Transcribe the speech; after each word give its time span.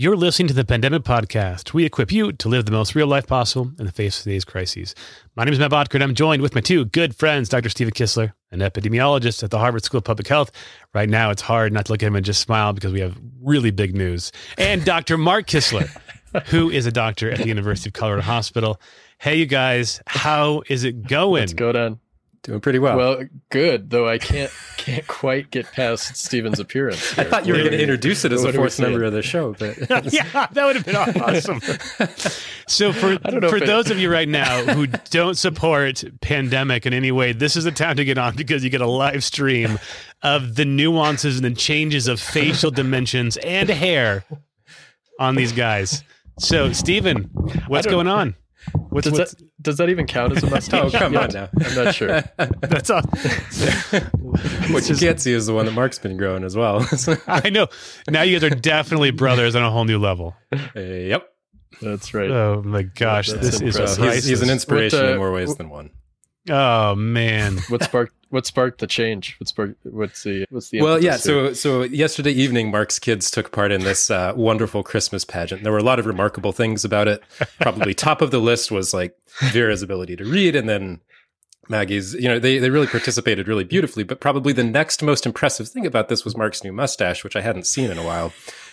You're 0.00 0.16
listening 0.16 0.48
to 0.48 0.54
the 0.54 0.64
Pandemic 0.64 1.02
Podcast. 1.02 1.74
We 1.74 1.84
equip 1.84 2.10
you 2.10 2.32
to 2.32 2.48
live 2.48 2.64
the 2.64 2.72
most 2.72 2.94
real 2.94 3.06
life 3.06 3.26
possible 3.26 3.70
in 3.78 3.84
the 3.84 3.92
face 3.92 4.16
of 4.16 4.24
today's 4.24 4.46
crises. 4.46 4.94
My 5.36 5.44
name 5.44 5.52
is 5.52 5.58
Matt 5.58 5.72
Bodker, 5.72 5.96
and 5.96 6.02
I'm 6.02 6.14
joined 6.14 6.40
with 6.40 6.54
my 6.54 6.62
two 6.62 6.86
good 6.86 7.14
friends, 7.14 7.50
Dr. 7.50 7.68
Stephen 7.68 7.92
Kissler, 7.92 8.32
an 8.50 8.60
epidemiologist 8.60 9.42
at 9.42 9.50
the 9.50 9.58
Harvard 9.58 9.84
School 9.84 9.98
of 9.98 10.04
Public 10.04 10.26
Health. 10.26 10.52
Right 10.94 11.06
now, 11.06 11.28
it's 11.28 11.42
hard 11.42 11.74
not 11.74 11.84
to 11.84 11.92
look 11.92 12.02
at 12.02 12.06
him 12.06 12.16
and 12.16 12.24
just 12.24 12.40
smile 12.40 12.72
because 12.72 12.94
we 12.94 13.00
have 13.00 13.14
really 13.42 13.70
big 13.70 13.94
news. 13.94 14.32
And 14.56 14.86
Dr. 14.86 15.18
Mark 15.18 15.46
Kissler, 15.46 15.94
who 16.46 16.70
is 16.70 16.86
a 16.86 16.92
doctor 16.92 17.30
at 17.30 17.36
the 17.36 17.48
University 17.48 17.90
of 17.90 17.92
Colorado 17.92 18.22
Hospital. 18.22 18.80
Hey, 19.18 19.34
you 19.34 19.44
guys, 19.44 20.00
how 20.06 20.62
is 20.70 20.82
it 20.82 21.08
going? 21.08 21.42
What's 21.42 21.52
going 21.52 21.76
on? 21.76 22.00
Doing 22.42 22.60
pretty 22.60 22.78
well. 22.78 22.96
Well, 22.96 23.24
good. 23.50 23.90
Though 23.90 24.08
I 24.08 24.16
can't 24.16 24.50
can't 24.78 25.06
quite 25.06 25.50
get 25.50 25.70
past 25.72 26.16
Stephen's 26.16 26.58
appearance. 26.58 27.18
I 27.18 27.24
thought 27.24 27.44
you 27.44 27.52
were 27.52 27.58
going 27.58 27.72
to 27.72 27.80
introduce 27.80 28.24
it 28.24 28.32
as 28.32 28.42
What 28.42 28.54
a 28.54 28.56
fourth 28.56 28.80
member 28.80 29.04
of 29.04 29.12
the 29.12 29.20
show, 29.20 29.54
but 29.58 29.76
yeah, 30.12 30.46
that 30.50 30.64
would 30.64 30.76
have 30.76 30.86
been 30.86 30.96
awesome. 30.96 31.60
so 32.66 32.94
for 32.94 33.18
I 33.22 33.30
don't 33.30 33.40
know 33.42 33.50
for 33.50 33.56
if 33.56 33.64
it- 33.64 33.66
those 33.66 33.90
of 33.90 33.98
you 33.98 34.10
right 34.10 34.28
now 34.28 34.64
who 34.64 34.86
don't 34.86 35.36
support 35.36 36.02
pandemic 36.22 36.86
in 36.86 36.94
any 36.94 37.12
way, 37.12 37.32
this 37.32 37.56
is 37.56 37.66
a 37.66 37.72
time 37.72 37.96
to 37.96 38.06
get 38.06 38.16
on 38.16 38.34
because 38.36 38.64
you 38.64 38.70
get 38.70 38.80
a 38.80 38.86
live 38.86 39.22
stream 39.22 39.78
of 40.22 40.54
the 40.54 40.64
nuances 40.64 41.36
and 41.36 41.44
the 41.44 41.54
changes 41.54 42.08
of 42.08 42.18
facial 42.20 42.70
dimensions 42.70 43.36
and 43.38 43.68
hair 43.68 44.24
on 45.18 45.34
these 45.34 45.52
guys. 45.52 46.02
So, 46.38 46.72
Stephen, 46.72 47.24
what's 47.68 47.86
going 47.86 48.06
on? 48.06 48.34
What's, 48.90 49.08
Does 49.08 49.18
what's 49.18 49.34
that 49.34 49.62
does 49.62 49.76
that 49.78 49.88
even 49.88 50.06
count 50.06 50.36
as 50.36 50.42
a 50.42 50.50
mustache? 50.50 50.94
Oh, 50.94 50.98
come 50.98 51.16
on 51.16 51.30
now. 51.30 51.48
I'm 51.64 51.74
not 51.74 51.94
sure. 51.94 52.22
that's 52.60 52.90
all. 52.90 53.02
what 54.70 54.88
you 54.88 54.96
can't 54.96 55.20
see 55.20 55.32
is 55.32 55.46
the 55.46 55.54
one 55.54 55.66
that 55.66 55.72
Mark's 55.72 55.98
been 55.98 56.16
growing 56.16 56.44
as 56.44 56.56
well. 56.56 56.86
I 57.26 57.50
know. 57.50 57.68
Now 58.08 58.22
you 58.22 58.38
guys 58.38 58.50
are 58.50 58.54
definitely 58.54 59.10
brothers 59.10 59.56
on 59.56 59.62
a 59.62 59.70
whole 59.70 59.84
new 59.84 59.98
level. 59.98 60.34
Uh, 60.52 60.80
yep. 60.80 61.28
That's 61.80 62.12
right. 62.14 62.30
Oh 62.30 62.62
my 62.62 62.82
gosh, 62.82 63.28
That's 63.28 63.40
this 63.40 63.54
is 63.54 63.76
impressive. 63.76 64.04
So 64.04 64.10
he's, 64.10 64.24
he's 64.26 64.42
an 64.42 64.50
inspiration 64.50 64.98
What, 64.98 65.08
uh, 65.08 65.12
in 65.12 65.18
more 65.18 65.32
ways 65.32 65.54
than 65.56 65.70
one. 65.70 65.90
Oh 66.48 66.94
man. 66.94 67.58
What 67.68 67.84
sparked 67.84 68.14
what 68.30 68.46
sparked 68.46 68.80
the 68.80 68.86
change? 68.86 69.36
What 69.38 69.48
sparked 69.48 69.74
what's 69.84 70.22
the 70.22 70.46
what's 70.50 70.70
the 70.70 70.80
Well, 70.80 71.02
yeah. 71.02 71.16
So, 71.16 71.52
so 71.52 71.82
yesterday 71.82 72.30
evening, 72.30 72.70
Mark's 72.70 72.98
kids 72.98 73.30
took 73.30 73.52
part 73.52 73.72
in 73.72 73.82
this 73.82 74.10
uh, 74.10 74.32
wonderful 74.36 74.82
Christmas 74.82 75.24
pageant. 75.24 75.62
There 75.62 75.72
were 75.72 75.78
a 75.78 75.84
lot 75.84 75.98
of 75.98 76.06
remarkable 76.06 76.52
things 76.52 76.84
about 76.84 77.08
it. 77.08 77.22
Probably 77.60 77.92
top 77.92 78.22
of 78.22 78.30
the 78.30 78.38
list 78.38 78.70
was 78.70 78.94
like 78.94 79.16
Vera's 79.50 79.82
ability 79.82 80.16
to 80.16 80.24
read, 80.24 80.54
and 80.54 80.68
then 80.68 81.00
Maggie's. 81.68 82.14
You 82.14 82.28
know, 82.28 82.38
they 82.38 82.58
they 82.58 82.70
really 82.70 82.86
participated 82.86 83.48
really 83.48 83.64
beautifully. 83.64 84.04
But 84.04 84.20
probably 84.20 84.52
the 84.52 84.64
next 84.64 85.02
most 85.02 85.26
impressive 85.26 85.68
thing 85.68 85.84
about 85.84 86.08
this 86.08 86.24
was 86.24 86.36
Mark's 86.36 86.62
new 86.62 86.72
mustache, 86.72 87.24
which 87.24 87.36
I 87.36 87.40
hadn't 87.40 87.66
seen 87.66 87.90
in 87.90 87.98
a 87.98 88.04
while. 88.04 88.32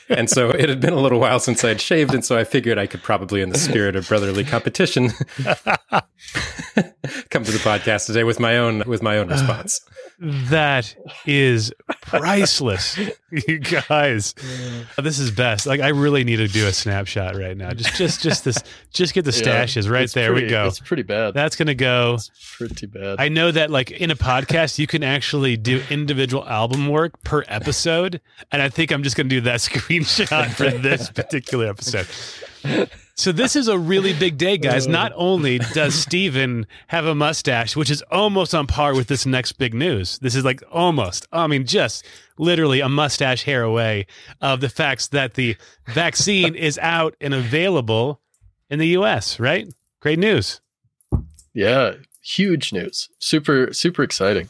And 0.10 0.30
so 0.30 0.50
it 0.52 0.70
had 0.70 0.80
been 0.80 0.94
a 0.94 1.00
little 1.00 1.20
while 1.20 1.40
since 1.40 1.64
I'd 1.66 1.82
shaved, 1.82 2.14
and 2.14 2.24
so 2.24 2.38
I 2.38 2.44
figured 2.46 2.78
I 2.78 2.88
could 2.88 3.04
probably, 3.04 3.42
in 3.42 3.50
the 3.50 3.58
spirit 3.58 3.96
of 3.96 4.08
brotherly 4.08 4.44
competition, 4.46 5.10
come 7.30 7.44
to 7.44 7.52
the 7.52 7.60
podcast 7.60 8.06
today 8.08 8.24
with 8.24 8.40
my 8.40 8.58
own 8.58 8.84
with 8.88 9.02
my 9.04 9.18
own 9.18 9.28
response. 9.30 9.82
That 10.20 10.96
is 11.28 11.72
priceless, 12.02 12.98
you 13.48 13.60
guys. 13.60 14.34
This 14.98 15.20
is 15.20 15.30
best. 15.30 15.68
Like 15.68 15.80
I 15.80 15.90
really 15.90 16.24
need 16.24 16.38
to 16.38 16.48
do 16.48 16.66
a 16.68 16.74
snapshot 16.74 17.36
right 17.36 17.56
now. 17.56 17.72
Just, 17.72 17.96
just, 17.98 18.22
just 18.24 18.44
this. 18.46 18.58
Just 18.92 19.14
get 19.14 19.26
the 19.26 19.32
Yeah, 19.32 19.64
stashes 19.66 19.90
right 19.90 20.12
there. 20.12 20.32
pretty- 20.32 20.48
we 20.48 20.52
go. 20.52 20.66
It's 20.68 20.80
pretty 20.80 21.04
bad. 21.04 21.34
That's 21.36 21.56
gonna 21.56 21.76
go. 21.76 22.16
It's 22.16 22.32
pretty 22.58 22.88
bad. 22.88 23.18
I 23.20 23.28
know 23.30 23.52
that 23.52 23.70
like 23.70 23.92
in 23.92 24.10
a 24.10 24.16
podcast, 24.16 24.80
you 24.80 24.88
can 24.88 25.04
actually 25.04 25.56
do 25.58 25.84
individual 25.90 26.48
album 26.48 26.88
work 26.88 27.22
per 27.24 27.44
episode, 27.48 28.20
and 28.52 28.62
I 28.62 28.70
think 28.70 28.92
I'm 28.92 29.04
just 29.04 29.16
gonna 29.16 29.30
do 29.30 29.42
that 29.42 29.62
screenshot 30.04 30.50
for 30.50 30.70
this 30.70 31.10
particular 31.10 31.68
episode. 31.68 32.08
So 33.16 33.32
this 33.32 33.56
is 33.56 33.68
a 33.68 33.80
really 33.80 34.14
big 34.14 34.38
day, 34.38 34.58
guys. 34.58 34.88
Not 34.88 35.12
only 35.16 35.58
does 35.58 35.96
Stephen 35.96 36.68
have 36.88 37.06
a 37.06 37.16
mustache, 37.16 37.76
which 37.76 37.90
is 37.90 38.04
almost 38.12 38.54
on 38.54 38.68
par 38.68 38.94
with 38.94 39.08
this 39.08 39.26
next 39.26 39.54
big 39.54 39.74
news. 39.74 40.20
This 40.20 40.36
is 40.36 40.46
like 40.46 40.62
almost, 40.72 41.28
I 41.32 41.48
mean, 41.48 41.66
just 41.66 42.06
literally 42.38 42.80
a 42.80 42.90
mustache 42.90 43.44
hair 43.44 43.64
away 43.64 44.06
of 44.40 44.62
the 44.62 44.70
facts 44.70 45.08
that 45.08 45.34
the 45.34 45.58
vaccine 45.88 46.54
is 46.54 46.78
out 46.78 47.16
and 47.20 47.34
available 47.34 48.22
in 48.70 48.78
the 48.78 48.90
US, 48.90 49.40
right? 49.40 49.68
Great 50.00 50.20
news. 50.20 50.62
Yeah, 51.56 51.94
huge 52.28 52.74
news. 52.74 53.10
Super, 53.20 53.72
super 53.74 54.04
exciting. 54.04 54.50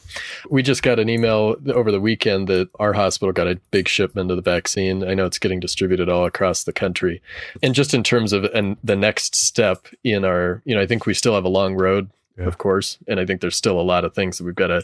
We 0.50 0.62
just 0.62 0.82
got 0.82 0.98
an 0.98 1.08
email 1.08 1.56
over 1.72 1.92
the 1.92 2.00
weekend 2.00 2.48
that 2.48 2.68
our 2.80 2.92
hospital 2.92 3.32
got 3.32 3.46
a 3.46 3.60
big 3.70 3.88
shipment 3.88 4.30
of 4.30 4.36
the 4.36 4.42
vaccine. 4.42 5.08
I 5.08 5.14
know 5.14 5.26
it's 5.26 5.38
getting 5.38 5.60
distributed 5.60 6.08
all 6.08 6.24
across 6.26 6.64
the 6.64 6.72
country. 6.72 7.22
And 7.62 7.74
just 7.74 7.94
in 7.94 8.02
terms 8.02 8.32
of 8.32 8.44
and 8.44 8.76
the 8.82 8.96
next 8.96 9.36
step 9.36 9.86
in 10.02 10.24
our, 10.24 10.60
you 10.64 10.74
know, 10.74 10.80
I 10.80 10.86
think 10.86 11.06
we 11.06 11.14
still 11.14 11.34
have 11.34 11.44
a 11.44 11.48
long 11.48 11.74
road, 11.76 12.10
Yeah. 12.36 12.46
of 12.46 12.58
course, 12.58 12.98
and 13.06 13.20
I 13.20 13.24
think 13.26 13.40
there's 13.40 13.56
still 13.56 13.80
a 13.80 13.82
lot 13.82 14.04
of 14.04 14.14
things 14.14 14.38
that 14.38 14.44
we've 14.44 14.54
got 14.54 14.68
to 14.68 14.82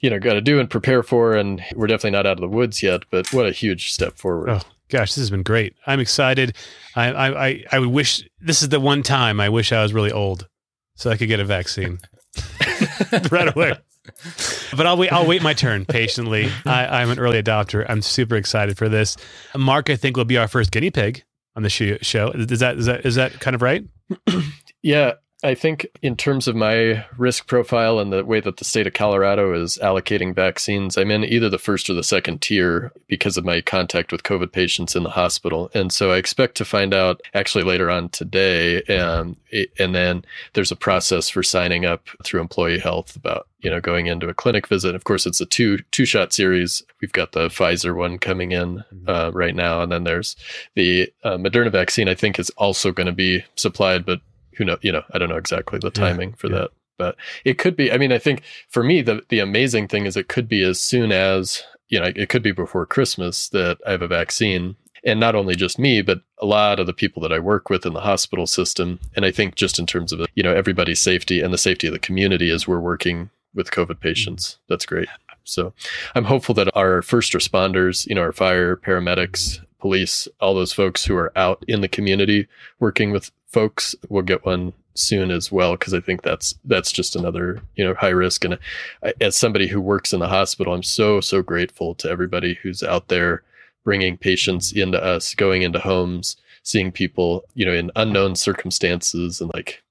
you 0.00 0.08
know, 0.10 0.20
got 0.20 0.34
to 0.34 0.40
do 0.40 0.60
and 0.60 0.70
prepare 0.70 1.02
for, 1.02 1.34
and 1.34 1.60
we're 1.74 1.88
definitely 1.88 2.12
not 2.12 2.24
out 2.24 2.34
of 2.34 2.40
the 2.40 2.46
woods 2.46 2.84
yet. 2.84 3.02
But 3.10 3.32
what 3.32 3.46
a 3.46 3.50
huge 3.50 3.92
step 3.92 4.16
forward! 4.16 4.48
Oh 4.48 4.60
gosh, 4.90 5.08
this 5.14 5.22
has 5.22 5.30
been 5.30 5.42
great. 5.42 5.74
I'm 5.88 5.98
excited. 5.98 6.54
I 6.94 7.10
I 7.10 7.46
I, 7.48 7.64
I 7.72 7.78
would 7.80 7.88
wish 7.88 8.22
this 8.40 8.62
is 8.62 8.68
the 8.68 8.78
one 8.78 9.02
time 9.02 9.40
I 9.40 9.48
wish 9.48 9.72
I 9.72 9.82
was 9.82 9.92
really 9.92 10.12
old 10.12 10.46
so 10.98 11.10
I 11.10 11.16
could 11.16 11.28
get 11.28 11.40
a 11.40 11.44
vaccine 11.44 12.00
right 13.30 13.54
away. 13.54 13.72
But 14.76 14.86
I'll 14.86 14.96
wait. 14.96 15.12
I'll 15.12 15.26
wait 15.26 15.42
my 15.42 15.54
turn 15.54 15.84
patiently. 15.84 16.50
I, 16.66 17.00
I'm 17.00 17.10
an 17.10 17.18
early 17.18 17.40
adopter. 17.42 17.86
I'm 17.88 18.02
super 18.02 18.36
excited 18.36 18.76
for 18.76 18.88
this. 18.88 19.16
Mark, 19.56 19.90
I 19.90 19.96
think, 19.96 20.16
will 20.16 20.24
be 20.24 20.36
our 20.36 20.48
first 20.48 20.72
guinea 20.72 20.90
pig 20.90 21.24
on 21.56 21.62
the 21.62 21.68
show. 21.70 22.30
Is 22.30 22.60
that 22.60 22.78
is 22.78 22.86
that 22.86 23.06
is 23.06 23.14
that 23.14 23.38
kind 23.40 23.54
of 23.54 23.62
right? 23.62 23.84
Yeah, 24.82 25.14
I 25.44 25.54
think 25.54 25.86
in 26.02 26.16
terms 26.16 26.48
of 26.48 26.56
my 26.56 27.04
risk 27.16 27.46
profile 27.46 28.00
and 28.00 28.12
the 28.12 28.24
way 28.24 28.40
that 28.40 28.56
the 28.56 28.64
state 28.64 28.88
of 28.88 28.92
Colorado 28.92 29.54
is 29.62 29.78
allocating 29.80 30.34
vaccines, 30.34 30.98
I'm 30.98 31.12
in 31.12 31.22
either 31.22 31.48
the 31.48 31.58
first 31.58 31.88
or 31.88 31.94
the 31.94 32.02
second 32.02 32.42
tier 32.42 32.92
because 33.06 33.36
of 33.36 33.44
my 33.44 33.60
contact 33.60 34.10
with 34.10 34.24
COVID 34.24 34.50
patients 34.50 34.96
in 34.96 35.04
the 35.04 35.10
hospital. 35.10 35.70
And 35.74 35.92
so 35.92 36.10
I 36.10 36.16
expect 36.16 36.56
to 36.56 36.64
find 36.64 36.92
out 36.92 37.20
actually 37.34 37.62
later 37.62 37.88
on 37.88 38.08
today. 38.08 38.82
Um, 38.82 39.36
and 39.78 39.94
then 39.94 40.24
there's 40.54 40.72
a 40.72 40.76
process 40.76 41.28
for 41.28 41.44
signing 41.44 41.84
up 41.84 42.08
through 42.24 42.40
employee 42.40 42.80
health 42.80 43.14
about, 43.14 43.46
you 43.60 43.70
know, 43.70 43.80
going 43.80 44.06
into 44.06 44.28
a 44.28 44.34
clinic 44.34 44.66
visit. 44.66 44.96
Of 44.96 45.04
course, 45.04 45.24
it's 45.24 45.40
a 45.40 45.46
two, 45.46 45.78
two 45.92 46.04
shot 46.04 46.32
series. 46.32 46.82
We've 47.00 47.12
got 47.12 47.30
the 47.30 47.46
Pfizer 47.46 47.94
one 47.94 48.18
coming 48.18 48.50
in 48.50 48.82
uh, 49.06 49.30
right 49.32 49.54
now. 49.54 49.82
And 49.82 49.92
then 49.92 50.02
there's 50.02 50.34
the 50.74 51.12
uh, 51.22 51.36
Moderna 51.36 51.70
vaccine, 51.70 52.08
I 52.08 52.16
think 52.16 52.40
is 52.40 52.50
also 52.50 52.90
going 52.90 53.06
to 53.06 53.12
be 53.12 53.44
supplied, 53.54 54.04
but 54.04 54.20
who 54.58 54.64
know 54.64 54.76
you 54.82 54.92
know 54.92 55.02
i 55.12 55.18
don't 55.18 55.30
know 55.30 55.36
exactly 55.36 55.78
the 55.78 55.86
Yeah, 55.86 56.00
timing 56.08 56.32
for 56.34 56.48
yeah. 56.48 56.58
that 56.58 56.70
but 56.98 57.16
it 57.44 57.56
could 57.56 57.76
be 57.76 57.90
i 57.90 57.96
mean 57.96 58.12
i 58.12 58.18
think 58.18 58.42
for 58.68 58.82
me 58.82 59.00
the 59.00 59.22
the 59.30 59.38
amazing 59.38 59.88
thing 59.88 60.04
is 60.04 60.16
it 60.16 60.28
could 60.28 60.48
be 60.48 60.62
as 60.62 60.78
soon 60.78 61.12
as 61.12 61.62
you 61.88 61.98
know 61.98 62.12
it 62.14 62.28
could 62.28 62.42
be 62.42 62.52
before 62.52 62.84
christmas 62.84 63.48
that 63.48 63.78
i 63.86 63.92
have 63.92 64.02
a 64.02 64.08
vaccine. 64.08 64.76
And 65.04 65.20
not 65.20 65.36
only 65.36 65.54
just 65.54 65.78
me 65.78 66.02
but 66.02 66.22
a 66.38 66.44
lot 66.44 66.80
of 66.80 66.86
the 66.86 66.92
people 66.92 67.22
that 67.22 67.32
i 67.32 67.38
work 67.38 67.70
with 67.70 67.86
in 67.86 67.92
the 67.92 68.00
hospital 68.00 68.48
system. 68.48 68.98
And 69.14 69.24
i 69.24 69.30
think 69.30 69.54
just 69.54 69.78
in 69.78 69.86
terms 69.86 70.12
of 70.12 70.26
you 70.34 70.42
know 70.42 70.52
everybody's 70.52 71.00
safety 71.00 71.40
and 71.40 71.54
the 71.54 71.58
safety 71.58 71.86
of 71.86 71.92
the 71.92 72.00
community 72.00 72.50
as 72.50 72.66
we're 72.66 72.80
working 72.80 73.30
with 73.54 73.70
covid 73.70 73.92
mm-hmm. 73.92 74.00
patients. 74.08 74.58
That's 74.68 74.84
great. 74.84 75.08
So 75.44 75.72
i'm 76.16 76.24
hopeful 76.24 76.54
that 76.56 76.76
our 76.76 77.00
first 77.00 77.32
responders 77.32 78.06
you 78.08 78.14
know 78.16 78.22
our 78.22 78.32
fire 78.32 78.76
paramedics 78.76 79.60
police 79.78 80.26
all 80.40 80.54
those 80.54 80.72
folks 80.72 81.04
who 81.04 81.16
are 81.16 81.32
out 81.38 81.64
in 81.68 81.80
the 81.80 81.88
community 81.88 82.48
working 82.80 83.12
with 83.12 83.30
folks 83.48 83.94
will 84.08 84.22
get 84.22 84.44
one 84.44 84.72
soon 84.94 85.30
as 85.30 85.52
well 85.52 85.72
because 85.76 85.94
I 85.94 86.00
think 86.00 86.22
that's 86.22 86.54
that's 86.64 86.90
just 86.90 87.14
another 87.16 87.62
you 87.76 87.84
know 87.84 87.94
high 87.94 88.08
risk. 88.08 88.44
And 88.44 88.58
I, 89.02 89.12
as 89.20 89.36
somebody 89.36 89.68
who 89.68 89.80
works 89.80 90.12
in 90.12 90.20
the 90.20 90.28
hospital 90.28 90.74
I'm 90.74 90.82
so 90.82 91.20
so 91.20 91.42
grateful 91.42 91.94
to 91.96 92.10
everybody 92.10 92.58
who's 92.62 92.82
out 92.82 93.08
there 93.08 93.42
bringing 93.84 94.16
patients 94.16 94.72
into 94.72 95.02
us 95.02 95.34
going 95.34 95.62
into 95.62 95.78
homes 95.78 96.36
seeing 96.62 96.90
people 96.92 97.44
you 97.54 97.64
know 97.64 97.72
in 97.72 97.90
unknown 97.96 98.34
circumstances 98.34 99.40
and 99.40 99.50
like 99.54 99.82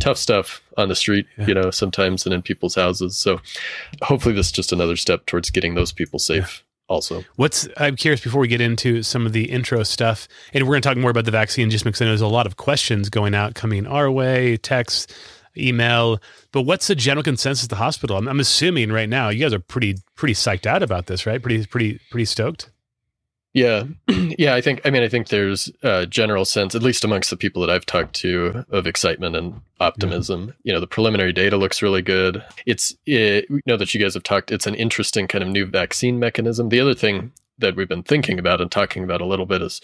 tough 0.00 0.18
stuff 0.18 0.60
on 0.76 0.88
the 0.88 0.96
street 0.96 1.26
Yeah. 1.38 1.46
you 1.46 1.54
know 1.54 1.70
sometimes 1.70 2.26
and 2.26 2.34
in 2.34 2.42
people's 2.42 2.74
houses. 2.74 3.16
So 3.16 3.40
hopefully 4.02 4.34
this 4.34 4.46
is 4.46 4.52
just 4.52 4.72
another 4.72 4.96
step 4.96 5.26
towards 5.26 5.50
getting 5.50 5.74
those 5.74 5.92
people 5.92 6.18
safe 6.18 6.64
also 6.90 7.24
What's 7.36 7.66
I'm 7.78 7.96
curious 7.96 8.20
before 8.20 8.40
we 8.40 8.48
get 8.48 8.60
into 8.60 9.02
some 9.02 9.24
of 9.24 9.32
the 9.32 9.50
intro 9.50 9.82
stuff, 9.84 10.28
and 10.52 10.64
we're 10.64 10.74
going 10.74 10.82
to 10.82 10.88
talk 10.88 10.98
more 10.98 11.10
about 11.10 11.24
the 11.24 11.30
vaccine 11.30 11.70
just 11.70 11.84
because 11.84 12.02
I 12.02 12.04
know 12.04 12.10
there's 12.10 12.20
a 12.20 12.26
lot 12.26 12.46
of 12.46 12.56
questions 12.56 13.08
going 13.08 13.34
out, 13.34 13.54
coming 13.54 13.86
our 13.86 14.10
way, 14.10 14.56
text, 14.58 15.14
email. 15.56 16.18
But 16.52 16.62
what's 16.62 16.88
the 16.88 16.94
general 16.94 17.22
consensus 17.22 17.64
at 17.64 17.70
the 17.70 17.76
hospital? 17.76 18.16
I'm, 18.16 18.28
I'm 18.28 18.40
assuming 18.40 18.92
right 18.92 19.08
now 19.08 19.28
you 19.28 19.40
guys 19.40 19.54
are 19.54 19.60
pretty 19.60 19.96
pretty 20.16 20.34
psyched 20.34 20.66
out 20.66 20.82
about 20.82 21.06
this, 21.06 21.24
right? 21.24 21.40
Pretty 21.40 21.64
pretty 21.64 22.00
pretty 22.10 22.26
stoked. 22.26 22.70
Yeah, 23.52 23.84
yeah. 24.08 24.54
I 24.54 24.60
think. 24.60 24.80
I 24.84 24.90
mean, 24.90 25.02
I 25.02 25.08
think 25.08 25.28
there's 25.28 25.70
a 25.82 26.06
general 26.06 26.44
sense, 26.44 26.74
at 26.74 26.82
least 26.82 27.04
amongst 27.04 27.30
the 27.30 27.36
people 27.36 27.60
that 27.62 27.70
I've 27.70 27.86
talked 27.86 28.14
to, 28.16 28.64
of 28.70 28.86
excitement 28.86 29.34
and 29.34 29.60
optimism. 29.80 30.54
You 30.62 30.72
know, 30.72 30.80
the 30.80 30.86
preliminary 30.86 31.32
data 31.32 31.56
looks 31.56 31.82
really 31.82 32.02
good. 32.02 32.44
It's 32.66 32.94
it, 33.06 33.50
we 33.50 33.60
know 33.66 33.76
that 33.76 33.92
you 33.92 34.00
guys 34.00 34.14
have 34.14 34.22
talked. 34.22 34.52
It's 34.52 34.66
an 34.66 34.76
interesting 34.76 35.26
kind 35.26 35.42
of 35.42 35.50
new 35.50 35.66
vaccine 35.66 36.18
mechanism. 36.18 36.68
The 36.68 36.80
other 36.80 36.94
thing 36.94 37.32
that 37.58 37.76
we've 37.76 37.88
been 37.88 38.02
thinking 38.02 38.38
about 38.38 38.60
and 38.60 38.70
talking 38.70 39.04
about 39.04 39.20
a 39.20 39.26
little 39.26 39.46
bit 39.46 39.62
is 39.62 39.80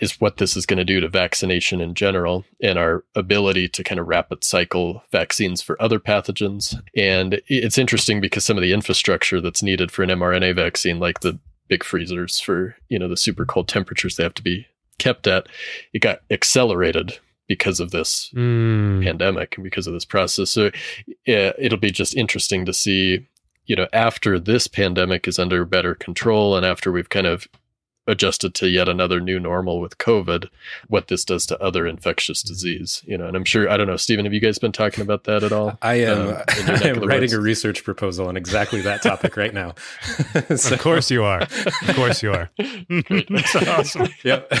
is 0.00 0.20
what 0.20 0.36
this 0.36 0.56
is 0.56 0.64
going 0.64 0.78
to 0.78 0.84
do 0.84 1.00
to 1.00 1.08
vaccination 1.08 1.80
in 1.80 1.94
general 1.94 2.44
and 2.62 2.78
our 2.78 3.04
ability 3.16 3.68
to 3.68 3.82
kind 3.82 3.98
of 3.98 4.06
rapid 4.06 4.44
cycle 4.44 5.02
vaccines 5.10 5.60
for 5.60 5.80
other 5.82 5.98
pathogens. 5.98 6.80
And 6.96 7.40
it's 7.48 7.78
interesting 7.78 8.20
because 8.20 8.44
some 8.44 8.56
of 8.56 8.62
the 8.62 8.72
infrastructure 8.72 9.40
that's 9.40 9.62
needed 9.62 9.90
for 9.90 10.04
an 10.04 10.10
mRNA 10.10 10.54
vaccine, 10.54 11.00
like 11.00 11.20
the 11.20 11.38
big 11.68 11.84
freezers 11.84 12.40
for 12.40 12.76
you 12.88 12.98
know 12.98 13.08
the 13.08 13.16
super 13.16 13.44
cold 13.44 13.68
temperatures 13.68 14.16
they 14.16 14.22
have 14.22 14.34
to 14.34 14.42
be 14.42 14.66
kept 14.98 15.26
at, 15.26 15.46
it 15.92 16.00
got 16.00 16.20
accelerated 16.30 17.18
because 17.46 17.80
of 17.80 17.90
this 17.90 18.30
mm. 18.34 19.02
pandemic 19.02 19.56
and 19.56 19.64
because 19.64 19.86
of 19.86 19.92
this 19.94 20.04
process. 20.04 20.50
So 20.50 20.70
yeah, 21.26 21.52
it'll 21.58 21.78
be 21.78 21.90
just 21.90 22.14
interesting 22.14 22.66
to 22.66 22.74
see, 22.74 23.26
you 23.66 23.74
know, 23.74 23.88
after 23.92 24.38
this 24.38 24.66
pandemic 24.66 25.26
is 25.26 25.38
under 25.38 25.64
better 25.64 25.94
control 25.94 26.56
and 26.56 26.66
after 26.66 26.92
we've 26.92 27.08
kind 27.08 27.26
of 27.26 27.48
adjusted 28.08 28.54
to 28.54 28.68
yet 28.68 28.88
another 28.88 29.20
new 29.20 29.38
normal 29.38 29.80
with 29.80 29.98
COVID, 29.98 30.48
what 30.88 31.08
this 31.08 31.24
does 31.24 31.46
to 31.46 31.62
other 31.62 31.86
infectious 31.86 32.42
disease, 32.42 33.02
you 33.06 33.16
know, 33.16 33.26
and 33.26 33.36
I'm 33.36 33.44
sure, 33.44 33.70
I 33.70 33.76
don't 33.76 33.86
know, 33.86 33.96
Stephen, 33.96 34.24
have 34.24 34.34
you 34.34 34.40
guys 34.40 34.58
been 34.58 34.72
talking 34.72 35.02
about 35.02 35.24
that 35.24 35.44
at 35.44 35.52
all? 35.52 35.78
I 35.82 35.96
am, 35.96 36.28
um, 36.28 36.42
I 36.66 36.88
am 36.88 37.00
writing 37.06 37.20
woods? 37.20 37.32
a 37.34 37.40
research 37.40 37.84
proposal 37.84 38.26
on 38.26 38.36
exactly 38.36 38.80
that 38.80 39.02
topic 39.02 39.36
right 39.36 39.52
now. 39.52 39.74
so. 40.56 40.74
Of 40.74 40.80
course 40.80 41.10
you 41.10 41.22
are. 41.22 41.42
Of 41.42 41.94
course 41.94 42.22
you 42.22 42.32
are. 42.32 42.50
That's 42.58 43.56
awesome. 43.56 44.08
Yep. 44.24 44.52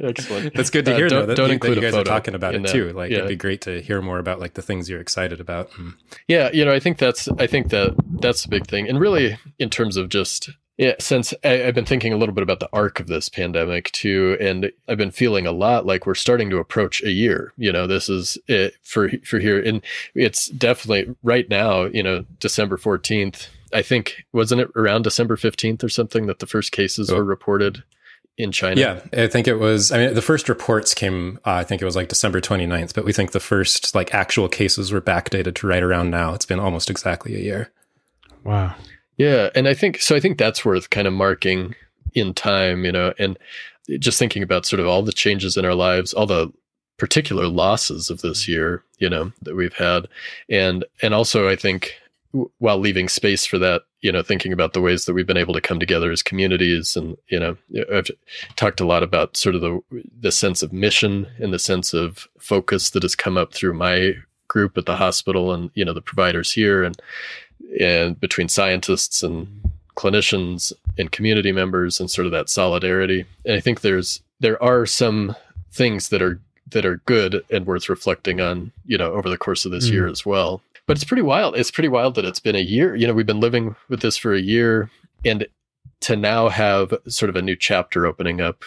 Excellent. 0.00 0.54
That's 0.54 0.70
good 0.70 0.84
to 0.86 0.94
uh, 0.94 0.96
hear 0.96 1.06
uh, 1.06 1.10
though. 1.10 1.26
That, 1.26 1.36
don't 1.36 1.50
you, 1.50 1.58
that 1.58 1.74
you 1.74 1.80
guys 1.80 1.94
are 1.94 2.04
talking 2.04 2.34
about 2.34 2.54
it 2.54 2.62
that. 2.62 2.72
too. 2.72 2.92
Like 2.92 3.10
yeah. 3.10 3.18
it'd 3.18 3.28
be 3.28 3.36
great 3.36 3.60
to 3.62 3.82
hear 3.82 4.00
more 4.00 4.18
about 4.18 4.38
like 4.38 4.54
the 4.54 4.62
things 4.62 4.88
you're 4.88 5.00
excited 5.00 5.40
about. 5.40 5.70
Mm. 5.72 5.94
Yeah. 6.28 6.50
You 6.52 6.64
know, 6.64 6.72
I 6.72 6.78
think 6.78 6.98
that's, 6.98 7.28
I 7.38 7.46
think 7.48 7.70
that 7.70 7.96
that's 8.20 8.44
the 8.44 8.48
big 8.48 8.66
thing. 8.66 8.88
And 8.88 9.00
really 9.00 9.36
in 9.58 9.68
terms 9.68 9.96
of 9.96 10.08
just 10.08 10.50
yeah, 10.78 10.94
since 10.98 11.32
I, 11.42 11.48
have 11.48 11.74
been 11.74 11.86
thinking 11.86 12.12
a 12.12 12.16
little 12.16 12.34
bit 12.34 12.42
about 12.42 12.60
the 12.60 12.68
arc 12.72 13.00
of 13.00 13.06
this 13.06 13.30
pandemic 13.30 13.90
too, 13.92 14.36
and 14.40 14.70
I've 14.86 14.98
been 14.98 15.10
feeling 15.10 15.46
a 15.46 15.52
lot 15.52 15.86
like 15.86 16.04
we're 16.04 16.14
starting 16.14 16.50
to 16.50 16.58
approach 16.58 17.02
a 17.02 17.10
year. 17.10 17.54
You 17.56 17.72
know, 17.72 17.86
this 17.86 18.10
is 18.10 18.36
it 18.46 18.74
for 18.82 19.08
for 19.24 19.38
here, 19.38 19.58
and 19.58 19.80
it's 20.14 20.48
definitely 20.48 21.14
right 21.22 21.48
now. 21.48 21.84
You 21.84 22.02
know, 22.02 22.24
December 22.40 22.76
fourteenth. 22.76 23.48
I 23.72 23.82
think 23.82 24.26
wasn't 24.32 24.60
it 24.60 24.70
around 24.76 25.02
December 25.02 25.36
fifteenth 25.36 25.82
or 25.82 25.88
something 25.88 26.26
that 26.26 26.40
the 26.40 26.46
first 26.46 26.72
cases 26.72 27.10
oh. 27.10 27.16
were 27.16 27.24
reported 27.24 27.82
in 28.36 28.52
China. 28.52 28.78
Yeah, 28.78 29.00
I 29.14 29.28
think 29.28 29.48
it 29.48 29.56
was. 29.56 29.90
I 29.90 29.98
mean, 29.98 30.14
the 30.14 30.20
first 30.20 30.48
reports 30.50 30.92
came. 30.92 31.38
Uh, 31.46 31.52
I 31.52 31.64
think 31.64 31.80
it 31.80 31.86
was 31.86 31.96
like 31.96 32.08
December 32.08 32.40
29th, 32.40 32.94
but 32.94 33.06
we 33.06 33.14
think 33.14 33.32
the 33.32 33.40
first 33.40 33.94
like 33.94 34.12
actual 34.12 34.48
cases 34.48 34.92
were 34.92 35.00
backdated 35.00 35.54
to 35.54 35.66
right 35.66 35.82
around 35.82 36.10
now. 36.10 36.34
It's 36.34 36.44
been 36.44 36.60
almost 36.60 36.90
exactly 36.90 37.34
a 37.34 37.38
year. 37.38 37.72
Wow. 38.44 38.74
Yeah, 39.16 39.50
and 39.54 39.66
I 39.66 39.74
think 39.74 40.00
so. 40.00 40.14
I 40.14 40.20
think 40.20 40.38
that's 40.38 40.64
worth 40.64 40.90
kind 40.90 41.06
of 41.06 41.12
marking 41.12 41.74
in 42.14 42.34
time, 42.34 42.84
you 42.84 42.92
know, 42.92 43.12
and 43.18 43.38
just 43.98 44.18
thinking 44.18 44.42
about 44.42 44.66
sort 44.66 44.80
of 44.80 44.86
all 44.86 45.02
the 45.02 45.12
changes 45.12 45.56
in 45.56 45.64
our 45.64 45.74
lives, 45.74 46.12
all 46.12 46.26
the 46.26 46.52
particular 46.98 47.46
losses 47.46 48.10
of 48.10 48.22
this 48.22 48.44
mm. 48.44 48.48
year, 48.48 48.84
you 48.98 49.08
know, 49.08 49.32
that 49.42 49.54
we've 49.54 49.74
had, 49.74 50.06
and 50.48 50.84
and 51.02 51.14
also 51.14 51.48
I 51.48 51.56
think 51.56 51.94
while 52.58 52.78
leaving 52.78 53.08
space 53.08 53.46
for 53.46 53.58
that, 53.58 53.82
you 54.00 54.12
know, 54.12 54.22
thinking 54.22 54.52
about 54.52 54.72
the 54.72 54.80
ways 54.80 55.04
that 55.04 55.14
we've 55.14 55.26
been 55.26 55.36
able 55.36 55.54
to 55.54 55.60
come 55.60 55.80
together 55.80 56.10
as 56.10 56.22
communities, 56.22 56.96
and 56.96 57.16
you 57.28 57.38
know, 57.38 57.56
I've 57.92 58.10
talked 58.56 58.80
a 58.80 58.86
lot 58.86 59.02
about 59.02 59.36
sort 59.36 59.54
of 59.54 59.60
the 59.60 59.80
the 60.20 60.32
sense 60.32 60.62
of 60.62 60.72
mission 60.72 61.26
and 61.38 61.52
the 61.52 61.58
sense 61.58 61.94
of 61.94 62.28
focus 62.38 62.90
that 62.90 63.02
has 63.02 63.16
come 63.16 63.36
up 63.36 63.54
through 63.54 63.74
my 63.74 64.12
group 64.48 64.76
at 64.78 64.86
the 64.86 64.96
hospital, 64.96 65.52
and 65.52 65.70
you 65.74 65.84
know, 65.84 65.92
the 65.92 66.02
providers 66.02 66.52
here, 66.52 66.84
and 66.84 67.00
and 67.80 68.18
between 68.20 68.48
scientists 68.48 69.22
and 69.22 69.46
clinicians 69.96 70.72
and 70.98 71.10
community 71.10 71.52
members 71.52 72.00
and 72.00 72.10
sort 72.10 72.26
of 72.26 72.32
that 72.32 72.48
solidarity. 72.48 73.24
And 73.44 73.54
I 73.54 73.60
think 73.60 73.80
there's 73.80 74.20
there 74.40 74.62
are 74.62 74.86
some 74.86 75.34
things 75.70 76.10
that 76.10 76.22
are 76.22 76.40
that 76.72 76.84
are 76.84 76.96
good 77.06 77.42
and 77.50 77.66
worth 77.66 77.88
reflecting 77.88 78.40
on, 78.40 78.72
you 78.84 78.98
know, 78.98 79.12
over 79.12 79.28
the 79.30 79.38
course 79.38 79.64
of 79.64 79.72
this 79.72 79.88
mm. 79.88 79.92
year 79.92 80.08
as 80.08 80.26
well. 80.26 80.62
But 80.86 80.96
it's 80.96 81.04
pretty 81.04 81.22
wild. 81.22 81.56
It's 81.56 81.70
pretty 81.70 81.88
wild 81.88 82.14
that 82.14 82.24
it's 82.24 82.40
been 82.40 82.56
a 82.56 82.60
year. 82.60 82.94
You 82.94 83.06
know, 83.06 83.14
we've 83.14 83.26
been 83.26 83.40
living 83.40 83.76
with 83.88 84.00
this 84.00 84.16
for 84.16 84.34
a 84.34 84.40
year 84.40 84.90
and 85.24 85.46
to 86.00 86.16
now 86.16 86.48
have 86.48 86.94
sort 87.08 87.30
of 87.30 87.36
a 87.36 87.42
new 87.42 87.56
chapter 87.56 88.06
opening 88.06 88.40
up 88.40 88.64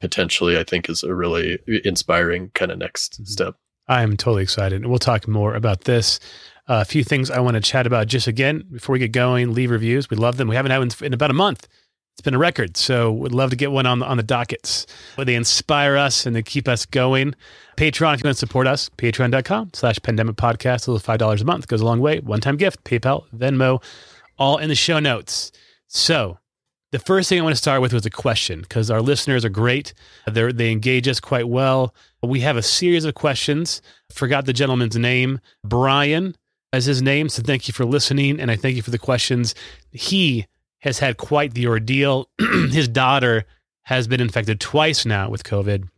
potentially, 0.00 0.58
I 0.58 0.64
think 0.64 0.88
is 0.88 1.02
a 1.02 1.14
really 1.14 1.58
inspiring 1.84 2.50
kind 2.54 2.72
of 2.72 2.78
next 2.78 3.14
mm-hmm. 3.14 3.24
step. 3.24 3.56
I'm 3.88 4.16
totally 4.16 4.42
excited. 4.42 4.82
And 4.82 4.90
we'll 4.90 4.98
talk 4.98 5.28
more 5.28 5.54
about 5.54 5.82
this 5.82 6.18
a 6.66 6.84
few 6.84 7.04
things 7.04 7.30
I 7.30 7.40
want 7.40 7.54
to 7.56 7.60
chat 7.60 7.86
about 7.86 8.06
just 8.06 8.26
again 8.26 8.64
before 8.70 8.92
we 8.92 8.98
get 8.98 9.12
going. 9.12 9.52
Leave 9.52 9.70
reviews. 9.70 10.10
We 10.10 10.16
love 10.16 10.36
them. 10.36 10.48
We 10.48 10.56
haven't 10.56 10.70
had 10.70 10.78
one 10.78 10.90
in 11.02 11.12
about 11.12 11.30
a 11.30 11.34
month. 11.34 11.66
It's 12.14 12.20
been 12.20 12.34
a 12.34 12.38
record, 12.38 12.76
so 12.76 13.10
we'd 13.10 13.32
love 13.32 13.50
to 13.50 13.56
get 13.56 13.72
one 13.72 13.86
on 13.86 13.98
the 13.98 14.06
on 14.06 14.18
the 14.18 14.22
dockets. 14.22 14.86
Where 15.14 15.24
they 15.24 15.34
inspire 15.34 15.96
us 15.96 16.26
and 16.26 16.36
they 16.36 16.42
keep 16.42 16.68
us 16.68 16.84
going. 16.84 17.34
Patreon, 17.78 18.14
if 18.14 18.20
you 18.20 18.28
want 18.28 18.36
to 18.36 18.46
support 18.46 18.66
us, 18.66 18.90
patreon.com 18.90 19.70
slash 19.72 19.98
pandemic 20.02 20.36
podcast. 20.36 20.86
A 20.86 20.90
little 20.90 20.98
five 20.98 21.18
dollars 21.18 21.40
a 21.40 21.46
month 21.46 21.68
goes 21.68 21.80
a 21.80 21.86
long 21.86 22.00
way. 22.00 22.20
One 22.20 22.40
time 22.40 22.56
gift, 22.58 22.84
PayPal, 22.84 23.24
Venmo, 23.34 23.82
all 24.38 24.58
in 24.58 24.68
the 24.68 24.74
show 24.74 24.98
notes. 24.98 25.52
So 25.88 26.38
the 26.90 26.98
first 26.98 27.30
thing 27.30 27.40
I 27.40 27.42
want 27.42 27.54
to 27.54 27.60
start 27.60 27.80
with 27.80 27.94
was 27.94 28.04
a 28.04 28.10
question 28.10 28.60
because 28.60 28.90
our 28.90 29.00
listeners 29.00 29.42
are 29.46 29.50
great. 29.50 29.94
They 30.30 30.52
they 30.52 30.70
engage 30.70 31.08
us 31.08 31.18
quite 31.18 31.48
well. 31.48 31.94
We 32.22 32.40
have 32.40 32.58
a 32.58 32.62
series 32.62 33.06
of 33.06 33.14
questions. 33.14 33.80
Forgot 34.10 34.44
the 34.44 34.52
gentleman's 34.52 34.96
name, 34.96 35.40
Brian 35.64 36.36
as 36.72 36.86
his 36.86 37.02
name. 37.02 37.28
So 37.28 37.42
thank 37.42 37.68
you 37.68 37.72
for 37.72 37.84
listening. 37.84 38.40
And 38.40 38.50
I 38.50 38.56
thank 38.56 38.76
you 38.76 38.82
for 38.82 38.90
the 38.90 38.98
questions. 38.98 39.54
He 39.90 40.46
has 40.80 40.98
had 40.98 41.16
quite 41.16 41.54
the 41.54 41.66
ordeal. 41.66 42.28
his 42.70 42.88
daughter 42.88 43.44
has 43.82 44.08
been 44.08 44.20
infected 44.20 44.60
twice 44.60 45.04
now 45.04 45.28
with 45.28 45.44
COVID. 45.44 45.88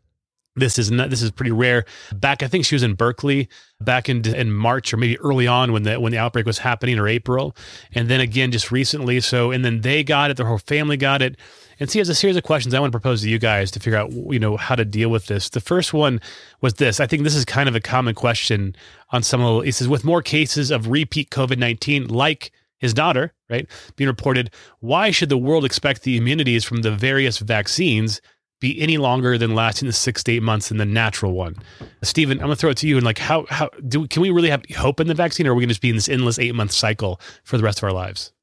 This 0.56 0.78
is 0.78 0.90
not, 0.90 1.10
this 1.10 1.22
is 1.22 1.32
pretty 1.32 1.50
rare. 1.50 1.84
Back, 2.12 2.42
I 2.42 2.48
think 2.48 2.64
she 2.64 2.76
was 2.76 2.84
in 2.84 2.94
Berkeley 2.94 3.48
back 3.80 4.08
in 4.08 4.24
in 4.34 4.52
March 4.52 4.94
or 4.94 4.96
maybe 4.96 5.18
early 5.18 5.48
on 5.48 5.72
when 5.72 5.82
the 5.82 5.98
when 5.98 6.12
the 6.12 6.18
outbreak 6.18 6.46
was 6.46 6.58
happening 6.58 6.96
or 6.96 7.08
April, 7.08 7.56
and 7.92 8.08
then 8.08 8.20
again 8.20 8.52
just 8.52 8.70
recently. 8.70 9.20
So 9.20 9.50
and 9.50 9.64
then 9.64 9.80
they 9.80 10.04
got 10.04 10.30
it. 10.30 10.36
Their 10.36 10.46
whole 10.46 10.58
family 10.58 10.96
got 10.96 11.22
it. 11.22 11.36
And 11.80 11.90
see, 11.90 12.00
as 12.00 12.08
a 12.08 12.14
series 12.14 12.36
of 12.36 12.42
questions 12.42 12.74
I 12.74 12.80
want 12.80 12.92
to 12.92 12.98
propose 12.98 13.22
to 13.22 13.28
you 13.28 13.38
guys 13.38 13.70
to 13.72 13.80
figure 13.80 13.98
out, 13.98 14.12
you 14.12 14.38
know, 14.38 14.56
how 14.56 14.74
to 14.74 14.84
deal 14.84 15.08
with 15.08 15.26
this. 15.26 15.48
The 15.48 15.60
first 15.60 15.92
one 15.92 16.20
was 16.60 16.74
this. 16.74 17.00
I 17.00 17.06
think 17.06 17.22
this 17.22 17.34
is 17.34 17.44
kind 17.44 17.68
of 17.68 17.74
a 17.74 17.80
common 17.80 18.14
question 18.14 18.76
on 19.10 19.22
some 19.22 19.40
of 19.40 19.60
the, 19.60 19.66
he 19.66 19.72
says, 19.72 19.88
with 19.88 20.04
more 20.04 20.22
cases 20.22 20.70
of 20.70 20.88
repeat 20.88 21.30
COVID 21.30 21.58
19, 21.58 22.08
like 22.08 22.52
his 22.78 22.92
daughter, 22.92 23.32
right, 23.48 23.66
being 23.96 24.08
reported, 24.08 24.50
why 24.80 25.10
should 25.10 25.30
the 25.30 25.38
world 25.38 25.64
expect 25.64 26.02
the 26.02 26.16
immunities 26.16 26.64
from 26.64 26.82
the 26.82 26.90
various 26.90 27.38
vaccines 27.38 28.20
be 28.60 28.78
any 28.78 28.98
longer 28.98 29.38
than 29.38 29.54
lasting 29.54 29.86
the 29.86 29.92
six 29.92 30.22
to 30.24 30.32
eight 30.32 30.42
months 30.42 30.70
in 30.70 30.76
the 30.76 30.84
natural 30.84 31.32
one? 31.32 31.56
Stephen, 32.02 32.40
I'm 32.42 32.50
to 32.50 32.56
throw 32.56 32.70
it 32.70 32.76
to 32.78 32.86
you. 32.86 32.96
And 32.96 33.04
like, 33.06 33.18
how, 33.18 33.46
how 33.48 33.70
do, 33.88 34.06
can 34.06 34.20
we 34.20 34.30
really 34.30 34.50
have 34.50 34.62
hope 34.76 35.00
in 35.00 35.06
the 35.06 35.14
vaccine 35.14 35.46
or 35.46 35.52
are 35.52 35.54
we 35.54 35.62
to 35.62 35.68
just 35.68 35.80
be 35.80 35.88
in 35.88 35.96
this 35.96 36.10
endless 36.10 36.38
eight 36.38 36.54
month 36.54 36.72
cycle 36.72 37.20
for 37.44 37.56
the 37.56 37.64
rest 37.64 37.78
of 37.78 37.84
our 37.84 37.92
lives? 37.92 38.33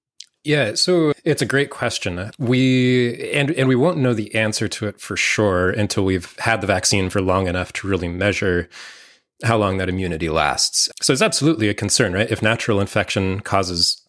Yeah, 0.43 0.73
so 0.73 1.13
it's 1.23 1.41
a 1.41 1.45
great 1.45 1.69
question. 1.69 2.31
We 2.39 3.31
and 3.31 3.51
and 3.51 3.67
we 3.67 3.75
won't 3.75 3.99
know 3.99 4.13
the 4.13 4.33
answer 4.33 4.67
to 4.67 4.87
it 4.87 4.99
for 4.99 5.15
sure 5.15 5.69
until 5.69 6.03
we've 6.03 6.35
had 6.39 6.61
the 6.61 6.67
vaccine 6.67 7.09
for 7.11 7.21
long 7.21 7.47
enough 7.47 7.71
to 7.73 7.87
really 7.87 8.07
measure 8.07 8.67
how 9.43 9.57
long 9.57 9.77
that 9.77 9.89
immunity 9.89 10.29
lasts. 10.29 10.89
So 11.01 11.13
it's 11.13 11.21
absolutely 11.21 11.69
a 11.69 11.73
concern, 11.73 12.13
right? 12.13 12.29
If 12.29 12.41
natural 12.41 12.79
infection 12.79 13.39
causes 13.41 14.00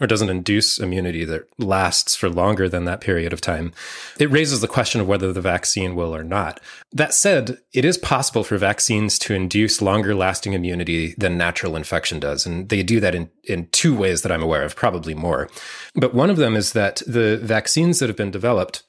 or 0.00 0.06
doesn't 0.06 0.30
induce 0.30 0.78
immunity 0.78 1.24
that 1.24 1.46
lasts 1.58 2.16
for 2.16 2.28
longer 2.28 2.68
than 2.68 2.84
that 2.86 3.00
period 3.00 3.32
of 3.32 3.40
time, 3.40 3.72
it 4.18 4.30
raises 4.30 4.60
the 4.60 4.68
question 4.68 5.00
of 5.00 5.06
whether 5.06 5.32
the 5.32 5.40
vaccine 5.40 5.94
will 5.94 6.14
or 6.14 6.24
not. 6.24 6.60
That 6.92 7.14
said, 7.14 7.58
it 7.72 7.84
is 7.84 7.98
possible 7.98 8.42
for 8.42 8.56
vaccines 8.56 9.18
to 9.20 9.34
induce 9.34 9.82
longer 9.82 10.14
lasting 10.14 10.54
immunity 10.54 11.14
than 11.18 11.36
natural 11.36 11.76
infection 11.76 12.18
does. 12.18 12.46
And 12.46 12.68
they 12.68 12.82
do 12.82 13.00
that 13.00 13.14
in, 13.14 13.30
in 13.44 13.68
two 13.68 13.96
ways 13.96 14.22
that 14.22 14.32
I'm 14.32 14.42
aware 14.42 14.62
of, 14.62 14.74
probably 14.74 15.14
more. 15.14 15.48
But 15.94 16.14
one 16.14 16.30
of 16.30 16.36
them 16.36 16.56
is 16.56 16.72
that 16.72 17.02
the 17.06 17.36
vaccines 17.42 17.98
that 17.98 18.08
have 18.08 18.16
been 18.16 18.30
developed 18.30 18.82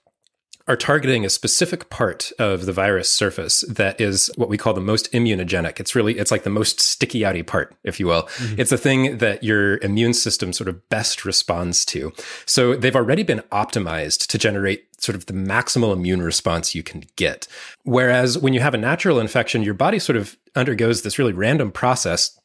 are 0.67 0.75
targeting 0.75 1.25
a 1.25 1.29
specific 1.29 1.89
part 1.89 2.31
of 2.39 2.65
the 2.65 2.73
virus 2.73 3.09
surface 3.09 3.61
that 3.69 3.99
is 3.99 4.31
what 4.35 4.49
we 4.49 4.57
call 4.57 4.73
the 4.73 4.81
most 4.81 5.11
immunogenic. 5.11 5.79
It's 5.79 5.95
really 5.95 6.17
it's 6.17 6.31
like 6.31 6.43
the 6.43 6.49
most 6.49 6.79
sticky 6.79 7.21
outy 7.21 7.45
part, 7.45 7.75
if 7.83 7.99
you 7.99 8.07
will. 8.07 8.23
Mm-hmm. 8.23 8.59
It's 8.59 8.69
the 8.69 8.77
thing 8.77 9.17
that 9.17 9.43
your 9.43 9.77
immune 9.79 10.13
system 10.13 10.53
sort 10.53 10.67
of 10.67 10.87
best 10.89 11.25
responds 11.25 11.85
to. 11.85 12.13
So 12.45 12.75
they've 12.75 12.95
already 12.95 13.23
been 13.23 13.43
optimized 13.51 14.27
to 14.27 14.37
generate 14.37 14.87
sort 15.01 15.15
of 15.15 15.25
the 15.25 15.33
maximal 15.33 15.93
immune 15.93 16.21
response 16.21 16.75
you 16.75 16.83
can 16.83 17.03
get. 17.15 17.47
Whereas 17.83 18.37
when 18.37 18.53
you 18.53 18.59
have 18.59 18.73
a 18.73 18.77
natural 18.77 19.19
infection, 19.19 19.63
your 19.63 19.73
body 19.73 19.99
sort 19.99 20.17
of 20.17 20.37
undergoes 20.55 21.01
this 21.01 21.17
really 21.17 21.33
random 21.33 21.71
process 21.71 22.37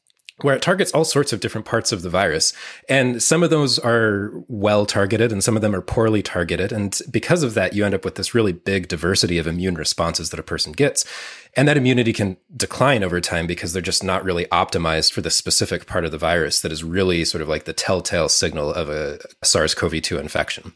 where 0.43 0.55
it 0.55 0.61
targets 0.61 0.93
all 0.93 1.05
sorts 1.05 1.33
of 1.33 1.41
different 1.41 1.67
parts 1.67 1.93
of 1.93 2.03
the 2.03 2.11
virus. 2.11 2.53
And 2.89 3.23
some 3.23 3.43
of 3.43 3.49
those 3.49 3.79
are 3.79 4.31
well 4.49 4.85
targeted 4.85 5.33
and 5.33 5.43
some 5.43 5.57
of 5.57 5.63
them 5.63 5.75
are 5.75 5.81
poorly 5.81 6.23
targeted. 6.23 6.73
And 6.73 6.99
because 7.11 7.43
of 7.43 7.55
that, 7.55 7.73
you 7.73 7.87
end 7.87 7.95
up 7.95 8.05
with 8.05 8.17
this 8.17 8.35
really 8.35 8.53
big 8.53 8.89
diversity 8.89 9.39
of 9.39 9.47
immune 9.47 9.77
responses 9.77 10.31
that 10.31 10.41
a 10.41 10.43
person 10.43 10.73
gets. 10.73 11.07
And 11.57 11.67
that 11.67 11.79
immunity 11.79 12.13
can 12.13 12.37
decline 12.55 13.03
over 13.03 13.19
time 13.19 13.47
because 13.47 13.73
they're 13.73 13.81
just 13.81 14.05
not 14.05 14.25
really 14.25 14.45
optimized 14.47 15.13
for 15.13 15.23
the 15.23 15.31
specific 15.31 15.87
part 15.87 16.05
of 16.05 16.11
the 16.11 16.19
virus 16.19 16.61
that 16.61 16.73
is 16.73 16.85
really 16.85 17.25
sort 17.25 17.41
of 17.41 17.49
like 17.49 17.65
the 17.65 17.73
telltale 17.73 18.29
signal 18.29 18.75
of 18.75 18.91
a 18.91 19.19
SARS 19.43 19.75
CoV 19.75 20.03
2 20.03 20.19
infection. 20.19 20.75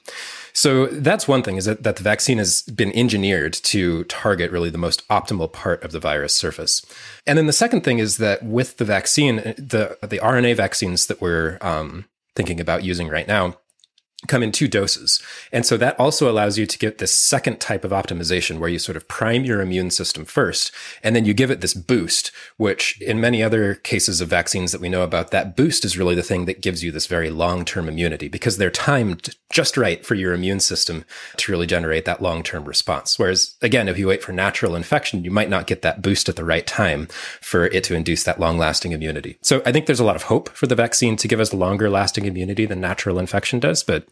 So 0.53 0.87
that's 0.87 1.29
one 1.29 1.43
thing 1.43 1.57
is 1.57 1.65
that, 1.65 1.83
that 1.83 1.97
the 1.97 2.03
vaccine 2.03 2.39
has 2.39 2.63
been 2.63 2.93
engineered 2.93 3.53
to 3.53 4.05
target 4.05 4.51
really 4.51 4.71
the 4.71 4.79
most 4.79 5.07
optimal 5.09 5.53
part 5.53 5.83
of 5.85 5.93
the 5.93 6.01
virus 6.01 6.35
surface. 6.37 6.85
And 7.27 7.39
then 7.39 7.47
the 7.47 7.53
second 7.53 7.83
thing 7.83 7.99
is 7.99 8.17
that 8.19 8.43
with 8.43 8.77
the 8.79 8.85
vaccine, 8.85 9.37
the 9.37 9.99
the 10.01 10.19
RNA 10.19 10.57
vaccines 10.57 11.07
that 11.07 11.21
we're 11.21 11.59
um, 11.61 12.07
thinking 12.35 12.61
about 12.61 12.85
using 12.85 13.09
right 13.09 13.29
now 13.29 13.57
come 14.27 14.43
in 14.43 14.53
two 14.53 14.69
doses. 14.69 15.23
And 15.51 15.65
so 15.65 15.77
that 15.79 15.99
also 15.99 16.31
allows 16.31 16.59
you 16.59 16.67
to 16.67 16.79
get 16.79 16.99
this 16.99 17.15
second 17.15 17.61
type 17.61 17.85
of 17.85 17.91
optimization 17.91 18.59
where 18.59 18.69
you 18.69 18.79
sort 18.79 18.97
of 18.97 19.09
prime 19.09 19.45
your 19.45 19.61
immune 19.61 19.91
system 19.91 20.25
first, 20.25 20.73
and 21.03 21.17
then 21.17 21.25
you 21.25 21.33
give 21.33 21.51
it 21.51 21.61
this 21.61 21.75
boost, 21.75 22.31
which 22.57 23.01
in 23.01 23.21
many 23.21 23.43
other 23.43 23.77
cases 23.77 24.21
of 24.21 24.29
vaccines 24.29 24.73
that 24.73 24.81
we 24.81 24.89
know 24.89 25.03
about, 25.03 25.31
that 25.31 25.57
boost 25.57 25.85
is 25.85 25.97
really 25.97 26.15
the 26.15 26.23
thing 26.23 26.45
that 26.45 26.61
gives 26.61 26.85
you 26.85 26.93
this 26.93 27.07
very 27.07 27.31
long 27.31 27.65
term 27.65 27.89
immunity 27.89 28.29
because 28.29 28.59
they're 28.59 28.71
timed 28.71 29.35
just 29.51 29.77
right 29.77 30.05
for 30.05 30.15
your 30.15 30.35
immune 30.35 30.61
system 30.61 31.05
to 31.37 31.51
really 31.51 31.67
generate 31.67 32.05
that 32.05 32.23
long 32.23 32.43
term 32.43 32.65
response. 32.65 33.19
Whereas 33.19 33.57
again, 33.63 33.89
if 33.89 33.99
you 33.99 34.07
wait 34.07 34.23
for 34.23 34.33
natural 34.33 34.77
infection, 34.77 35.25
you 35.25 35.31
might 35.31 35.49
not 35.49 35.67
get 35.67 35.83
that 35.83 36.03
boost 36.03 36.29
at 36.29 36.37
the 36.37 36.45
right 36.45 36.67
time 36.67 37.07
for 37.41 37.67
it 37.67 37.85
to 37.85 37.95
induce 37.95 38.25
that 38.25 38.39
long 38.39 38.59
lasting 38.59 38.93
immunity. 38.93 39.39
So 39.43 39.63
I 39.65 39.73
think 39.73 39.87
there's 39.87 40.01
a 40.01 40.05
lot 40.05 40.17
of 40.17 40.25
hope 40.25 40.51
for 40.51 40.67
the 40.67 40.75
vaccine 40.75 41.17
to 41.17 41.29
give 41.29 41.41
us 41.41 41.55
longer 41.55 41.89
lasting 41.89 42.27
immunity 42.27 42.67
than 42.67 42.81
natural 42.81 43.19
infection 43.19 43.61
does, 43.61 43.83
but 43.83 44.10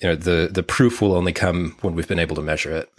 you 0.00 0.08
know 0.08 0.16
the 0.16 0.48
the 0.52 0.62
proof 0.62 1.00
will 1.00 1.14
only 1.14 1.32
come 1.32 1.76
when 1.80 1.94
we've 1.94 2.08
been 2.08 2.18
able 2.18 2.36
to 2.36 2.42
measure 2.42 2.70
it. 2.72 2.90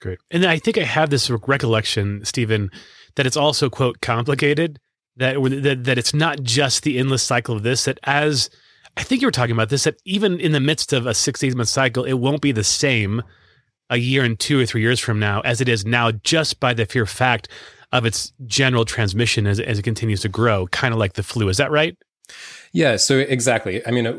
Great, 0.00 0.18
and 0.30 0.44
I 0.44 0.58
think 0.58 0.78
I 0.78 0.84
have 0.84 1.10
this 1.10 1.30
recollection, 1.30 2.24
Stephen, 2.24 2.70
that 3.16 3.26
it's 3.26 3.36
also 3.36 3.68
quote 3.68 4.00
complicated. 4.00 4.78
That, 5.16 5.34
that 5.62 5.84
that 5.84 5.98
it's 5.98 6.14
not 6.14 6.42
just 6.42 6.84
the 6.84 6.98
endless 6.98 7.24
cycle 7.24 7.56
of 7.56 7.64
this. 7.64 7.84
That 7.84 7.98
as 8.04 8.50
I 8.96 9.02
think 9.02 9.20
you 9.20 9.26
were 9.26 9.32
talking 9.32 9.54
about 9.54 9.68
this, 9.68 9.84
that 9.84 9.96
even 10.04 10.38
in 10.38 10.52
the 10.52 10.60
midst 10.60 10.92
of 10.92 11.06
a 11.06 11.14
six 11.14 11.42
eight 11.42 11.56
month 11.56 11.68
cycle, 11.68 12.04
it 12.04 12.14
won't 12.14 12.40
be 12.40 12.52
the 12.52 12.64
same 12.64 13.22
a 13.90 13.96
year 13.96 14.22
and 14.22 14.38
two 14.38 14.60
or 14.60 14.66
three 14.66 14.82
years 14.82 15.00
from 15.00 15.18
now 15.18 15.40
as 15.40 15.60
it 15.60 15.68
is 15.68 15.84
now, 15.84 16.12
just 16.12 16.60
by 16.60 16.74
the 16.74 16.86
sheer 16.88 17.06
fact 17.06 17.48
of 17.92 18.04
its 18.04 18.32
general 18.46 18.84
transmission 18.84 19.46
as, 19.46 19.58
as 19.60 19.78
it 19.78 19.82
continues 19.82 20.20
to 20.20 20.28
grow, 20.28 20.66
kind 20.68 20.92
of 20.92 21.00
like 21.00 21.14
the 21.14 21.22
flu. 21.22 21.48
Is 21.48 21.56
that 21.56 21.70
right? 21.70 21.96
Yeah, 22.72 22.96
so 22.96 23.18
exactly. 23.18 23.84
I 23.86 23.90
mean, 23.90 24.06
uh, 24.06 24.16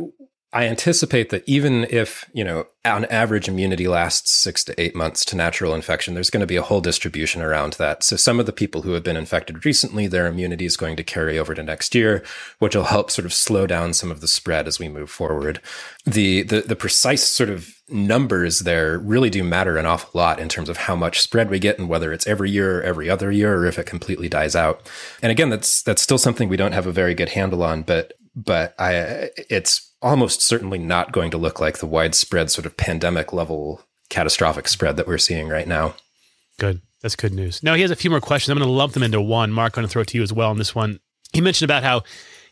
I 0.52 0.66
anticipate 0.66 1.30
that 1.30 1.44
even 1.48 1.86
if, 1.92 2.26
you 2.34 2.44
know, 2.44 2.66
on 2.84 3.06
average 3.06 3.48
immunity 3.48 3.88
lasts 3.88 4.32
six 4.32 4.64
to 4.64 4.82
eight 4.82 4.96
months 4.96 5.24
to 5.26 5.36
natural 5.36 5.76
infection, 5.76 6.16
there's 6.16 6.32
going 6.32 6.42
to 6.42 6.48
be 6.48 6.56
a 6.56 6.64
whole 6.64 6.82
distribution 6.82 7.44
around 7.44 7.74
that. 7.74 8.04
So 8.04 8.16
some 8.16 8.40
of 8.40 8.48
the 8.48 8.52
people 8.52 8.82
who 8.82 8.94
have 8.94 9.04
been 9.04 9.16
infected 9.16 9.64
recently, 9.64 10.08
their 10.08 10.26
immunity 10.26 10.66
is 10.66 10.76
going 10.76 10.96
to 10.96 11.04
carry 11.04 11.38
over 11.38 11.54
to 11.54 11.62
next 11.62 11.94
year, 11.94 12.24
which 12.58 12.76
will 12.76 12.86
help 12.86 13.12
sort 13.12 13.28
of 13.28 13.34
slow 13.34 13.68
down 13.68 13.94
some 13.94 14.10
of 14.10 14.22
the 14.22 14.28
spread 14.28 14.68
as 14.68 14.80
we 14.80 14.90
move 14.90 15.12
forward. 15.12 15.62
The 16.06 16.42
the, 16.42 16.62
the 16.62 16.76
precise 16.76 17.24
sort 17.24 17.52
of 17.52 17.70
numbers 17.88 18.60
there 18.60 18.98
really 18.98 19.30
do 19.30 19.44
matter 19.44 19.78
an 19.78 19.86
awful 19.86 20.20
lot 20.20 20.40
in 20.40 20.50
terms 20.50 20.70
of 20.70 20.78
how 20.78 20.96
much 20.96 21.22
spread 21.22 21.52
we 21.52 21.60
get 21.60 21.78
and 21.78 21.90
whether 21.90 22.12
it's 22.12 22.26
every 22.26 22.50
year 22.50 22.80
or 22.80 22.84
every 22.84 23.08
other 23.08 23.32
year 23.32 23.56
or 23.56 23.66
if 23.68 23.78
it 23.78 23.86
completely 23.86 24.30
dies 24.30 24.56
out. 24.56 24.90
And 25.22 25.32
again, 25.32 25.50
that's 25.52 25.84
that's 25.84 26.02
still 26.02 26.18
something 26.18 26.50
we 26.50 26.58
don't 26.58 26.72
have 26.72 26.88
a 26.88 26.92
very 26.92 27.14
good 27.14 27.30
handle 27.30 27.62
on, 27.62 27.84
but 27.84 28.14
but 28.36 28.74
I 28.80 29.30
it's 29.50 29.89
almost 30.02 30.42
certainly 30.42 30.80
not 30.80 31.12
going 31.12 31.32
to 31.32 31.38
look 31.38 31.60
like 31.60 31.80
the 31.80 31.86
widespread 31.88 32.50
sort 32.50 32.66
of 32.66 32.78
pandemic 32.78 33.34
level 33.34 33.82
catastrophic 34.10 34.68
spread 34.68 34.98
that 34.98 35.08
we're 35.08 35.18
seeing 35.18 35.48
right 35.48 35.68
now. 35.68 35.96
Good. 36.58 36.82
That's 37.02 37.16
good 37.16 37.34
news. 37.34 37.64
Now 37.64 37.76
he 37.76 37.82
has 37.82 37.92
a 37.92 37.96
few 37.96 38.10
more 38.10 38.20
questions. 38.20 38.52
I'm 38.52 38.58
going 38.58 38.68
to 38.68 38.74
lump 38.74 38.94
them 38.94 39.04
into 39.04 39.22
one. 39.22 39.52
Mark, 39.52 39.78
I'm 39.78 39.82
going 39.82 39.88
to 39.88 39.92
throw 39.92 40.02
it 40.02 40.10
to 40.10 40.18
you 40.18 40.24
as 40.24 40.34
well 40.34 40.50
on 40.50 40.58
this 40.58 40.76
one. 40.76 41.00
He 41.32 41.42
mentioned 41.42 41.70
about 41.70 41.84
how 41.84 42.04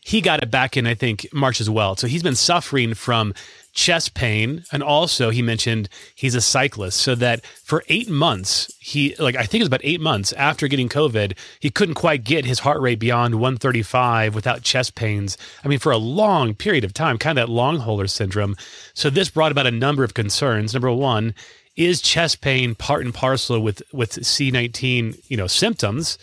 he 0.08 0.22
got 0.22 0.42
it 0.42 0.50
back 0.50 0.74
in, 0.74 0.86
I 0.86 0.94
think, 0.94 1.28
March 1.34 1.60
as 1.60 1.68
well. 1.68 1.94
So 1.94 2.06
he's 2.06 2.22
been 2.22 2.34
suffering 2.34 2.94
from 2.94 3.34
chest 3.74 4.14
pain. 4.14 4.64
And 4.72 4.82
also, 4.82 5.28
he 5.28 5.42
mentioned 5.42 5.90
he's 6.14 6.34
a 6.34 6.40
cyclist. 6.40 6.98
So 7.02 7.14
that 7.16 7.44
for 7.44 7.84
eight 7.88 8.08
months, 8.08 8.72
he, 8.80 9.14
like, 9.18 9.36
I 9.36 9.42
think 9.42 9.60
it 9.60 9.64
was 9.64 9.68
about 9.68 9.82
eight 9.84 10.00
months 10.00 10.32
after 10.32 10.66
getting 10.66 10.88
COVID, 10.88 11.36
he 11.60 11.68
couldn't 11.68 11.96
quite 11.96 12.24
get 12.24 12.46
his 12.46 12.60
heart 12.60 12.80
rate 12.80 12.98
beyond 12.98 13.34
135 13.34 14.34
without 14.34 14.62
chest 14.62 14.94
pains. 14.94 15.36
I 15.62 15.68
mean, 15.68 15.78
for 15.78 15.92
a 15.92 15.98
long 15.98 16.54
period 16.54 16.84
of 16.84 16.94
time, 16.94 17.18
kind 17.18 17.38
of 17.38 17.46
that 17.46 17.52
long 17.52 17.76
hauler 17.76 18.06
syndrome. 18.06 18.56
So 18.94 19.10
this 19.10 19.28
brought 19.28 19.52
about 19.52 19.66
a 19.66 19.70
number 19.70 20.04
of 20.04 20.14
concerns. 20.14 20.72
Number 20.72 20.90
one, 20.90 21.34
is 21.76 22.00
chest 22.00 22.40
pain 22.40 22.74
part 22.74 23.04
and 23.04 23.12
parcel 23.12 23.60
with 23.60 23.82
with 23.92 24.12
C19, 24.12 25.22
you 25.28 25.36
know, 25.36 25.46
symptoms? 25.46 26.16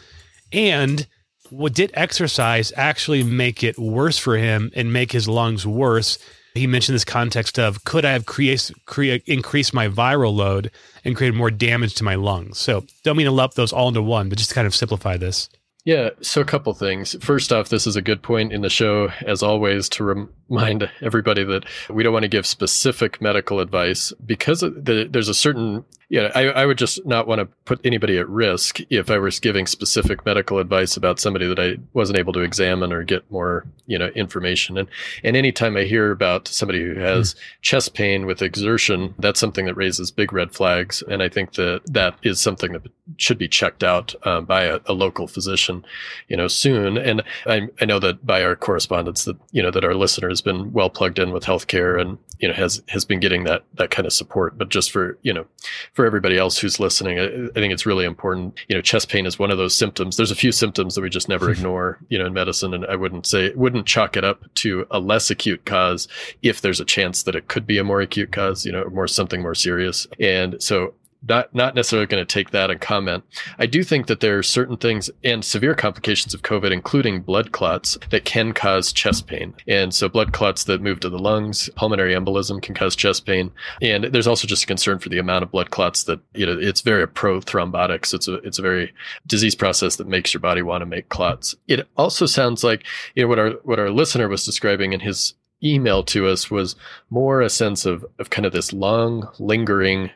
And 0.52 1.06
what 1.56 1.74
did 1.74 1.92
exercise 1.94 2.74
actually 2.76 3.24
make 3.24 3.64
it 3.64 3.80
worse 3.80 4.18
for 4.18 4.36
him 4.38 4.72
and 4.76 4.92
make 4.92 5.12
his 5.12 5.28
lungs 5.28 5.66
worse? 5.66 6.18
He 6.54 6.68
mentioned 6.68 6.96
this 6.96 7.06
context 7.06 7.58
of 7.58 7.84
could 7.86 8.06
I 8.06 8.12
have 8.12 8.26
create, 8.26 8.72
create 8.86 9.24
increased 9.26 9.74
my 9.74 9.88
viral 9.88 10.36
load 10.36 10.72
and 11.04 11.16
created 11.16 11.38
more 11.38 11.52
damage 11.52 11.96
to 11.96 12.04
my 12.04 12.16
lungs? 12.16 12.58
So 12.58 12.86
don't 13.04 13.18
mean 13.18 13.26
to 13.26 13.32
lump 13.32 13.54
those 13.54 13.72
all 13.72 13.88
into 13.88 14.02
one, 14.02 14.30
but 14.30 14.38
just 14.38 14.50
to 14.50 14.56
kind 14.56 14.68
of 14.68 14.76
simplify 14.76 15.18
this. 15.18 15.50
Yeah, 15.86 16.10
so 16.22 16.42
a 16.42 16.46
couple 16.46 16.74
things. 16.74 17.16
First 17.24 17.54
off, 17.54 17.70
this 17.70 17.86
is 17.86 17.96
a 17.96 18.02
good 18.02 18.24
point 18.24 18.52
in 18.52 18.62
the 18.62 18.70
show, 18.70 19.10
as 19.26 19.44
always, 19.44 19.88
to 19.90 20.30
remind 20.50 20.90
everybody 21.02 21.44
that 21.44 21.66
we 21.90 22.04
don't 22.04 22.14
want 22.14 22.24
to 22.24 22.30
give 22.30 22.46
specific 22.46 23.22
medical 23.22 23.60
advice 23.60 24.14
because 24.26 24.62
the, 24.62 25.08
there's 25.10 25.30
a 25.30 25.34
certain 25.34 25.84
yeah, 26.08 26.32
I, 26.36 26.44
I 26.44 26.66
would 26.66 26.78
just 26.78 27.04
not 27.06 27.28
want 27.28 27.40
to 27.40 27.46
put 27.66 27.80
anybody 27.84 28.18
at 28.18 28.30
risk 28.30 28.80
if 28.92 29.10
I 29.10 29.18
was 29.18 29.40
giving 29.40 29.66
specific 29.66 30.24
medical 30.26 30.60
advice 30.60 30.96
about 30.96 31.20
somebody 31.20 31.48
that 31.48 31.60
I 31.60 31.78
wasn't 31.94 32.20
able 32.20 32.34
to 32.34 32.42
examine 32.42 32.94
or 32.94 33.04
get 33.04 33.30
more, 33.32 33.66
you 33.88 33.98
know, 33.98 34.08
information. 34.10 34.78
And 34.78 34.88
and 35.24 35.36
anytime 35.36 35.76
I 35.76 35.84
hear 35.84 36.12
about 36.12 36.48
somebody 36.48 36.84
who 36.84 36.96
has 36.96 37.34
mm. 37.34 37.40
chest 37.62 37.96
pain 37.96 38.28
with 38.28 38.44
exertion, 38.44 39.16
that's 39.18 39.40
something 39.40 39.66
that 39.66 39.76
raises 39.76 40.12
big 40.12 40.32
red 40.32 40.54
flags. 40.54 41.02
And 41.10 41.24
I 41.24 41.30
think 41.30 41.54
that 41.54 41.82
that 41.88 42.18
is 42.22 42.40
something 42.40 42.74
that 42.74 42.84
should 43.18 43.38
be 43.40 43.48
checked 43.48 43.84
out 43.84 44.14
um, 44.28 44.46
by 44.46 44.64
a, 44.64 44.80
a, 44.86 44.94
local 44.94 45.28
physician, 45.28 45.86
you 46.28 46.38
know, 46.38 46.48
soon. 46.48 46.98
And 46.98 47.24
I, 47.46 47.68
I 47.82 47.86
know 47.86 48.00
that 48.00 48.26
by 48.26 48.44
our 48.44 48.56
correspondence 48.56 49.26
that 49.26 49.38
you 49.52 49.64
know 49.64 49.72
that 49.72 49.84
our 49.84 49.96
listener 49.96 50.30
has 50.36 50.42
been 50.42 50.74
well 50.74 50.90
plugged 50.90 51.18
in 51.18 51.32
with 51.32 51.46
healthcare 51.46 52.00
and 52.00 52.18
you 52.40 52.48
know 52.48 52.54
has 52.54 52.82
has 52.90 53.06
been 53.06 53.22
getting 53.22 53.46
that 53.46 53.64
that 53.76 53.90
kind 53.90 54.06
of 54.06 54.12
support. 54.12 54.58
But 54.58 54.70
just 54.70 54.92
for 54.92 55.18
you 55.22 55.34
know 55.34 55.46
for 55.94 56.06
everybody 56.06 56.38
else 56.38 56.58
who's 56.58 56.80
listening, 56.80 57.20
I, 57.20 57.24
I, 57.24 57.54
think 57.54 57.72
it's 57.72 57.86
really 57.86 58.06
important. 58.06 58.60
You 58.68 58.76
know, 58.76 58.82
chest 58.82 59.10
pain 59.10 59.26
is 59.26 59.40
one 59.40 59.52
of 59.52 59.58
those 59.58 59.76
symptoms. 59.76 60.18
There's 60.18 60.32
a 60.32 60.36
few 60.36 60.52
symptoms 60.52 60.96
that 60.96 61.02
we 61.02 61.10
just 61.10 61.30
never 61.30 61.46
mm-hmm. 61.46 61.60
ignore, 61.60 62.00
you 62.10 62.20
know, 62.20 62.26
in 62.26 62.34
medicine. 62.34 62.74
And 62.74 62.86
I 62.86 62.96
wouldn't 62.96 63.26
say, 63.26 63.54
wouldn't 63.56 63.88
chalk 63.88 64.18
it 64.18 64.24
up 64.24 64.44
to 64.56 64.86
a 64.92 65.00
less 65.00 65.30
acute 65.30 65.66
cause 65.66 66.08
if 66.42 66.62
there's 66.62 66.82
a 66.82 66.86
chance 66.86 67.24
that 67.24 67.36
it 67.36 67.48
could 67.48 67.66
be 67.66 67.78
a 67.78 67.84
more 67.84 68.02
acute 68.02 68.32
cause, 68.32 68.66
you 68.66 68.72
know, 68.72 68.86
more 68.90 69.08
something 69.08 69.42
more 69.42 69.56
serious. 69.56 70.08
And 70.20 70.62
so 70.62 70.94
not 71.28 71.54
not 71.54 71.76
necessarily 71.76 72.08
going 72.08 72.26
to 72.26 72.34
take 72.34 72.52
that 72.52 72.70
and 72.70 72.80
comment. 72.80 73.24
I 73.58 73.66
do 73.66 73.84
think 73.84 74.08
that 74.08 74.20
there 74.20 74.38
are 74.38 74.44
certain 74.44 74.78
things 74.78 75.10
and 75.24 75.44
severe 75.44 75.76
complications 75.76 76.34
of 76.34 76.42
COVID, 76.42 76.72
including 76.72 77.22
blood 77.22 77.52
clots, 77.52 77.98
that 78.10 78.26
can 78.26 78.54
cause 78.54 78.94
chest 78.94 79.28
pain. 79.28 79.54
And 79.68 79.94
so 79.94 80.10
blood 80.10 80.34
clots 80.34 80.66
that 80.66 80.82
move 80.82 81.00
to 81.02 81.10
the 81.10 81.20
lungs, 81.20 81.70
pulmonary 81.76 82.14
embolism 82.14 82.62
can 82.62 82.76
cause 82.76 82.96
chest 82.96 83.26
pain. 83.26 83.52
And 83.82 84.06
there's 84.06 84.28
also 84.28 84.48
just 84.48 84.64
a 84.64 84.68
concern 84.68 85.00
for 85.00 85.10
the 85.10 85.20
amount 85.20 85.44
of 85.44 85.52
blood 85.52 85.72
clots 85.72 86.04
that 86.04 86.20
you 86.34 86.46
know 86.46 86.58
it's 86.60 86.82
very 86.82 87.08
prothrombotic. 87.08 88.06
So 88.06 88.16
it's 88.16 88.28
a 88.28 88.36
it's 88.36 88.60
a 88.60 88.64
very 88.64 88.94
disease 89.28 89.56
process 89.56 89.96
that 89.98 90.08
makes 90.08 90.34
your 90.34 90.42
body 90.42 90.62
want 90.62 90.82
to 90.82 90.86
make 90.86 91.10
clots. 91.10 91.56
It 91.68 91.88
also 91.98 92.26
sounds 92.26 92.64
like 92.64 92.84
you 93.16 93.24
know 93.24 93.30
what 93.30 93.40
our 93.40 93.52
what 93.64 93.80
our 93.80 93.90
listener 93.90 94.28
was 94.28 94.46
describing 94.46 94.94
in 94.94 95.00
his 95.00 95.34
email 95.64 96.04
to 96.04 96.28
us 96.28 96.52
was 96.52 96.76
more 97.10 97.42
a 97.42 97.50
sense 97.50 97.86
of 97.86 98.06
of 98.20 98.30
kind 98.30 98.46
of 98.46 98.54
this 98.54 98.74
long 98.74 99.28
lingering 99.40 100.12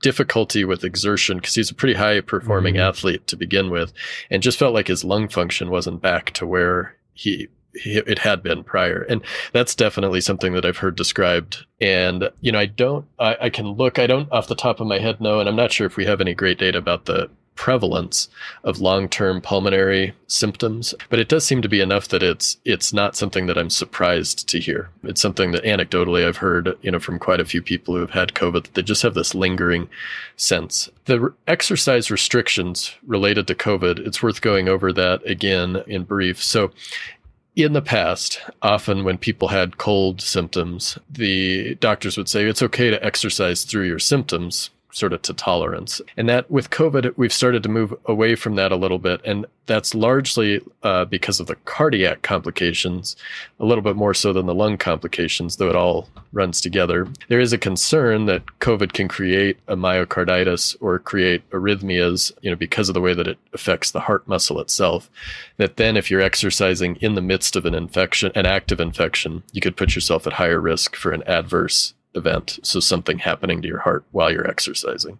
difficulty 0.00 0.64
with 0.64 0.84
exertion 0.84 1.38
because 1.38 1.54
he's 1.54 1.70
a 1.70 1.74
pretty 1.74 1.94
high 1.94 2.20
performing 2.20 2.74
mm-hmm. 2.74 2.82
athlete 2.82 3.26
to 3.26 3.36
begin 3.36 3.70
with 3.70 3.92
and 4.30 4.42
just 4.42 4.58
felt 4.58 4.74
like 4.74 4.88
his 4.88 5.04
lung 5.04 5.28
function 5.28 5.70
wasn't 5.70 6.02
back 6.02 6.30
to 6.32 6.46
where 6.46 6.96
he, 7.14 7.48
it 7.74 8.18
had 8.18 8.42
been 8.42 8.62
prior 8.62 9.02
and 9.08 9.22
that's 9.52 9.74
definitely 9.74 10.20
something 10.20 10.52
that 10.52 10.66
i've 10.66 10.78
heard 10.78 10.94
described 10.94 11.64
and 11.80 12.28
you 12.40 12.52
know 12.52 12.58
i 12.58 12.66
don't 12.66 13.06
I, 13.18 13.36
I 13.42 13.50
can 13.50 13.66
look 13.68 13.98
i 13.98 14.06
don't 14.06 14.30
off 14.30 14.48
the 14.48 14.54
top 14.54 14.80
of 14.80 14.86
my 14.86 14.98
head 14.98 15.20
know 15.20 15.40
and 15.40 15.48
i'm 15.48 15.56
not 15.56 15.72
sure 15.72 15.86
if 15.86 15.96
we 15.96 16.04
have 16.04 16.20
any 16.20 16.34
great 16.34 16.58
data 16.58 16.78
about 16.78 17.06
the 17.06 17.30
prevalence 17.54 18.28
of 18.64 18.80
long-term 18.80 19.40
pulmonary 19.40 20.14
symptoms 20.26 20.94
but 21.10 21.18
it 21.18 21.28
does 21.28 21.46
seem 21.46 21.60
to 21.62 21.68
be 21.68 21.80
enough 21.80 22.08
that 22.08 22.22
it's 22.22 22.56
it's 22.64 22.92
not 22.92 23.16
something 23.16 23.46
that 23.46 23.58
I'm 23.58 23.70
surprised 23.70 24.48
to 24.48 24.58
hear. 24.58 24.88
It's 25.04 25.20
something 25.20 25.52
that 25.52 25.64
anecdotally 25.64 26.26
I've 26.26 26.38
heard 26.38 26.76
you 26.82 26.90
know 26.90 26.98
from 26.98 27.18
quite 27.18 27.40
a 27.40 27.44
few 27.44 27.62
people 27.62 27.94
who 27.94 28.00
have 28.00 28.10
had 28.10 28.34
covid 28.34 28.64
that 28.64 28.74
they 28.74 28.82
just 28.82 29.02
have 29.02 29.14
this 29.14 29.34
lingering 29.34 29.88
sense. 30.36 30.88
The 31.04 31.32
exercise 31.46 32.10
restrictions 32.10 32.94
related 33.06 33.46
to 33.48 33.54
covid 33.54 33.98
it's 33.98 34.22
worth 34.22 34.40
going 34.40 34.68
over 34.68 34.92
that 34.92 35.24
again 35.26 35.82
in 35.86 36.04
brief. 36.04 36.42
So 36.42 36.72
in 37.54 37.74
the 37.74 37.82
past, 37.82 38.40
often 38.62 39.04
when 39.04 39.18
people 39.18 39.48
had 39.48 39.76
cold 39.76 40.22
symptoms, 40.22 40.98
the 41.10 41.74
doctors 41.76 42.16
would 42.16 42.28
say 42.28 42.44
it's 42.44 42.62
okay 42.62 42.90
to 42.90 43.04
exercise 43.04 43.64
through 43.64 43.86
your 43.86 43.98
symptoms 43.98 44.70
sort 44.92 45.12
of 45.12 45.22
to 45.22 45.34
tolerance. 45.34 46.00
And 46.16 46.28
that 46.28 46.50
with 46.50 46.70
COVID, 46.70 47.14
we've 47.16 47.32
started 47.32 47.62
to 47.62 47.68
move 47.68 47.94
away 48.06 48.34
from 48.34 48.54
that 48.56 48.72
a 48.72 48.76
little 48.76 48.98
bit. 48.98 49.20
And 49.24 49.46
that's 49.66 49.94
largely 49.94 50.60
uh, 50.82 51.04
because 51.06 51.40
of 51.40 51.46
the 51.46 51.54
cardiac 51.64 52.22
complications, 52.22 53.16
a 53.58 53.64
little 53.64 53.82
bit 53.82 53.96
more 53.96 54.12
so 54.12 54.32
than 54.32 54.46
the 54.46 54.54
lung 54.54 54.76
complications, 54.76 55.56
though 55.56 55.70
it 55.70 55.76
all 55.76 56.08
runs 56.32 56.60
together. 56.60 57.08
There 57.28 57.40
is 57.40 57.52
a 57.52 57.58
concern 57.58 58.26
that 58.26 58.44
COVID 58.60 58.92
can 58.92 59.08
create 59.08 59.58
a 59.68 59.76
myocarditis 59.76 60.76
or 60.80 60.98
create 60.98 61.48
arrhythmias, 61.50 62.32
you 62.42 62.50
know, 62.50 62.56
because 62.56 62.88
of 62.88 62.94
the 62.94 63.00
way 63.00 63.14
that 63.14 63.28
it 63.28 63.38
affects 63.52 63.90
the 63.90 64.00
heart 64.00 64.26
muscle 64.28 64.60
itself. 64.60 65.10
That 65.56 65.76
then, 65.76 65.96
if 65.96 66.10
you're 66.10 66.20
exercising 66.20 66.96
in 66.96 67.14
the 67.14 67.22
midst 67.22 67.56
of 67.56 67.64
an 67.64 67.74
infection, 67.74 68.32
an 68.34 68.46
active 68.46 68.80
infection, 68.80 69.42
you 69.52 69.60
could 69.60 69.76
put 69.76 69.94
yourself 69.94 70.26
at 70.26 70.34
higher 70.34 70.60
risk 70.60 70.96
for 70.96 71.12
an 71.12 71.22
adverse 71.26 71.94
event. 72.14 72.58
So 72.62 72.80
something 72.80 73.18
happening 73.18 73.62
to 73.62 73.68
your 73.68 73.80
heart 73.80 74.04
while 74.10 74.30
you're 74.30 74.48
exercising. 74.48 75.18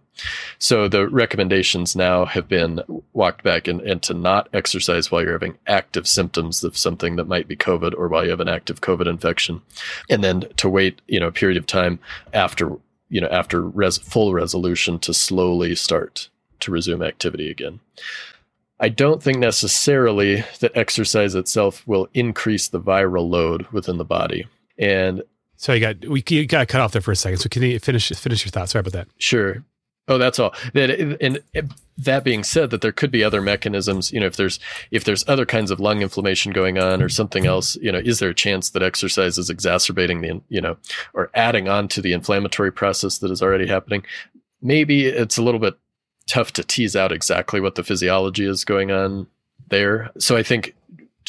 So 0.59 0.87
the 0.87 1.07
recommendations 1.07 1.95
now 1.95 2.25
have 2.25 2.47
been 2.47 2.81
walked 3.13 3.43
back 3.43 3.67
and, 3.67 3.81
and 3.81 4.01
to 4.03 4.13
not 4.13 4.49
exercise 4.53 5.11
while 5.11 5.23
you're 5.23 5.33
having 5.33 5.57
active 5.67 6.07
symptoms 6.07 6.63
of 6.63 6.77
something 6.77 7.15
that 7.15 7.27
might 7.27 7.47
be 7.47 7.55
COVID 7.55 7.93
or 7.97 8.07
while 8.07 8.23
you 8.23 8.29
have 8.29 8.39
an 8.39 8.47
active 8.47 8.81
COVID 8.81 9.07
infection. 9.07 9.61
And 10.09 10.23
then 10.23 10.41
to 10.57 10.69
wait, 10.69 11.01
you 11.07 11.19
know, 11.19 11.27
a 11.27 11.31
period 11.31 11.57
of 11.57 11.65
time 11.65 11.99
after, 12.33 12.71
you 13.09 13.21
know, 13.21 13.29
after 13.29 13.61
res- 13.61 13.97
full 13.97 14.33
resolution 14.33 14.99
to 14.99 15.13
slowly 15.13 15.75
start 15.75 16.29
to 16.59 16.71
resume 16.71 17.01
activity 17.03 17.49
again. 17.49 17.79
I 18.79 18.89
don't 18.89 19.23
think 19.23 19.37
necessarily 19.37 20.43
that 20.59 20.75
exercise 20.75 21.35
itself 21.35 21.87
will 21.87 22.09
increase 22.13 22.67
the 22.67 22.81
viral 22.81 23.29
load 23.29 23.67
within 23.71 23.97
the 23.97 24.05
body. 24.05 24.45
And 24.77 25.23
so 25.63 25.71
you 25.71 25.79
got 25.79 26.05
we 26.09 26.21
you 26.27 26.45
got 26.45 26.67
cut 26.67 26.81
off 26.81 26.91
there 26.91 27.01
for 27.01 27.13
a 27.13 27.15
second. 27.15 27.37
So 27.37 27.47
can 27.47 27.63
you 27.63 27.79
finish 27.79 28.09
finish 28.09 28.43
your 28.43 28.51
thoughts? 28.51 28.73
Sorry 28.73 28.81
about 28.81 28.91
that. 28.91 29.07
Sure. 29.17 29.63
Oh, 30.09 30.17
that's 30.17 30.37
all. 30.37 30.53
That 30.73 30.89
and 31.21 31.41
that 31.97 32.25
being 32.25 32.43
said, 32.43 32.69
that 32.71 32.81
there 32.81 32.91
could 32.91 33.11
be 33.11 33.23
other 33.23 33.41
mechanisms. 33.41 34.11
You 34.11 34.19
know, 34.19 34.25
if 34.25 34.35
there's 34.35 34.59
if 34.91 35.05
there's 35.05 35.23
other 35.25 35.45
kinds 35.45 35.71
of 35.71 35.79
lung 35.79 36.01
inflammation 36.01 36.51
going 36.51 36.79
on 36.79 37.01
or 37.01 37.07
something 37.07 37.45
else, 37.45 37.77
you 37.77 37.93
know, 37.93 37.99
is 37.99 38.19
there 38.19 38.31
a 38.31 38.35
chance 38.35 38.71
that 38.71 38.83
exercise 38.83 39.37
is 39.37 39.49
exacerbating 39.49 40.19
the 40.19 40.41
you 40.49 40.59
know 40.59 40.75
or 41.13 41.31
adding 41.33 41.69
on 41.69 41.87
to 41.87 42.01
the 42.01 42.11
inflammatory 42.11 42.73
process 42.73 43.19
that 43.19 43.31
is 43.31 43.41
already 43.41 43.67
happening? 43.67 44.03
Maybe 44.61 45.05
it's 45.05 45.37
a 45.37 45.43
little 45.43 45.61
bit 45.61 45.77
tough 46.27 46.51
to 46.53 46.63
tease 46.65 46.97
out 46.97 47.13
exactly 47.13 47.61
what 47.61 47.75
the 47.75 47.85
physiology 47.85 48.45
is 48.45 48.65
going 48.65 48.91
on 48.91 49.27
there. 49.69 50.11
So 50.17 50.35
I 50.35 50.43
think 50.43 50.75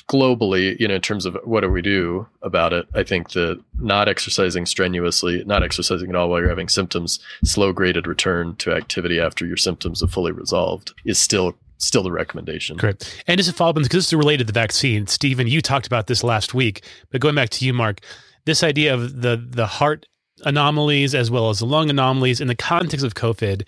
globally, 0.09 0.79
you 0.79 0.89
know, 0.89 0.95
in 0.95 1.01
terms 1.01 1.27
of 1.27 1.37
what 1.45 1.61
do 1.61 1.71
we 1.71 1.83
do 1.83 2.27
about 2.43 2.73
it, 2.73 2.87
I 2.95 3.03
think 3.03 3.31
that 3.31 3.63
not 3.79 4.09
exercising 4.09 4.67
strenuously, 4.67 5.45
not 5.45 5.63
exercising 5.63 6.11
at 6.11 6.17
all 6.17 6.29
while 6.29 6.41
you're 6.41 6.49
having 6.49 6.69
symptoms, 6.69 7.19
slow 7.45 7.73
graded 7.73 8.07
return 8.07 8.57
to 8.57 8.73
activity 8.73 9.21
after 9.21 9.47
your 9.47 9.57
symptoms 9.57 10.01
have 10.01 10.11
fully 10.11 10.33
resolved 10.33 10.93
is 11.05 11.19
still 11.19 11.55
still 11.79 12.03
the 12.03 12.13
recommendation. 12.13 12.79
Correct. 12.79 13.23
And 13.27 13.37
just 13.37 13.51
a 13.51 13.53
follow 13.53 13.71
up, 13.71 13.77
because 13.77 13.91
this 13.91 14.07
is 14.07 14.15
related 14.15 14.47
to 14.47 14.53
the 14.53 14.59
vaccine, 14.59 15.07
Stephen, 15.07 15.47
you 15.47 15.61
talked 15.61 15.87
about 15.87 16.07
this 16.07 16.25
last 16.25 16.55
week, 16.55 16.85
but 17.11 17.21
going 17.21 17.35
back 17.35 17.51
to 17.51 17.65
you, 17.65 17.75
Mark, 17.75 18.01
this 18.45 18.63
idea 18.63 18.95
of 18.95 19.23
the 19.23 19.37
the 19.37 19.67
heart 19.67 20.07
anomalies 20.45 21.15
as 21.15 21.31
well 21.31 21.51
as 21.51 21.61
the 21.61 21.67
lung 21.67 21.91
anomalies 21.91 22.41
in 22.41 22.49
the 22.49 22.55
context 22.55 23.05
of 23.05 23.15
COVID 23.15 23.65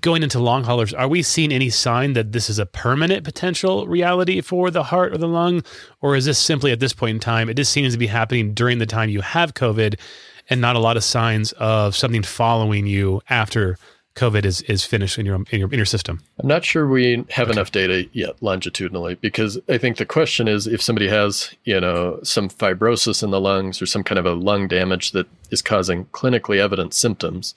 going 0.00 0.22
into 0.22 0.38
long 0.38 0.64
haulers, 0.64 0.94
are 0.94 1.08
we 1.08 1.22
seeing 1.22 1.52
any 1.52 1.70
sign 1.70 2.14
that 2.14 2.32
this 2.32 2.50
is 2.50 2.58
a 2.58 2.66
permanent 2.66 3.24
potential 3.24 3.86
reality 3.86 4.40
for 4.40 4.70
the 4.70 4.82
heart 4.82 5.12
or 5.12 5.18
the 5.18 5.28
lung? 5.28 5.62
Or 6.00 6.16
is 6.16 6.24
this 6.24 6.38
simply 6.38 6.72
at 6.72 6.80
this 6.80 6.92
point 6.92 7.14
in 7.14 7.20
time, 7.20 7.48
it 7.48 7.54
just 7.54 7.72
seems 7.72 7.92
to 7.92 7.98
be 7.98 8.06
happening 8.06 8.54
during 8.54 8.78
the 8.78 8.86
time 8.86 9.10
you 9.10 9.20
have 9.20 9.54
COVID 9.54 9.98
and 10.50 10.60
not 10.60 10.76
a 10.76 10.80
lot 10.80 10.96
of 10.96 11.04
signs 11.04 11.52
of 11.52 11.96
something 11.96 12.22
following 12.22 12.86
you 12.86 13.20
after 13.30 13.78
COVID 14.14 14.44
is, 14.44 14.60
is 14.62 14.84
finished 14.84 15.18
in 15.18 15.26
your, 15.26 15.36
in 15.50 15.58
your 15.60 15.68
in 15.72 15.76
your 15.76 15.84
system? 15.84 16.20
I'm 16.38 16.46
not 16.46 16.64
sure 16.64 16.86
we 16.86 17.24
have 17.30 17.48
okay. 17.48 17.52
enough 17.52 17.72
data 17.72 18.08
yet 18.12 18.40
longitudinally 18.42 19.16
because 19.16 19.58
I 19.68 19.78
think 19.78 19.96
the 19.96 20.06
question 20.06 20.46
is 20.46 20.66
if 20.66 20.80
somebody 20.80 21.08
has, 21.08 21.52
you 21.64 21.80
know, 21.80 22.20
some 22.22 22.48
fibrosis 22.48 23.22
in 23.22 23.30
the 23.30 23.40
lungs 23.40 23.82
or 23.82 23.86
some 23.86 24.04
kind 24.04 24.18
of 24.18 24.26
a 24.26 24.34
lung 24.34 24.68
damage 24.68 25.12
that 25.12 25.26
is 25.50 25.62
causing 25.62 26.04
clinically 26.06 26.58
evident 26.58 26.94
symptoms, 26.94 27.54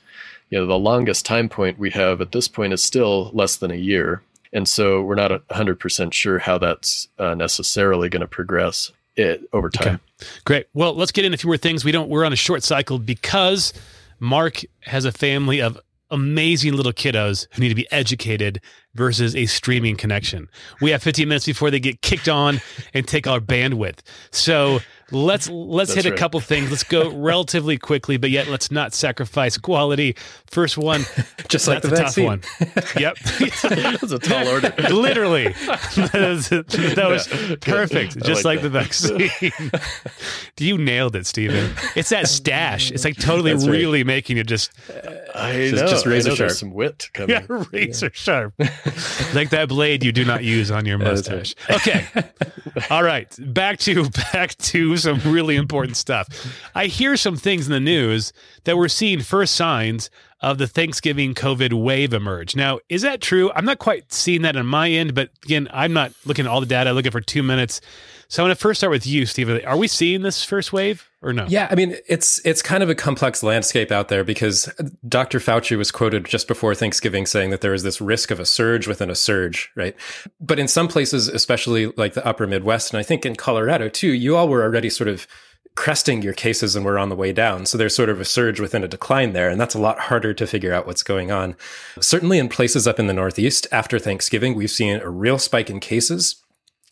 you 0.50 0.58
know, 0.58 0.66
the 0.66 0.80
longest 0.80 1.26
time 1.26 1.48
point 1.48 1.78
we 1.78 1.92
have 1.92 2.22
at 2.22 2.32
this 2.32 2.48
point 2.48 2.74
is 2.74 2.82
still 2.82 3.30
less 3.34 3.58
than 3.58 3.72
a 3.72 3.76
year. 3.76 4.24
And 4.54 4.68
so 4.68 5.02
we're 5.02 5.16
not 5.16 5.32
100% 5.50 6.14
sure 6.14 6.40
how 6.40 6.58
that's 6.58 7.08
uh, 7.20 7.36
necessarily 7.36 8.10
going 8.10 8.22
to 8.22 8.28
progress 8.28 8.92
it, 9.16 9.48
over 9.54 9.70
time. 9.70 9.96
Okay. 9.96 10.28
Great. 10.46 10.68
Well, 10.74 10.96
let's 10.96 11.12
get 11.12 11.26
in 11.26 11.34
a 11.34 11.38
few 11.38 11.50
more 11.50 11.58
things. 11.58 11.84
We 11.84 11.92
don't, 11.92 12.10
we're 12.10 12.26
on 12.26 12.34
a 12.34 12.38
short 12.38 12.64
cycle 12.64 12.98
because 12.98 13.74
Mark 14.20 14.62
has 14.82 15.06
a 15.06 15.12
family 15.12 15.62
of 15.62 15.80
amazing 16.10 16.74
little 16.74 16.94
kiddos 16.94 17.48
who 17.54 17.62
need 17.62 17.70
to 17.70 17.76
be 17.76 17.88
educated 17.92 18.62
versus 18.96 19.36
a 19.36 19.46
streaming 19.46 19.96
connection. 19.96 20.48
We 20.82 20.92
have 20.92 21.04
15 21.04 21.28
minutes 21.28 21.46
before 21.46 21.72
they 21.72 21.80
get 21.80 22.02
kicked 22.02 22.30
on 22.30 22.62
and 22.94 23.08
take 23.08 23.28
our 23.28 23.40
bandwidth. 23.40 24.00
So 24.32 24.80
let's 25.12 25.50
let's 25.50 25.94
hit 25.94 26.06
a 26.06 26.12
couple 26.12 26.40
things. 26.40 26.70
Let's 26.70 26.84
go 26.84 27.10
relatively 27.16 27.78
quickly, 27.78 28.18
but 28.18 28.30
yet 28.30 28.48
let's 28.48 28.72
not 28.72 28.94
sacrifice 28.94 29.58
quality. 29.58 30.16
First 30.48 30.78
one, 30.78 31.04
just 31.48 31.68
like 31.68 31.82
the 31.82 31.90
tough 31.90 32.18
one. 32.18 32.42
yep, 33.00 33.18
that's 33.20 34.12
a 34.12 34.20
tall 34.20 34.48
order. 34.48 34.74
Literally, 34.90 35.50
that 35.50 36.12
was, 36.14 36.50
that 36.50 37.08
was 37.08 37.28
yeah. 37.28 37.56
perfect, 37.62 38.24
just 38.24 38.46
like, 38.46 38.58
like 38.58 38.64
the 38.64 38.70
vaccine. 38.70 39.30
you 40.58 40.78
nailed 40.78 41.16
it, 41.16 41.26
Stephen. 41.26 41.74
It's 41.96 42.10
that 42.10 42.28
stash. 42.28 42.92
It's 42.92 43.06
like 43.06 43.18
totally, 43.18 43.54
right. 43.54 43.70
really 43.70 44.04
making 44.04 44.38
it 44.38 44.48
just. 44.48 44.72
Uh, 44.90 45.12
I 45.36 45.70
just, 45.70 45.76
know. 45.76 45.88
Just 45.88 46.06
razor 46.06 46.36
sharp. 46.36 46.52
Some 46.52 46.74
wit 46.74 47.10
coming. 47.14 47.30
Yeah, 47.30 47.64
razor 47.72 48.08
yeah. 48.08 48.12
sharp. 48.14 48.54
like 49.34 49.50
that 49.52 49.68
blade 49.70 50.04
you 50.04 50.12
do 50.12 50.26
not 50.26 50.44
use 50.44 50.72
on 50.72 50.86
your 50.86 50.98
mustache. 50.98 51.56
Okay. 51.70 52.08
All 52.90 53.04
right. 53.04 53.28
Back 53.40 53.80
to 53.80 54.10
back 54.34 54.56
to 54.58 54.97
some 55.04 55.20
really 55.22 55.56
important 55.56 55.98
stuff. 55.98 56.28
I 56.76 56.88
hear 56.88 57.18
some 57.18 57.38
things 57.38 57.68
in 57.68 57.74
the 57.74 57.80
news 57.80 58.34
that 58.64 58.78
we're 58.78 58.88
seeing 58.88 59.22
first 59.22 59.56
signs 59.56 60.10
of 60.42 60.58
the 60.58 60.68
Thanksgiving 60.68 61.34
COVID 61.34 61.74
wave 61.74 62.14
emerge. 62.14 62.56
Now, 62.56 62.80
is 62.90 63.02
that 63.02 63.22
true? 63.22 63.52
I'm 63.56 63.66
not 63.66 63.80
quite 63.80 64.14
seeing 64.14 64.44
that 64.44 64.56
on 64.56 64.66
my 64.66 64.90
end, 64.90 65.16
but 65.16 65.30
again, 65.44 65.68
I'm 65.72 65.94
not 65.94 66.14
looking 66.26 66.46
at 66.46 66.52
all 66.52 66.60
the 66.60 66.68
data. 66.68 66.92
I 66.92 66.94
look 66.94 67.06
at 67.06 67.12
for 67.12 67.22
two 67.22 67.42
minutes. 67.42 67.82
So 68.30 68.44
I 68.44 68.48
want 68.48 68.58
to 68.58 68.62
first 68.62 68.82
start 68.82 68.92
with 68.92 69.08
you, 69.08 69.26
Steve. 69.26 69.50
Are 69.66 69.78
we 69.78 69.88
seeing 69.88 70.22
this 70.22 70.44
first 70.44 70.74
wave 70.74 71.10
or 71.22 71.32
no? 71.32 71.46
Yeah, 71.48 71.68
I 71.72 71.76
mean 71.76 71.96
it's 72.08 72.46
it's 72.46 72.62
kind 72.62 72.84
of 72.84 72.90
a 72.90 72.96
complex 72.96 73.42
landscape 73.42 73.90
out 73.90 74.10
there 74.10 74.26
because 74.26 74.70
Dr. 75.08 75.40
Fauci 75.40 75.78
was 75.78 75.92
quoted 75.92 76.26
just 76.26 76.48
before 76.48 76.76
Thanksgiving 76.76 77.26
saying 77.26 77.52
that 77.52 77.62
there 77.62 77.74
is 77.74 77.84
this 77.84 78.02
risk 78.02 78.30
of 78.30 78.40
a 78.40 78.46
surge 78.46 78.86
within 78.86 79.10
a 79.10 79.16
surge, 79.16 79.72
right? 79.76 79.96
But 80.42 80.60
in 80.60 80.68
some 80.68 80.90
places, 80.90 81.30
especially 81.30 81.88
like 81.96 82.16
the 82.16 82.26
upper 82.28 82.46
Midwest, 82.46 82.92
and 82.92 83.00
I 83.00 83.04
think 83.04 83.26
in 83.26 83.38
Colorado 83.38 83.88
too, 83.88 84.12
you 84.12 84.36
all 84.36 84.50
were 84.50 84.62
already 84.62 84.90
sort 84.90 85.08
of 85.08 85.26
cresting 85.78 86.24
your 86.24 86.34
cases 86.34 86.76
and 86.76 86.84
we're 86.84 86.98
on 86.98 87.10
the 87.10 87.16
way 87.16 87.32
down. 87.32 87.66
So 87.66 87.78
there's 87.78 87.96
sort 87.96 88.10
of 88.10 88.20
a 88.20 88.26
surge 88.26 88.60
within 88.60 88.84
a 88.84 88.88
decline 88.88 89.34
there. 89.34 89.48
And 89.48 89.62
that's 89.62 89.76
a 89.76 89.80
lot 89.80 90.00
harder 90.00 90.34
to 90.34 90.48
figure 90.48 90.74
out 90.74 90.88
what's 90.88 91.04
going 91.04 91.32
on. 91.32 91.56
Certainly 92.02 92.40
in 92.40 92.50
places 92.50 92.88
up 92.88 93.00
in 93.00 93.06
the 93.06 93.14
Northeast 93.14 93.68
after 93.72 94.00
Thanksgiving, 94.00 94.56
we've 94.56 94.72
seen 94.72 95.00
a 95.00 95.10
real 95.10 95.38
spike 95.38 95.70
in 95.70 95.80
cases. 95.80 96.44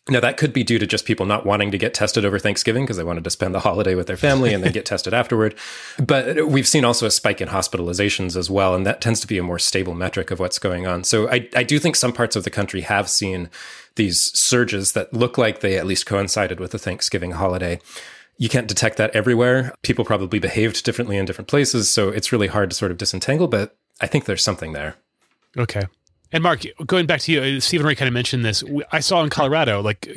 Now, 0.08 0.20
that 0.20 0.36
could 0.36 0.52
be 0.52 0.62
due 0.62 0.78
to 0.78 0.86
just 0.86 1.04
people 1.04 1.26
not 1.26 1.44
wanting 1.44 1.72
to 1.72 1.78
get 1.78 1.94
tested 1.94 2.24
over 2.24 2.38
Thanksgiving 2.38 2.84
because 2.84 2.96
they 2.96 3.02
wanted 3.02 3.24
to 3.24 3.30
spend 3.30 3.56
the 3.56 3.60
holiday 3.60 3.96
with 3.96 4.06
their 4.06 4.16
family 4.16 4.54
and 4.54 4.62
then 4.62 4.70
get 4.70 4.86
tested 4.86 5.12
afterward. 5.12 5.56
But 5.98 6.46
we've 6.46 6.68
seen 6.68 6.84
also 6.84 7.06
a 7.06 7.10
spike 7.10 7.40
in 7.40 7.48
hospitalizations 7.48 8.36
as 8.36 8.48
well. 8.48 8.76
And 8.76 8.86
that 8.86 9.00
tends 9.00 9.18
to 9.18 9.26
be 9.26 9.36
a 9.36 9.42
more 9.42 9.58
stable 9.58 9.94
metric 9.94 10.30
of 10.30 10.38
what's 10.38 10.60
going 10.60 10.86
on. 10.86 11.02
So 11.02 11.28
I, 11.28 11.48
I 11.56 11.64
do 11.64 11.80
think 11.80 11.96
some 11.96 12.12
parts 12.12 12.36
of 12.36 12.44
the 12.44 12.50
country 12.50 12.82
have 12.82 13.10
seen 13.10 13.50
these 13.96 14.30
surges 14.38 14.92
that 14.92 15.12
look 15.12 15.38
like 15.38 15.58
they 15.58 15.76
at 15.76 15.86
least 15.86 16.06
coincided 16.06 16.60
with 16.60 16.70
the 16.70 16.78
Thanksgiving 16.78 17.32
holiday. 17.32 17.80
You 18.38 18.48
can't 18.48 18.68
detect 18.68 18.98
that 18.98 19.10
everywhere. 19.14 19.74
People 19.82 20.04
probably 20.04 20.38
behaved 20.38 20.84
differently 20.84 21.16
in 21.16 21.24
different 21.24 21.48
places. 21.48 21.88
So 21.88 22.10
it's 22.10 22.32
really 22.32 22.48
hard 22.48 22.70
to 22.70 22.76
sort 22.76 22.90
of 22.90 22.98
disentangle, 22.98 23.48
but 23.48 23.76
I 24.00 24.06
think 24.06 24.26
there's 24.26 24.44
something 24.44 24.72
there. 24.72 24.96
Okay. 25.56 25.84
And 26.32 26.42
Mark, 26.42 26.62
going 26.86 27.06
back 27.06 27.20
to 27.22 27.32
you, 27.32 27.40
uh, 27.40 27.60
Stephen 27.60 27.86
Ray 27.86 27.94
kind 27.94 28.08
of 28.08 28.14
mentioned 28.14 28.44
this. 28.44 28.62
I 28.92 29.00
saw 29.00 29.22
in 29.22 29.30
Colorado, 29.30 29.80
like 29.80 30.08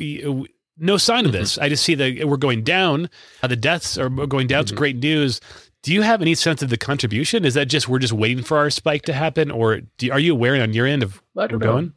no 0.76 0.96
sign 0.96 1.24
of 1.24 1.32
this. 1.32 1.54
Mm-hmm. 1.54 1.64
I 1.64 1.68
just 1.68 1.84
see 1.84 1.94
that 1.94 2.28
we're 2.28 2.36
going 2.36 2.62
down. 2.62 3.08
Uh, 3.42 3.46
the 3.46 3.56
deaths 3.56 3.96
are 3.96 4.08
going 4.08 4.46
down. 4.46 4.64
Mm-hmm. 4.64 4.72
It's 4.72 4.72
great 4.72 4.96
news. 4.96 5.40
Do 5.82 5.94
you 5.94 6.02
have 6.02 6.20
any 6.20 6.34
sense 6.34 6.60
of 6.60 6.68
the 6.68 6.76
contribution? 6.76 7.44
Is 7.46 7.54
that 7.54 7.66
just 7.66 7.88
we're 7.88 8.00
just 8.00 8.12
waiting 8.12 8.44
for 8.44 8.58
our 8.58 8.68
spike 8.68 9.02
to 9.02 9.14
happen, 9.14 9.50
or 9.50 9.80
do, 9.96 10.12
are 10.12 10.18
you 10.18 10.32
aware 10.32 10.60
on 10.62 10.74
your 10.74 10.86
end 10.86 11.02
of 11.02 11.22
I 11.38 11.46
don't 11.46 11.58
we're 11.58 11.66
know. 11.66 11.72
going? 11.72 11.92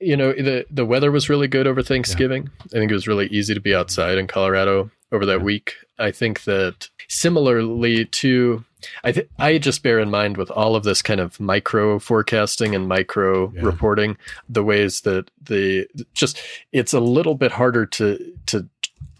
You 0.00 0.16
know, 0.16 0.32
the 0.32 0.64
the 0.70 0.86
weather 0.86 1.10
was 1.10 1.28
really 1.28 1.48
good 1.48 1.66
over 1.66 1.82
Thanksgiving. 1.82 2.44
Yeah. 2.44 2.64
I 2.64 2.78
think 2.78 2.90
it 2.90 2.94
was 2.94 3.06
really 3.06 3.26
easy 3.26 3.52
to 3.52 3.60
be 3.60 3.74
outside 3.74 4.16
in 4.16 4.28
Colorado 4.28 4.90
over 5.12 5.26
that 5.26 5.42
week. 5.42 5.74
I 5.98 6.10
think 6.10 6.44
that 6.44 6.88
similarly 7.08 8.06
to 8.06 8.64
I 9.04 9.12
th- 9.12 9.28
I 9.38 9.58
just 9.58 9.82
bear 9.82 10.00
in 10.00 10.10
mind 10.10 10.36
with 10.36 10.50
all 10.50 10.74
of 10.74 10.82
this 10.82 11.02
kind 11.02 11.20
of 11.20 11.38
micro 11.38 11.98
forecasting 11.98 12.74
and 12.74 12.88
micro 12.88 13.52
yeah. 13.52 13.62
reporting 13.62 14.16
the 14.48 14.64
ways 14.64 15.02
that 15.02 15.30
the 15.40 15.86
just 16.14 16.40
it's 16.72 16.92
a 16.92 17.00
little 17.00 17.34
bit 17.34 17.52
harder 17.52 17.86
to 17.86 18.34
to 18.46 18.68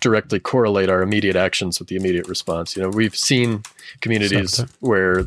directly 0.02 0.40
correlate 0.40 0.90
our 0.90 1.00
immediate 1.00 1.36
actions 1.36 1.78
with 1.78 1.88
the 1.88 1.96
immediate 1.96 2.28
response. 2.28 2.76
You 2.76 2.82
know, 2.82 2.88
we've 2.90 3.16
seen 3.16 3.62
communities 4.00 4.62
where 4.80 5.22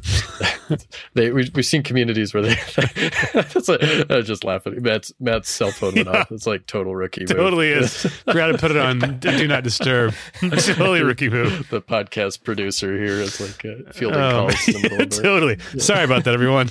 they 1.13 1.31
we, 1.31 1.49
have 1.55 1.65
seen 1.65 1.81
communities 1.81 2.33
where 2.33 2.43
they 2.43 2.55
that's 3.33 3.69
a, 3.69 4.05
I 4.13 4.17
was 4.17 4.27
just 4.27 4.43
laughing. 4.43 4.81
Matt's 4.83 5.13
Matt's 5.19 5.49
cell 5.49 5.71
phone 5.71 5.95
went 5.95 6.09
off. 6.09 6.31
It's 6.31 6.45
like 6.45 6.67
total 6.67 6.95
rookie. 6.95 7.25
Totally 7.25 7.73
move. 7.73 7.83
is. 7.83 8.01
Forgot 8.25 8.47
to 8.47 8.57
put 8.57 8.71
it 8.71 8.77
on 8.77 9.17
do 9.19 9.47
not 9.47 9.63
disturb. 9.63 10.13
totally 10.41 11.01
rookie 11.01 11.29
move. 11.29 11.67
The 11.69 11.81
podcast 11.81 12.43
producer 12.43 12.97
here 12.97 13.21
is 13.21 13.39
like 13.39 13.65
uh, 13.65 13.91
fielding 13.93 14.19
um, 14.19 14.49
calls. 14.49 15.17
totally. 15.17 15.57
Yeah. 15.73 15.81
Sorry 15.81 16.03
about 16.03 16.25
that, 16.25 16.33
everyone. 16.33 16.69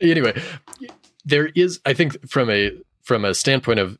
anyway, 0.00 0.40
there 1.24 1.46
is, 1.48 1.80
I 1.84 1.92
think, 1.92 2.28
from 2.30 2.48
a 2.48 2.72
from 3.02 3.24
a 3.24 3.34
standpoint 3.34 3.80
of 3.80 3.98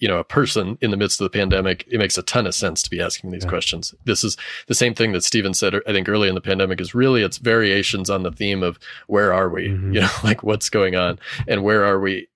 you 0.00 0.08
know 0.08 0.18
a 0.18 0.24
person 0.24 0.76
in 0.80 0.90
the 0.90 0.96
midst 0.96 1.20
of 1.20 1.30
the 1.30 1.38
pandemic 1.38 1.84
it 1.88 1.98
makes 1.98 2.18
a 2.18 2.22
ton 2.22 2.46
of 2.46 2.54
sense 2.54 2.82
to 2.82 2.90
be 2.90 3.00
asking 3.00 3.30
these 3.30 3.44
yeah. 3.44 3.50
questions. 3.50 3.94
This 4.04 4.24
is 4.24 4.36
the 4.66 4.74
same 4.74 4.94
thing 4.94 5.12
that 5.12 5.24
stephen 5.24 5.54
said 5.54 5.74
i 5.86 5.92
think 5.92 6.08
early 6.08 6.28
in 6.28 6.34
the 6.34 6.40
pandemic 6.40 6.80
is 6.80 6.94
really 6.94 7.22
it's 7.22 7.38
variations 7.38 8.10
on 8.10 8.22
the 8.22 8.32
theme 8.32 8.62
of 8.62 8.78
where 9.06 9.32
are 9.32 9.48
we? 9.48 9.68
Mm-hmm. 9.68 9.94
you 9.94 10.00
know 10.00 10.10
like 10.24 10.42
what's 10.42 10.68
going 10.70 10.96
on? 10.96 11.18
And 11.46 11.62
where 11.62 11.84
are 11.84 12.00
we? 12.00 12.28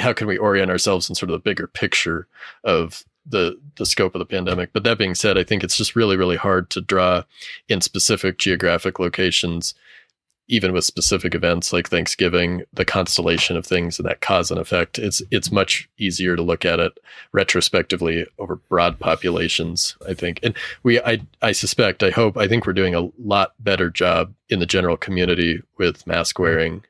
How 0.00 0.12
can 0.12 0.26
we 0.26 0.38
orient 0.38 0.70
ourselves 0.70 1.08
in 1.08 1.14
sort 1.14 1.30
of 1.30 1.34
the 1.34 1.50
bigger 1.50 1.66
picture 1.66 2.26
of 2.64 3.04
the 3.24 3.58
the 3.76 3.86
scope 3.86 4.14
of 4.14 4.18
the 4.18 4.26
pandemic? 4.26 4.72
But 4.72 4.84
that 4.84 4.98
being 4.98 5.14
said 5.14 5.38
i 5.38 5.44
think 5.44 5.62
it's 5.62 5.76
just 5.76 5.96
really 5.96 6.16
really 6.16 6.36
hard 6.36 6.70
to 6.70 6.80
draw 6.80 7.22
in 7.68 7.80
specific 7.80 8.38
geographic 8.38 8.98
locations 8.98 9.74
even 10.48 10.72
with 10.72 10.84
specific 10.84 11.34
events 11.34 11.72
like 11.72 11.88
Thanksgiving, 11.88 12.62
the 12.72 12.84
constellation 12.84 13.56
of 13.56 13.64
things 13.64 13.98
and 13.98 14.08
that 14.08 14.20
cause 14.20 14.50
and 14.50 14.60
effect, 14.60 14.98
it's 14.98 15.22
it's 15.30 15.52
much 15.52 15.88
easier 15.98 16.36
to 16.36 16.42
look 16.42 16.64
at 16.64 16.80
it 16.80 16.98
retrospectively 17.32 18.26
over 18.38 18.56
broad 18.56 18.98
populations, 18.98 19.96
I 20.06 20.14
think. 20.14 20.40
And 20.42 20.56
we 20.82 21.00
I 21.00 21.20
I 21.40 21.52
suspect, 21.52 22.02
I 22.02 22.10
hope, 22.10 22.36
I 22.36 22.48
think 22.48 22.66
we're 22.66 22.72
doing 22.72 22.94
a 22.94 23.08
lot 23.18 23.54
better 23.60 23.88
job 23.90 24.34
in 24.48 24.58
the 24.58 24.66
general 24.66 24.96
community 24.96 25.62
with 25.78 26.06
mask 26.06 26.38
wearing, 26.38 26.84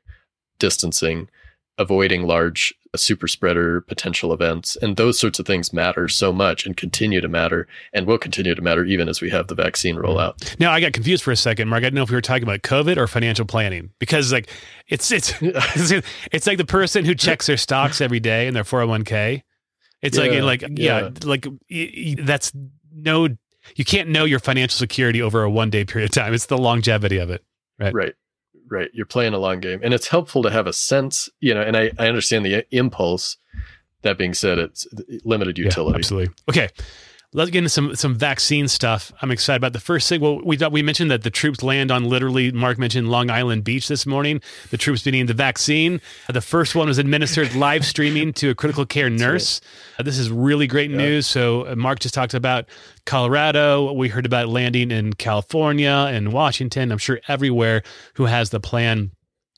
distancing, 0.59 1.29
avoiding 1.77 2.23
large 2.23 2.73
super 2.97 3.27
spreader 3.27 3.81
potential 3.81 4.33
events. 4.33 4.75
And 4.81 4.97
those 4.97 5.19
sorts 5.19 5.39
of 5.39 5.45
things 5.45 5.73
matter 5.73 6.07
so 6.07 6.31
much 6.31 6.65
and 6.65 6.77
continue 6.77 7.21
to 7.21 7.27
matter 7.27 7.67
and 7.93 8.05
will 8.05 8.17
continue 8.17 8.53
to 8.53 8.61
matter 8.61 8.85
even 8.85 9.09
as 9.09 9.21
we 9.21 9.29
have 9.31 9.47
the 9.47 9.55
vaccine 9.55 9.95
mm-hmm. 9.95 10.05
rollout. 10.05 10.59
Now 10.59 10.71
I 10.71 10.79
got 10.79 10.93
confused 10.93 11.23
for 11.23 11.31
a 11.31 11.35
second, 11.35 11.69
Mark. 11.69 11.81
I 11.81 11.85
didn't 11.85 11.95
know 11.95 12.03
if 12.03 12.09
we 12.09 12.15
were 12.15 12.21
talking 12.21 12.43
about 12.43 12.61
COVID 12.61 12.97
or 12.97 13.07
financial 13.07 13.45
planning 13.45 13.91
because 13.99 14.31
like 14.31 14.49
it's 14.87 15.11
it's 15.11 15.33
it's, 15.41 16.07
it's 16.31 16.47
like 16.47 16.57
the 16.57 16.65
person 16.65 17.05
who 17.05 17.15
checks 17.15 17.47
their 17.47 17.57
stocks 17.57 18.01
every 18.01 18.19
day 18.19 18.47
in 18.47 18.53
their 18.53 18.63
401k. 18.63 19.41
It's 20.01 20.17
yeah, 20.17 20.23
like 20.23 20.61
like 20.61 20.61
yeah, 20.77 21.01
yeah 21.01 21.09
like 21.23 21.47
that's 22.19 22.51
no 22.93 23.29
you 23.75 23.85
can't 23.85 24.09
know 24.09 24.25
your 24.25 24.39
financial 24.39 24.77
security 24.77 25.21
over 25.21 25.43
a 25.43 25.49
one 25.49 25.69
day 25.69 25.85
period 25.85 26.09
of 26.09 26.13
time. 26.13 26.33
It's 26.33 26.47
the 26.47 26.57
longevity 26.57 27.17
of 27.17 27.29
it. 27.29 27.43
Right. 27.79 27.93
Right 27.93 28.13
right? 28.73 28.89
You're 28.93 29.05
playing 29.05 29.33
a 29.33 29.37
long 29.37 29.59
game 29.59 29.79
and 29.83 29.93
it's 29.93 30.07
helpful 30.07 30.43
to 30.43 30.49
have 30.49 30.67
a 30.67 30.73
sense 30.73 31.29
you 31.39 31.53
know 31.53 31.61
and 31.61 31.77
i, 31.77 31.91
I 31.97 32.07
understand 32.07 32.45
the 32.45 32.65
impulse. 32.75 33.37
That 34.01 34.17
being 34.17 34.33
said 34.33 34.57
it's 34.59 34.85
limited 35.23 35.57
utility. 35.57 35.91
yeah, 35.91 35.97
absolutely. 35.97 36.35
Okay 36.49 36.67
let's 37.33 37.51
get 37.51 37.59
into 37.59 37.69
some 37.69 37.95
some 37.95 38.15
vaccine 38.15 38.67
stuff. 38.67 39.11
I'm 39.21 39.31
excited 39.31 39.57
about 39.57 39.73
the 39.73 39.79
first 39.79 40.07
thing. 40.07 40.21
Well, 40.21 40.39
we 40.43 40.55
thought 40.55 40.71
we 40.71 40.81
mentioned 40.81 41.11
that 41.11 41.23
the 41.23 41.29
troops 41.29 41.63
land 41.63 41.91
on 41.91 42.05
literally. 42.05 42.51
Mark 42.51 42.77
mentioned 42.77 43.09
Long 43.09 43.29
Island 43.29 43.63
Beach 43.63 43.87
this 43.87 44.05
morning. 44.05 44.41
The 44.69 44.77
troops 44.77 45.03
being 45.03 45.25
the 45.25 45.33
vaccine. 45.33 45.99
The 46.29 46.41
first 46.41 46.75
one 46.75 46.87
was 46.87 46.97
administered 46.97 47.55
live 47.55 47.85
streaming 47.85 48.33
to 48.33 48.49
a 48.49 48.55
critical 48.55 48.85
care 48.85 49.09
nurse. 49.09 49.61
Right. 49.97 50.05
This 50.05 50.17
is 50.17 50.29
really 50.29 50.67
great 50.67 50.91
yeah. 50.91 50.97
news. 50.97 51.27
So 51.27 51.67
uh, 51.67 51.75
Mark 51.75 51.99
just 51.99 52.13
talked 52.13 52.33
about 52.33 52.65
Colorado. 53.05 53.91
We 53.91 54.09
heard 54.09 54.25
about 54.25 54.49
landing 54.49 54.91
in 54.91 55.13
California 55.13 56.07
and 56.09 56.31
Washington. 56.31 56.91
I'm 56.91 56.97
sure 56.97 57.19
everywhere 57.27 57.83
who 58.13 58.25
has 58.25 58.51
the 58.51 58.59
plan 58.59 59.11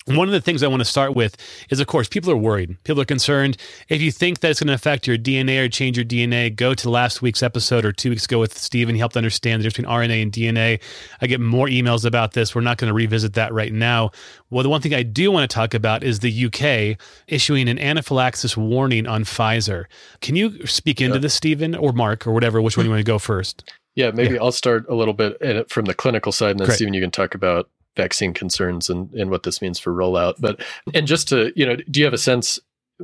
one 0.07 0.27
of 0.27 0.33
the 0.33 0.41
things 0.41 0.61
I 0.61 0.67
want 0.67 0.81
to 0.81 0.85
start 0.85 1.15
with 1.15 1.35
is, 1.71 1.79
of 1.79 1.87
course, 1.87 2.07
people 2.07 2.31
are 2.31 2.37
worried. 2.37 2.77
People 2.83 3.01
are 3.01 3.05
concerned. 3.05 3.57
If 3.89 4.03
you 4.03 4.11
think 4.11 4.41
that 4.41 4.51
it's 4.51 4.59
going 4.59 4.67
to 4.67 4.73
affect 4.73 5.07
your 5.07 5.17
DNA 5.17 5.65
or 5.65 5.67
change 5.67 5.97
your 5.97 6.05
DNA, 6.05 6.55
go 6.55 6.75
to 6.75 6.91
last 6.91 7.23
week's 7.23 7.41
episode 7.41 7.85
or 7.85 7.91
two 7.91 8.11
weeks 8.11 8.25
ago 8.25 8.39
with 8.39 8.55
Stephen. 8.55 8.93
He 8.93 8.99
helped 8.99 9.17
understand 9.17 9.61
the 9.61 9.63
difference 9.63 9.87
between 9.87 9.91
RNA 9.91 10.21
and 10.21 10.31
DNA. 10.31 10.79
I 11.21 11.27
get 11.27 11.41
more 11.41 11.65
emails 11.67 12.05
about 12.05 12.33
this. 12.33 12.53
We're 12.53 12.61
not 12.61 12.77
going 12.77 12.89
to 12.89 12.93
revisit 12.93 13.33
that 13.33 13.51
right 13.51 13.73
now. 13.73 14.11
Well, 14.51 14.61
the 14.61 14.69
one 14.69 14.79
thing 14.79 14.93
I 14.93 15.01
do 15.01 15.31
want 15.31 15.49
to 15.49 15.53
talk 15.53 15.73
about 15.73 16.03
is 16.03 16.19
the 16.19 16.45
UK 16.45 16.99
issuing 17.27 17.67
an 17.67 17.79
anaphylaxis 17.79 18.55
warning 18.55 19.07
on 19.07 19.23
Pfizer. 19.23 19.85
Can 20.21 20.35
you 20.35 20.67
speak 20.67 21.01
into 21.01 21.15
yeah. 21.15 21.21
this, 21.21 21.33
Stephen 21.33 21.73
or 21.73 21.93
Mark 21.93 22.27
or 22.27 22.31
whatever? 22.31 22.61
Which 22.61 22.77
one 22.77 22.85
you 22.85 22.91
want 22.91 22.99
to 22.99 23.03
go 23.03 23.17
first? 23.17 23.73
Yeah, 23.95 24.11
maybe 24.11 24.35
yeah. 24.35 24.41
I'll 24.43 24.51
start 24.51 24.85
a 24.87 24.93
little 24.93 25.13
bit 25.13 25.71
from 25.71 25.85
the 25.85 25.93
clinical 25.93 26.31
side, 26.31 26.51
and 26.51 26.59
then 26.59 26.67
Great. 26.67 26.75
Stephen, 26.75 26.93
you 26.93 27.01
can 27.01 27.11
talk 27.11 27.33
about 27.33 27.69
vaccine 27.95 28.33
concerns 28.33 28.89
and, 28.89 29.11
and 29.13 29.29
what 29.29 29.43
this 29.43 29.61
means 29.61 29.79
for 29.79 29.93
rollout. 29.93 30.35
But 30.39 30.61
and 30.93 31.07
just 31.07 31.27
to 31.29 31.51
you 31.55 31.65
know, 31.65 31.75
do 31.75 31.99
you 31.99 32.05
have 32.05 32.13
a 32.13 32.17
sense, 32.17 32.59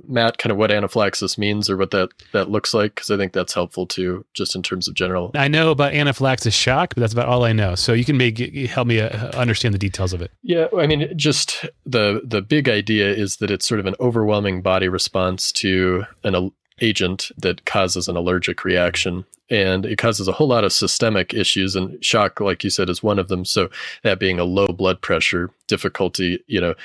Matt, 0.07 0.37
kind 0.37 0.51
of 0.51 0.57
what 0.57 0.71
anaphylaxis 0.71 1.37
means 1.37 1.69
or 1.69 1.77
what 1.77 1.91
that 1.91 2.09
that 2.33 2.49
looks 2.49 2.73
like? 2.73 2.95
Because 2.95 3.11
I 3.11 3.17
think 3.17 3.33
that's 3.33 3.53
helpful 3.53 3.85
too, 3.85 4.25
just 4.33 4.55
in 4.55 4.63
terms 4.63 4.87
of 4.87 4.93
general. 4.93 5.31
I 5.35 5.47
know 5.47 5.71
about 5.71 5.93
anaphylaxis 5.93 6.53
shock, 6.53 6.95
but 6.95 7.01
that's 7.01 7.13
about 7.13 7.27
all 7.27 7.43
I 7.43 7.53
know. 7.53 7.75
So 7.75 7.93
you 7.93 8.05
can 8.05 8.17
make 8.17 8.37
help 8.67 8.87
me 8.87 8.99
uh, 8.99 9.31
understand 9.37 9.73
the 9.73 9.79
details 9.79 10.13
of 10.13 10.21
it. 10.21 10.31
Yeah, 10.43 10.67
I 10.77 10.87
mean, 10.87 11.11
just 11.17 11.65
the 11.85 12.21
the 12.23 12.41
big 12.41 12.69
idea 12.69 13.13
is 13.13 13.37
that 13.37 13.51
it's 13.51 13.67
sort 13.67 13.79
of 13.79 13.85
an 13.85 13.95
overwhelming 13.99 14.61
body 14.61 14.87
response 14.87 15.51
to 15.53 16.05
an 16.23 16.51
agent 16.81 17.31
that 17.37 17.65
causes 17.65 18.07
an 18.07 18.15
allergic 18.15 18.63
reaction 18.63 19.25
and 19.49 19.85
it 19.85 19.97
causes 19.97 20.27
a 20.27 20.31
whole 20.31 20.47
lot 20.47 20.63
of 20.63 20.73
systemic 20.73 21.33
issues 21.33 21.75
and 21.75 22.03
shock 22.03 22.39
like 22.39 22.63
you 22.63 22.69
said 22.69 22.89
is 22.89 23.03
one 23.03 23.19
of 23.19 23.27
them. 23.27 23.45
So 23.45 23.69
that 24.03 24.19
being 24.19 24.39
a 24.39 24.43
low 24.43 24.67
blood 24.67 25.01
pressure 25.01 25.49
difficulty 25.67 26.43
you 26.47 26.59
know 26.59 26.75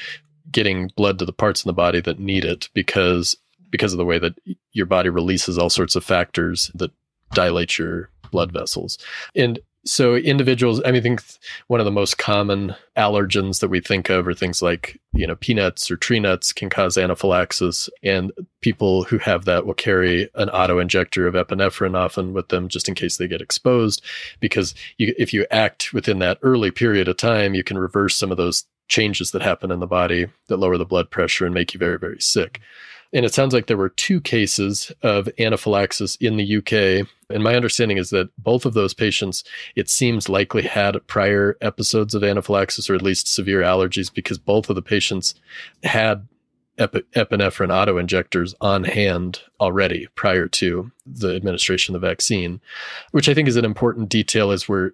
getting 0.51 0.89
blood 0.97 1.19
to 1.19 1.25
the 1.25 1.33
parts 1.33 1.65
in 1.65 1.69
the 1.69 1.75
body 1.75 2.01
that 2.01 2.19
need 2.19 2.45
it 2.45 2.69
because 2.75 3.37
because 3.71 3.93
of 3.93 3.99
the 3.99 4.05
way 4.05 4.19
that 4.19 4.35
your 4.73 4.87
body 4.87 5.09
releases 5.09 5.59
all 5.59 5.71
sorts 5.71 5.97
of 5.97 6.05
factors 6.05 6.71
that 6.75 6.91
dilate 7.33 7.79
your 7.79 8.11
blood 8.31 8.53
vessels. 8.53 8.99
And 9.35 9.59
so 9.87 10.17
individuals, 10.17 10.81
I 10.85 10.91
mean, 10.91 11.01
I 11.01 11.03
think 11.03 11.23
one 11.69 11.81
of 11.81 11.87
the 11.87 11.93
most 11.93 12.19
common 12.19 12.75
allergens 12.97 13.61
that 13.61 13.69
we 13.69 13.81
think 13.81 14.11
of 14.11 14.27
are 14.27 14.35
things 14.35 14.61
like, 14.61 15.01
you 15.13 15.27
know, 15.27 15.37
peanuts 15.37 15.91
or 15.91 15.97
tree 15.97 16.21
nuts 16.21 16.53
can 16.53 16.69
cause 16.69 16.99
anaphylaxis. 16.99 17.89
And 18.03 18.33
people 18.61 19.05
who 19.05 19.19
have 19.19 19.45
that 19.45 19.65
will 19.65 19.75
carry 19.75 20.29
an 20.35 20.51
auto 20.51 20.79
injector 20.79 21.27
of 21.27 21.35
epinephrine 21.35 21.97
often 21.97 22.33
with 22.33 22.49
them 22.49 22.69
just 22.69 22.89
in 22.89 22.95
case 22.95 23.17
they 23.17 23.29
get 23.29 23.41
exposed. 23.41 24.03
Because 24.41 24.75
you, 24.99 25.15
if 25.17 25.33
you 25.33 25.47
act 25.51 25.93
within 25.93 26.19
that 26.19 26.39
early 26.43 26.71
period 26.71 27.09
of 27.09 27.17
time, 27.17 27.55
you 27.55 27.63
can 27.63 27.79
reverse 27.79 28.17
some 28.17 28.31
of 28.31 28.37
those 28.37 28.65
changes 28.89 29.31
that 29.31 29.43
happen 29.43 29.71
in 29.71 29.81
the 29.81 29.87
body 29.87 30.27
that 30.49 30.59
lower 30.59 30.79
the 30.79 30.85
blood 30.85 31.11
pressure 31.11 31.45
and 31.45 31.55
make 31.55 31.75
you 31.75 31.79
very, 31.79 31.99
very 31.99 32.21
sick. 32.21 32.61
And 33.13 33.25
it 33.25 33.35
sounds 33.35 33.55
like 33.55 33.67
there 33.67 33.77
were 33.77 33.89
two 33.91 34.21
cases 34.21 34.93
of 35.03 35.29
anaphylaxis 35.39 36.17
in 36.17 36.37
the 36.37 36.57
UK. 36.57 37.07
And 37.31 37.43
my 37.43 37.55
understanding 37.55 37.99
is 37.99 38.11
that 38.11 38.31
both 38.39 38.67
of 38.67 38.75
those 38.75 38.95
patients, 38.95 39.45
it 39.75 39.89
seems 39.89 40.29
likely 40.29 40.63
had 40.63 41.07
prior 41.07 41.57
episodes 41.61 42.15
of 42.15 42.25
anaphylaxis 42.25 42.91
or 42.91 42.95
at 42.95 43.03
least 43.03 43.33
severe 43.33 43.63
allergies 43.63 44.13
because 44.13 44.39
both 44.39 44.69
of 44.69 44.77
the 44.77 44.83
patients 44.83 45.35
had 45.83 46.27
epinephrine 46.79 47.75
auto 47.75 47.97
injectors 47.97 48.55
on 48.61 48.85
hand 48.85 49.41
already 49.61 50.07
prior 50.15 50.47
to 50.47 50.91
the 51.07 51.35
administration 51.35 51.95
of 51.95 52.01
the 52.01 52.07
vaccine, 52.07 52.61
which 53.13 53.29
I 53.29 53.35
think 53.35 53.49
is 53.49 53.57
an 53.57 53.65
important 53.65 54.09
detail 54.09 54.51
as 54.51 54.69
we're 54.69 54.91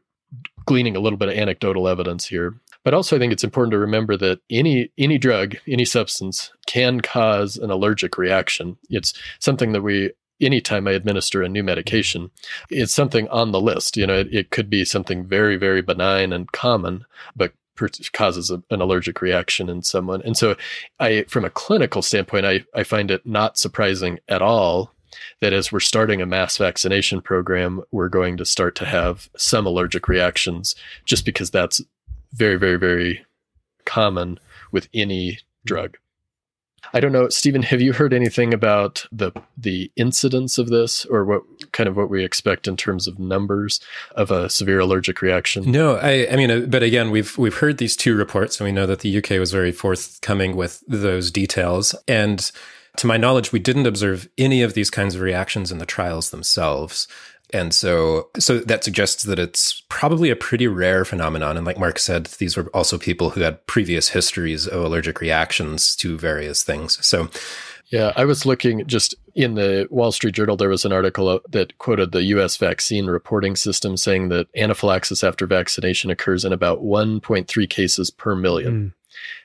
gleaning 0.65 0.97
a 0.97 1.01
little 1.01 1.19
bit 1.19 1.29
of 1.29 1.37
anecdotal 1.37 1.89
evidence 1.89 2.27
here. 2.27 2.55
But 2.85 2.95
also, 2.95 3.17
I 3.17 3.19
think 3.19 3.33
it's 3.33 3.45
important 3.45 3.73
to 3.73 3.79
remember 3.79 4.17
that 4.17 4.41
any 4.51 4.91
any 4.99 5.19
drug, 5.19 5.57
any 5.69 5.85
substance, 5.85 6.53
can 6.67 7.01
cause 7.01 7.57
an 7.57 7.71
allergic 7.71 8.19
reaction. 8.19 8.77
It's 8.91 9.15
something 9.39 9.73
that 9.73 9.83
we 9.83 10.13
anytime 10.41 10.89
I 10.89 10.93
administer 10.93 11.43
a 11.43 11.49
new 11.49 11.63
medication, 11.63 12.31
it's 12.69 12.93
something 12.93 13.29
on 13.29 13.53
the 13.53 13.61
list. 13.61 13.97
You 13.97 14.07
know, 14.07 14.19
it, 14.19 14.35
it 14.35 14.51
could 14.51 14.69
be 14.69 14.85
something 14.85 15.25
very, 15.25 15.57
very 15.57 15.83
benign 15.83 16.33
and 16.33 16.51
common, 16.51 17.05
but 17.37 17.53
causes 18.13 18.51
a, 18.51 18.63
an 18.71 18.81
allergic 18.81 19.21
reaction 19.23 19.69
in 19.69 19.83
someone. 19.83 20.23
And 20.23 20.37
so 20.37 20.57
I, 21.01 21.25
from 21.25 21.45
a 21.45 21.51
clinical 21.51 22.03
standpoint, 22.03 22.47
I, 22.47 22.65
I 22.75 22.85
find 22.85 23.11
it 23.11 23.27
not 23.27 23.59
surprising 23.59 24.21
at 24.29 24.43
all 24.43 24.93
that 25.41 25.53
as 25.53 25.73
we're 25.73 25.81
starting 25.81 26.23
a 26.23 26.27
mass 26.27 26.57
vaccination 26.57 27.21
program, 27.21 27.83
we're 27.91 28.09
going 28.09 28.37
to 28.37 28.45
start 28.45 28.75
to 28.77 28.87
have 28.87 29.29
some 29.37 29.67
allergic 29.67 30.09
reactions 30.09 30.75
just 31.05 31.25
because 31.25 31.51
that's 31.51 31.83
very, 32.33 32.57
very, 32.57 32.77
very 32.77 33.25
common 33.85 34.39
with 34.71 34.89
any 34.95 35.39
drug. 35.65 35.97
I 36.95 37.01
don't 37.01 37.13
know, 37.13 37.29
Stephen. 37.29 37.63
Have 37.63 37.81
you 37.81 37.93
heard 37.93 38.13
anything 38.13 38.53
about 38.53 39.07
the 39.13 39.33
the 39.57 39.91
incidence 39.97 40.59
of 40.59 40.69
this, 40.69 41.05
or 41.07 41.25
what 41.25 41.43
kind 41.73 41.89
of 41.89 41.97
what 41.97 42.11
we 42.11 42.25
expect 42.25 42.67
in 42.67 42.77
terms 42.77 43.07
of 43.07 43.19
numbers 43.19 43.81
of 44.17 44.31
a 44.31 44.51
severe 44.51 44.81
allergic 44.81 45.23
reaction? 45.23 45.71
No, 45.71 45.97
I, 45.97 46.29
I 46.31 46.37
mean, 46.37 46.51
uh, 46.51 46.61
but 46.69 46.83
again, 46.83 47.11
we've 47.11 47.39
we've 47.39 47.57
heard 47.59 47.79
these 47.79 47.97
two 47.97 48.17
reports, 48.17 48.61
and 48.61 48.67
we 48.67 48.73
know 48.73 48.87
that 48.87 49.01
the 49.01 49.17
UK 49.17 49.31
was 49.39 49.53
very 49.53 49.73
forthcoming 49.73 50.57
with 50.57 50.83
those 50.87 51.31
details, 51.31 51.95
and 52.09 52.51
to 52.99 53.07
my 53.07 53.17
knowledge, 53.17 53.53
we 53.53 53.59
didn't 53.59 53.87
observe 53.87 54.29
any 54.37 54.63
of 54.63 54.75
these 54.75 54.91
kinds 54.91 55.15
of 55.15 55.23
reactions 55.23 55.73
in 55.73 55.79
the 55.79 55.87
trials 55.87 56.31
themselves. 56.31 57.09
And 57.53 57.75
so, 57.75 58.31
so 58.39 58.59
that 58.61 58.85
suggests 58.85 59.25
that 59.25 59.39
it's 59.39 59.83
probably 59.89 60.31
a 60.31 60.37
pretty 60.37 60.67
rare 60.67 61.05
phenomenon. 61.05 61.57
And 61.57 61.67
like 61.67 61.79
Mark 61.79 61.99
said, 61.99 62.27
these 62.27 62.57
were 62.57 62.69
also 62.75 62.99
people 62.99 63.31
who 63.31 63.41
had 63.43 63.67
previous 63.67 64.09
histories 64.11 64.67
of 64.67 64.83
allergic 64.83 65.21
reactions 65.21 65.95
to 65.97 66.17
various 66.19 66.63
things. 66.63 67.05
So, 67.05 67.29
yeah, 67.89 68.13
I 68.17 68.25
was 68.25 68.47
looking 68.47 68.87
just 68.87 69.15
in 69.35 69.55
the 69.55 69.87
Wall 69.91 70.13
Street 70.13 70.35
Journal. 70.35 70.57
There 70.57 70.71
was 70.71 70.87
an 70.87 70.93
article 70.93 71.41
that 71.51 71.77
quoted 71.77 72.13
the 72.13 72.25
U.S. 72.25 72.57
vaccine 72.57 73.07
reporting 73.07 73.55
system 73.55 73.99
saying 73.99 74.31
that 74.31 74.47
anaphylaxis 74.57 75.23
after 75.23 75.47
vaccination 75.47 76.11
occurs 76.11 76.45
in 76.45 76.55
about 76.55 76.83
1.3 76.83 77.69
cases 77.69 78.11
per 78.11 78.35
million. 78.35 78.73
Mm. 78.73 78.93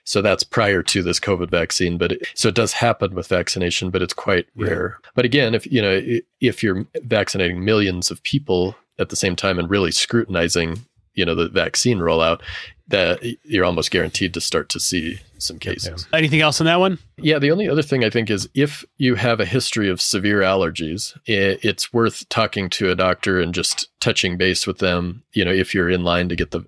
So 0.03 0.21
that's 0.21 0.43
prior 0.43 0.81
to 0.83 1.03
this 1.03 1.19
COVID 1.19 1.49
vaccine, 1.49 1.97
but 1.97 2.13
it, 2.13 2.27
so 2.33 2.49
it 2.49 2.55
does 2.55 2.73
happen 2.73 3.13
with 3.13 3.27
vaccination, 3.27 3.89
but 3.89 4.01
it's 4.01 4.13
quite 4.13 4.47
yeah. 4.55 4.67
rare. 4.67 4.97
But 5.15 5.25
again, 5.25 5.55
if 5.55 5.65
you 5.71 5.81
know 5.81 6.01
if 6.41 6.63
you're 6.63 6.85
vaccinating 7.03 7.63
millions 7.63 8.11
of 8.11 8.23
people 8.23 8.75
at 8.99 9.09
the 9.09 9.15
same 9.15 9.35
time 9.35 9.59
and 9.59 9.69
really 9.69 9.91
scrutinizing, 9.91 10.85
you 11.13 11.25
know, 11.25 11.35
the 11.35 11.49
vaccine 11.49 11.99
rollout, 11.99 12.41
that 12.89 13.19
you're 13.43 13.65
almost 13.65 13.91
guaranteed 13.91 14.33
to 14.33 14.41
start 14.41 14.69
to 14.69 14.79
see 14.79 15.19
some 15.39 15.59
cases. 15.59 16.07
Anything 16.13 16.41
else 16.41 16.61
on 16.61 16.65
that 16.65 16.79
one? 16.79 16.97
Yeah, 17.17 17.37
the 17.37 17.51
only 17.51 17.67
other 17.67 17.81
thing 17.81 18.03
I 18.03 18.09
think 18.09 18.29
is 18.29 18.47
if 18.53 18.85
you 18.97 19.15
have 19.15 19.39
a 19.39 19.45
history 19.45 19.89
of 19.89 20.01
severe 20.01 20.39
allergies, 20.39 21.17
it's 21.25 21.91
worth 21.91 22.27
talking 22.29 22.69
to 22.71 22.89
a 22.89 22.95
doctor 22.95 23.41
and 23.41 23.53
just 23.53 23.89
touching 23.99 24.37
base 24.37 24.65
with 24.65 24.77
them. 24.77 25.23
You 25.33 25.43
know, 25.43 25.51
if 25.51 25.75
you're 25.75 25.89
in 25.89 26.03
line 26.03 26.29
to 26.29 26.35
get 26.35 26.51
the 26.51 26.65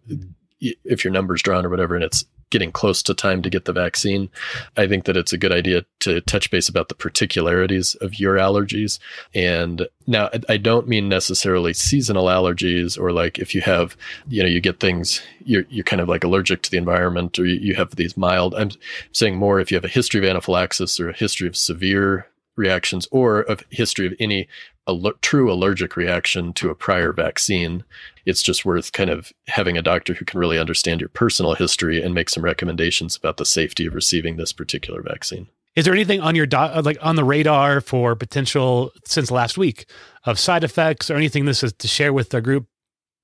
if 0.60 1.06
your 1.06 1.13
number's 1.13 1.41
drawn 1.41 1.65
or 1.65 1.69
whatever, 1.69 1.95
and 1.95 2.04
it's 2.04 2.26
getting 2.50 2.72
close 2.72 3.04
to 3.04 3.14
time 3.14 3.42
to 3.42 3.50
get 3.50 3.66
the 3.66 3.74
vaccine, 3.74 4.30
I 4.78 4.88
think 4.88 5.06
that 5.06 5.18
it's 5.18 5.34
a 5.34 5.38
good 5.38 5.52
idea 5.52 5.86
to 6.02 6.22
touch 6.22 6.50
base 6.52 6.70
about 6.70 6.90
the 6.90 6.96
particularities 6.96 7.96
of 7.96 8.20
your 8.20 8.36
allergies. 8.36 9.00
And 9.34 9.88
now 10.08 10.30
I 10.48 10.58
don't 10.58 10.88
mean 10.88 11.10
necessarily 11.10 11.74
seasonal 11.74 12.26
allergies 12.26 13.00
or 13.00 13.12
like 13.12 13.38
if 13.40 13.54
you 13.54 13.62
have, 13.62 13.96
you 14.28 14.42
know, 14.42 14.50
you 14.50 14.60
get 14.60 14.80
things, 14.80 15.22
you're, 15.44 15.66
you're 15.70 15.84
kind 15.84 16.02
of 16.02 16.10
like 16.10 16.24
allergic 16.24 16.64
to 16.64 16.72
the 16.72 16.78
environment 16.78 17.38
or 17.38 17.46
you 17.46 17.76
have 17.76 17.96
these 17.96 18.18
mild, 18.18 18.56
I'm 18.56 18.72
saying 19.12 19.38
more 19.38 19.60
if 19.60 19.72
you 19.72 19.76
have 19.76 19.86
a 19.86 19.90
history 19.90 20.20
of 20.20 20.30
anaphylaxis 20.30 21.00
or 21.00 21.10
a 21.10 21.16
history 21.16 21.48
of 21.48 21.56
severe 21.56 22.28
reactions 22.56 23.08
or 23.12 23.42
a 23.44 23.58
history 23.70 24.06
of 24.06 24.14
any 24.20 24.48
aller- 24.89 25.13
true 25.21 25.52
allergic 25.52 25.95
reaction 25.95 26.54
to 26.54 26.69
a 26.69 26.75
prior 26.75 27.13
vaccine, 27.13 27.84
it's 28.25 28.41
just 28.41 28.65
worth 28.65 28.91
kind 28.91 29.10
of 29.10 29.32
having 29.47 29.78
a 29.78 29.82
doctor 29.82 30.13
who 30.13 30.25
can 30.25 30.39
really 30.39 30.60
understand 30.60 30.99
your 30.99 31.10
personal 31.10 31.54
history 31.54 32.02
and 32.02 32.13
make 32.13 32.30
some 32.30 32.43
recommendations 32.43 33.15
about 33.15 33.38
the 33.38 33.45
safety 33.45 33.86
of 33.86 33.95
receiving 33.95 34.38
this 34.38 34.54
particular 34.54 35.02
vaccine. 35.02 35.47
Is 35.75 35.86
there 35.86 35.93
anything 35.93 36.19
on 36.19 36.36
your 36.36 36.45
do- 36.45 36.58
uh, 36.58 36.82
like 36.84 36.97
on 37.02 37.15
the 37.15 37.23
radar 37.23 37.82
for 37.82 38.15
potential 38.15 38.91
since 39.06 39.32
last 39.32 39.58
week 39.58 39.86
of 40.25 40.39
side 40.39 40.63
effects 40.63 41.10
or 41.10 41.15
anything 41.15 41.45
this 41.45 41.63
is 41.63 41.73
to 41.73 41.88
share 41.88 42.12
with 42.12 42.30
the 42.32 42.41
group 42.41 42.67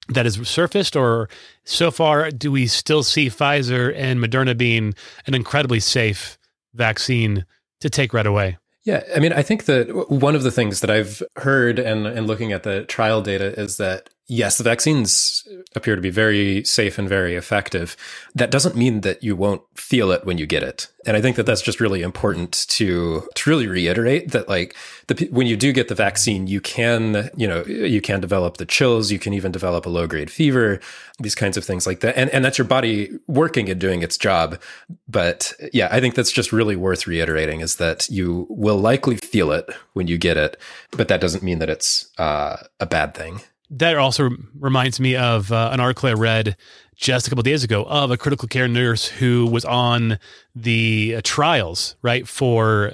that 0.09 0.25
has 0.25 0.35
surfaced 0.47 0.95
or 0.95 1.27
so 1.63 1.89
far 1.89 2.29
do 2.29 2.51
we 2.51 2.67
still 2.67 3.01
see 3.01 3.27
Pfizer 3.27 3.93
and 3.95 4.19
Moderna 4.19 4.55
being 4.55 4.93
an 5.25 5.33
incredibly 5.33 5.79
safe 5.79 6.37
vaccine 6.73 7.45
to 7.81 7.89
take 7.89 8.13
right 8.13 8.27
away? 8.27 8.57
Yeah, 8.85 9.03
I 9.15 9.19
mean, 9.19 9.33
I 9.33 9.41
think 9.41 9.65
that 9.65 10.11
one 10.11 10.35
of 10.35 10.43
the 10.43 10.51
things 10.51 10.81
that 10.81 10.91
I've 10.91 11.23
heard 11.37 11.79
and, 11.79 12.05
and 12.05 12.27
looking 12.27 12.51
at 12.51 12.61
the 12.63 12.85
trial 12.85 13.21
data 13.21 13.59
is 13.59 13.77
that 13.77 14.11
yes, 14.27 14.57
the 14.57 14.63
vaccines 14.63 15.47
appear 15.75 15.95
to 15.95 16.01
be 16.01 16.09
very 16.09 16.63
safe 16.63 16.97
and 16.97 17.07
very 17.07 17.35
effective. 17.35 17.95
That 18.33 18.51
doesn't 18.51 18.75
mean 18.75 19.01
that 19.01 19.23
you 19.23 19.35
won't 19.35 19.61
feel 19.75 20.11
it 20.11 20.25
when 20.25 20.37
you 20.37 20.45
get 20.45 20.63
it. 20.63 20.87
And 21.05 21.15
I 21.15 21.21
think 21.21 21.35
that 21.35 21.45
that's 21.45 21.61
just 21.61 21.79
really 21.79 22.01
important 22.01 22.65
to 22.69 23.27
to 23.35 23.49
really 23.49 23.67
reiterate 23.67 24.31
that 24.31 24.49
like 24.49 24.75
the 25.07 25.27
when 25.31 25.45
you 25.45 25.55
do 25.55 25.71
get 25.71 25.87
the 25.87 25.95
vaccine, 25.95 26.47
you 26.47 26.59
can, 26.59 27.29
you 27.35 27.47
know, 27.47 27.63
you 27.65 28.01
can 28.01 28.19
develop 28.19 28.57
the 28.57 28.65
chills, 28.65 29.11
you 29.11 29.19
can 29.19 29.33
even 29.33 29.51
develop 29.51 29.85
a 29.85 29.89
low 29.89 30.07
grade 30.07 30.31
fever, 30.31 30.79
these 31.19 31.35
kinds 31.35 31.57
of 31.57 31.63
things 31.63 31.85
like 31.85 31.99
that. 31.99 32.17
And 32.17 32.31
and 32.31 32.43
that's 32.43 32.57
your 32.57 32.65
body 32.65 33.11
working 33.27 33.69
and 33.69 33.79
doing 33.79 34.01
its 34.01 34.17
job. 34.17 34.59
But 35.07 35.53
yeah, 35.71 35.89
I 35.91 35.99
think 35.99 36.15
that's 36.15 36.31
just 36.31 36.51
really 36.51 36.75
worth 36.75 37.05
reiterating 37.05 37.61
is 37.61 37.75
that 37.75 38.09
you 38.09 38.47
will 38.49 38.77
likely 38.77 39.17
feel 39.17 39.51
it 39.51 39.69
when 39.93 40.07
you 40.07 40.17
get 40.17 40.37
it, 40.37 40.57
but 40.91 41.07
that 41.09 41.21
doesn't 41.21 41.43
mean 41.43 41.59
that 41.59 41.69
it's 41.69 42.11
uh, 42.17 42.57
a 42.79 42.87
bad 42.87 43.13
thing 43.13 43.41
that 43.69 43.97
also 43.97 44.29
reminds 44.59 44.99
me 44.99 45.15
of 45.15 45.51
uh, 45.51 45.69
an 45.71 45.79
article 45.79 46.09
I 46.09 46.13
read 46.13 46.57
just 46.95 47.27
a 47.27 47.29
couple 47.29 47.43
days 47.43 47.63
ago 47.63 47.83
of 47.83 48.11
a 48.11 48.17
critical 48.17 48.47
care 48.47 48.67
nurse 48.67 49.07
who 49.07 49.47
was 49.47 49.65
on 49.65 50.19
the 50.55 51.15
uh, 51.17 51.21
trials, 51.23 51.95
right, 52.01 52.27
for 52.27 52.93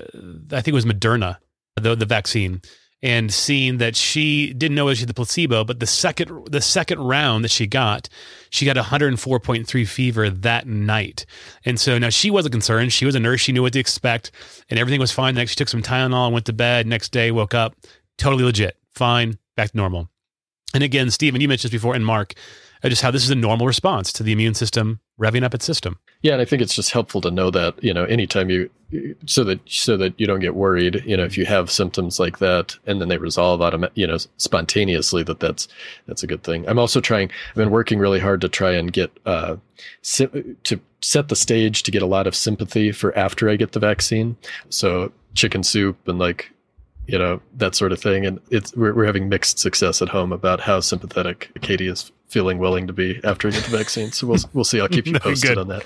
I 0.51 0.61
think 0.61 0.69
it 0.69 0.73
was 0.73 0.85
Moderna, 0.85 1.37
the 1.75 1.95
the 1.95 2.05
vaccine, 2.05 2.61
and 3.03 3.33
seeing 3.33 3.77
that 3.77 3.95
she 3.95 4.53
didn't 4.53 4.75
know 4.75 4.91
she 4.93 5.01
had 5.01 5.09
the 5.09 5.13
placebo, 5.13 5.63
but 5.63 5.79
the 5.79 5.87
second 5.87 6.47
the 6.51 6.61
second 6.61 6.99
round 6.99 7.43
that 7.43 7.51
she 7.51 7.67
got, 7.67 8.09
she 8.49 8.65
got 8.65 8.75
104.3 8.75 9.87
fever 9.87 10.29
that 10.29 10.67
night, 10.67 11.25
and 11.65 11.79
so 11.79 11.97
now 11.97 12.09
she 12.09 12.31
wasn't 12.31 12.53
concerned. 12.53 12.93
She 12.93 13.05
was 13.05 13.15
a 13.15 13.19
nurse; 13.19 13.41
she 13.41 13.51
knew 13.51 13.61
what 13.61 13.73
to 13.73 13.79
expect, 13.79 14.31
and 14.69 14.79
everything 14.79 14.99
was 14.99 15.11
fine. 15.11 15.35
Next, 15.35 15.51
she 15.51 15.55
took 15.57 15.69
some 15.69 15.83
Tylenol 15.83 16.25
and 16.25 16.33
went 16.33 16.45
to 16.47 16.53
bed. 16.53 16.87
Next 16.87 17.11
day, 17.11 17.31
woke 17.31 17.53
up 17.53 17.75
totally 18.17 18.43
legit, 18.43 18.77
fine, 18.93 19.37
back 19.55 19.71
to 19.71 19.77
normal. 19.77 20.10
And 20.73 20.83
again, 20.83 21.11
Stephen, 21.11 21.41
you 21.41 21.47
mentioned 21.47 21.71
this 21.71 21.79
before, 21.79 21.95
and 21.95 22.05
Mark, 22.05 22.33
uh, 22.83 22.89
just 22.89 23.01
how 23.01 23.11
this 23.11 23.23
is 23.23 23.29
a 23.29 23.35
normal 23.35 23.67
response 23.67 24.11
to 24.13 24.23
the 24.23 24.31
immune 24.31 24.53
system 24.53 24.99
revving 25.19 25.43
up 25.43 25.53
its 25.53 25.65
system. 25.65 25.99
Yeah, 26.21 26.33
and 26.33 26.41
I 26.41 26.45
think 26.45 26.61
it's 26.61 26.75
just 26.75 26.91
helpful 26.91 27.21
to 27.21 27.31
know 27.31 27.51
that 27.51 27.81
you 27.83 27.93
know 27.93 28.05
anytime 28.05 28.49
you 28.49 28.69
so 29.25 29.43
that 29.43 29.59
so 29.67 29.97
that 29.97 30.19
you 30.19 30.27
don't 30.27 30.39
get 30.39 30.55
worried. 30.55 31.03
You 31.05 31.17
know, 31.17 31.23
if 31.23 31.37
you 31.37 31.45
have 31.45 31.71
symptoms 31.71 32.19
like 32.19 32.39
that 32.39 32.75
and 32.85 32.99
then 32.99 33.09
they 33.09 33.17
resolve 33.17 33.59
automa- 33.59 33.91
you 33.95 34.07
know 34.07 34.17
spontaneously, 34.37 35.23
that 35.23 35.39
that's 35.39 35.67
that's 36.07 36.23
a 36.23 36.27
good 36.27 36.43
thing. 36.43 36.67
I'm 36.67 36.79
also 36.79 37.01
trying. 37.01 37.29
I've 37.49 37.55
been 37.55 37.71
working 37.71 37.99
really 37.99 38.19
hard 38.19 38.41
to 38.41 38.49
try 38.49 38.71
and 38.71 38.91
get 38.91 39.11
uh, 39.25 39.57
to 40.03 40.79
set 41.01 41.27
the 41.29 41.35
stage 41.35 41.83
to 41.83 41.91
get 41.91 42.01
a 42.01 42.07
lot 42.07 42.27
of 42.27 42.35
sympathy 42.35 42.91
for 42.91 43.17
after 43.17 43.49
I 43.49 43.55
get 43.55 43.71
the 43.71 43.79
vaccine. 43.79 44.37
So 44.69 45.11
chicken 45.33 45.63
soup 45.63 46.07
and 46.07 46.19
like 46.19 46.51
you 47.07 47.17
know 47.17 47.41
that 47.57 47.75
sort 47.75 47.91
of 47.91 47.99
thing. 47.99 48.25
And 48.25 48.39
it's 48.49 48.75
we're, 48.75 48.93
we're 48.93 49.05
having 49.05 49.29
mixed 49.29 49.59
success 49.59 50.01
at 50.01 50.09
home 50.09 50.31
about 50.31 50.61
how 50.61 50.79
sympathetic 50.79 51.51
katie 51.61 51.87
is 51.87 52.11
feeling 52.27 52.59
willing 52.59 52.87
to 52.87 52.93
be 52.93 53.19
after 53.23 53.47
I 53.47 53.51
get 53.51 53.63
the 53.63 53.77
vaccine. 53.77 54.11
So 54.11 54.27
we'll 54.27 54.39
we'll 54.53 54.63
see. 54.63 54.79
I'll 54.79 54.87
keep 54.87 55.07
you 55.07 55.19
posted 55.19 55.57
on 55.57 55.67
that 55.67 55.83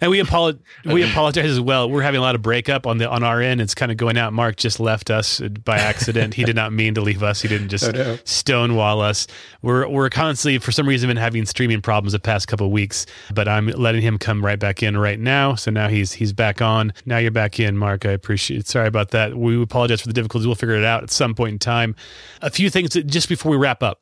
and 0.00 0.10
we 0.10 0.20
apologize. 0.20 0.62
We 0.86 1.02
apologize 1.02 1.50
as 1.50 1.60
well. 1.60 1.90
We're 1.90 2.02
having 2.02 2.18
a 2.18 2.22
lot 2.22 2.36
of 2.36 2.42
breakup 2.42 2.86
on 2.86 2.98
the 2.98 3.08
on 3.08 3.22
our 3.22 3.40
end. 3.40 3.60
It's 3.60 3.74
kind 3.74 3.90
of 3.90 3.98
going 3.98 4.16
out. 4.16 4.32
Mark 4.32 4.56
just 4.56 4.78
left 4.78 5.10
us 5.10 5.40
by 5.64 5.78
accident. 5.78 6.34
he 6.34 6.44
did 6.44 6.56
not 6.56 6.72
mean 6.72 6.94
to 6.94 7.00
leave 7.00 7.22
us. 7.22 7.42
He 7.42 7.48
didn't 7.48 7.68
just 7.68 7.84
oh, 7.88 7.90
no. 7.92 8.18
stonewall 8.24 9.00
us. 9.00 9.26
We're 9.62 9.88
we're 9.88 10.08
constantly 10.08 10.58
for 10.58 10.72
some 10.72 10.88
reason 10.88 11.08
been 11.08 11.16
having 11.16 11.44
streaming 11.46 11.82
problems 11.82 12.12
the 12.12 12.18
past 12.18 12.48
couple 12.48 12.70
weeks. 12.70 13.04
But 13.34 13.48
I'm 13.48 13.66
letting 13.66 14.02
him 14.02 14.18
come 14.18 14.44
right 14.44 14.58
back 14.58 14.82
in 14.82 14.96
right 14.96 15.18
now. 15.18 15.54
So 15.54 15.70
now 15.70 15.88
he's 15.88 16.12
he's 16.12 16.32
back 16.32 16.62
on. 16.62 16.92
Now 17.04 17.18
you're 17.18 17.30
back 17.30 17.58
in, 17.58 17.76
Mark. 17.76 18.06
I 18.06 18.10
appreciate. 18.10 18.60
it. 18.60 18.68
Sorry 18.68 18.86
about 18.86 19.10
that. 19.10 19.36
We 19.36 19.60
apologize 19.60 20.00
for 20.00 20.08
the 20.08 20.14
difficulties. 20.14 20.46
We'll 20.46 20.56
figure 20.56 20.76
it 20.76 20.84
out 20.84 21.02
at 21.02 21.10
some 21.10 21.34
point 21.34 21.52
in 21.52 21.58
time. 21.58 21.96
A 22.42 22.50
few 22.50 22.70
things 22.70 22.90
just 22.90 23.28
before 23.28 23.50
we 23.50 23.56
wrap 23.56 23.82
up. 23.82 24.00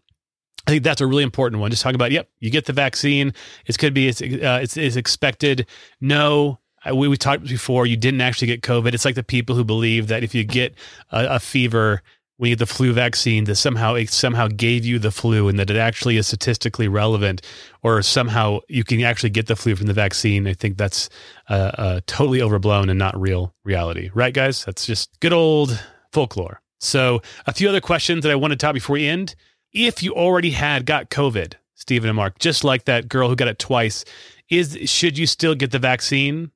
I 0.67 0.71
think 0.71 0.83
that's 0.83 1.01
a 1.01 1.07
really 1.07 1.23
important 1.23 1.61
one. 1.61 1.71
Just 1.71 1.83
talking 1.83 1.95
about, 1.95 2.13
yep, 2.13 2.29
you 2.41 2.51
get 2.51 2.65
the 2.65 2.73
vaccine. 2.73 3.35
It's 3.67 3.77
going 3.77 3.91
to 3.91 3.95
be, 3.95 4.09
it's, 4.09 4.23
uh, 4.23 4.61
it's, 4.63 4.77
it's 4.77 4.97
expected. 4.97 5.67
No, 6.01 6.59
we, 6.93 7.09
we 7.09 7.17
talked 7.17 7.45
before, 7.45 7.87
you 7.87 7.97
didn't 7.97 8.21
actually 8.21 8.49
get 8.49 8.63
COVID. 8.63 8.95
It's 8.95 9.05
like 9.05 9.15
the 9.15 9.23
people 9.23 9.57
who 9.57 9.65
believe 9.65 10.09
that 10.09 10.23
if 10.23 10.35
you 10.35 10.45
get 10.45 10.75
a, 11.13 11.37
a 11.37 11.41
fever 11.41 12.03
when 12.37 12.51
you 12.51 12.57
get 12.57 12.67
the 12.67 12.75
flu 12.75 12.93
vaccine, 12.93 13.45
that 13.45 13.57
somehow 13.57 13.95
it 13.95 14.11
somehow 14.11 14.49
gave 14.49 14.85
you 14.85 14.99
the 14.99 15.13
flu 15.13 15.49
and 15.49 15.59
that 15.59 15.71
it 15.71 15.77
actually 15.77 16.17
is 16.17 16.27
statistically 16.27 16.89
relevant, 16.89 17.43
or 17.83 18.03
somehow 18.03 18.59
you 18.69 18.83
can 18.83 19.01
actually 19.03 19.31
get 19.31 19.47
the 19.47 19.55
flu 19.55 19.77
from 19.77 19.87
the 19.87 19.93
vaccine. 19.93 20.49
I 20.49 20.55
think 20.55 20.77
that's 20.77 21.09
uh, 21.49 21.71
uh, 21.79 22.01
totally 22.07 22.43
overblown 22.43 22.91
and 22.91 22.99
not 22.99 23.19
real 23.19 23.55
reality. 23.63 24.11
Right, 24.15 24.35
guys? 24.35 24.65
That's 24.65 24.85
just 24.85 25.21
good 25.21 25.33
old 25.33 25.81
folklore. 26.13 26.61
So, 26.81 27.23
a 27.47 27.53
few 27.53 27.69
other 27.69 27.81
questions 27.81 28.25
that 28.25 28.33
I 28.33 28.35
want 28.35 28.51
to 28.51 28.57
talk 28.57 28.75
before 28.75 28.95
we 28.95 29.07
end 29.07 29.37
if 29.75 30.03
you 30.03 30.15
already 30.15 30.53
had 30.53 30.87
got 30.87 31.11
COVID, 31.11 31.55
Stephen 31.75 32.09
and 32.09 32.17
Mark, 32.17 32.39
just 32.39 32.65
like 32.65 32.85
that 32.85 33.09
girl 33.09 33.29
who 33.29 33.37
got 33.37 33.49
it 33.49 33.59
twice, 33.59 34.05
is 34.49 34.79
should 34.87 35.19
you 35.19 35.27
still 35.27 35.55
get 35.55 35.73
the 35.73 35.79
vaccine 35.79 36.53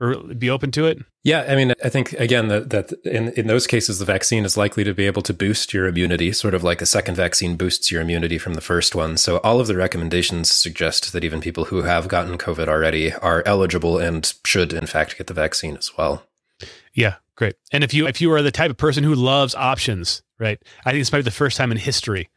or 0.00 0.16
be 0.16 0.48
open 0.48 0.70
to 0.72 0.86
it? 0.86 0.98
Yeah, 1.24 1.44
I 1.48 1.56
mean, 1.56 1.72
I 1.82 1.88
think 1.88 2.12
again 2.12 2.48
that, 2.48 2.70
that 2.70 2.92
in 3.04 3.30
in 3.30 3.48
those 3.48 3.66
cases, 3.66 3.98
the 3.98 4.04
vaccine 4.04 4.44
is 4.44 4.56
likely 4.56 4.84
to 4.84 4.94
be 4.94 5.06
able 5.06 5.22
to 5.22 5.34
boost 5.34 5.74
your 5.74 5.86
immunity, 5.86 6.32
sort 6.32 6.54
of 6.54 6.62
like 6.62 6.80
a 6.80 6.86
second 6.86 7.16
vaccine 7.16 7.56
boosts 7.56 7.90
your 7.90 8.00
immunity 8.00 8.38
from 8.38 8.54
the 8.54 8.60
first 8.60 8.94
one. 8.94 9.16
So 9.16 9.38
all 9.38 9.60
of 9.60 9.66
the 9.66 9.76
recommendations 9.76 10.52
suggest 10.52 11.12
that 11.12 11.24
even 11.24 11.40
people 11.40 11.66
who 11.66 11.82
have 11.82 12.06
gotten 12.06 12.38
COVID 12.38 12.68
already 12.68 13.12
are 13.14 13.42
eligible 13.44 13.98
and 13.98 14.32
should, 14.44 14.72
in 14.72 14.86
fact, 14.86 15.18
get 15.18 15.26
the 15.26 15.34
vaccine 15.34 15.76
as 15.76 15.96
well. 15.98 16.22
Yeah, 16.94 17.16
great. 17.34 17.56
And 17.72 17.82
if 17.82 17.92
you 17.92 18.06
if 18.06 18.20
you 18.20 18.32
are 18.32 18.42
the 18.42 18.52
type 18.52 18.70
of 18.70 18.76
person 18.76 19.02
who 19.02 19.14
loves 19.14 19.54
options, 19.56 20.22
right? 20.38 20.62
I 20.84 20.92
think 20.92 21.00
it's 21.00 21.10
probably 21.10 21.24
the 21.24 21.30
first 21.32 21.56
time 21.56 21.72
in 21.72 21.78
history 21.78 22.28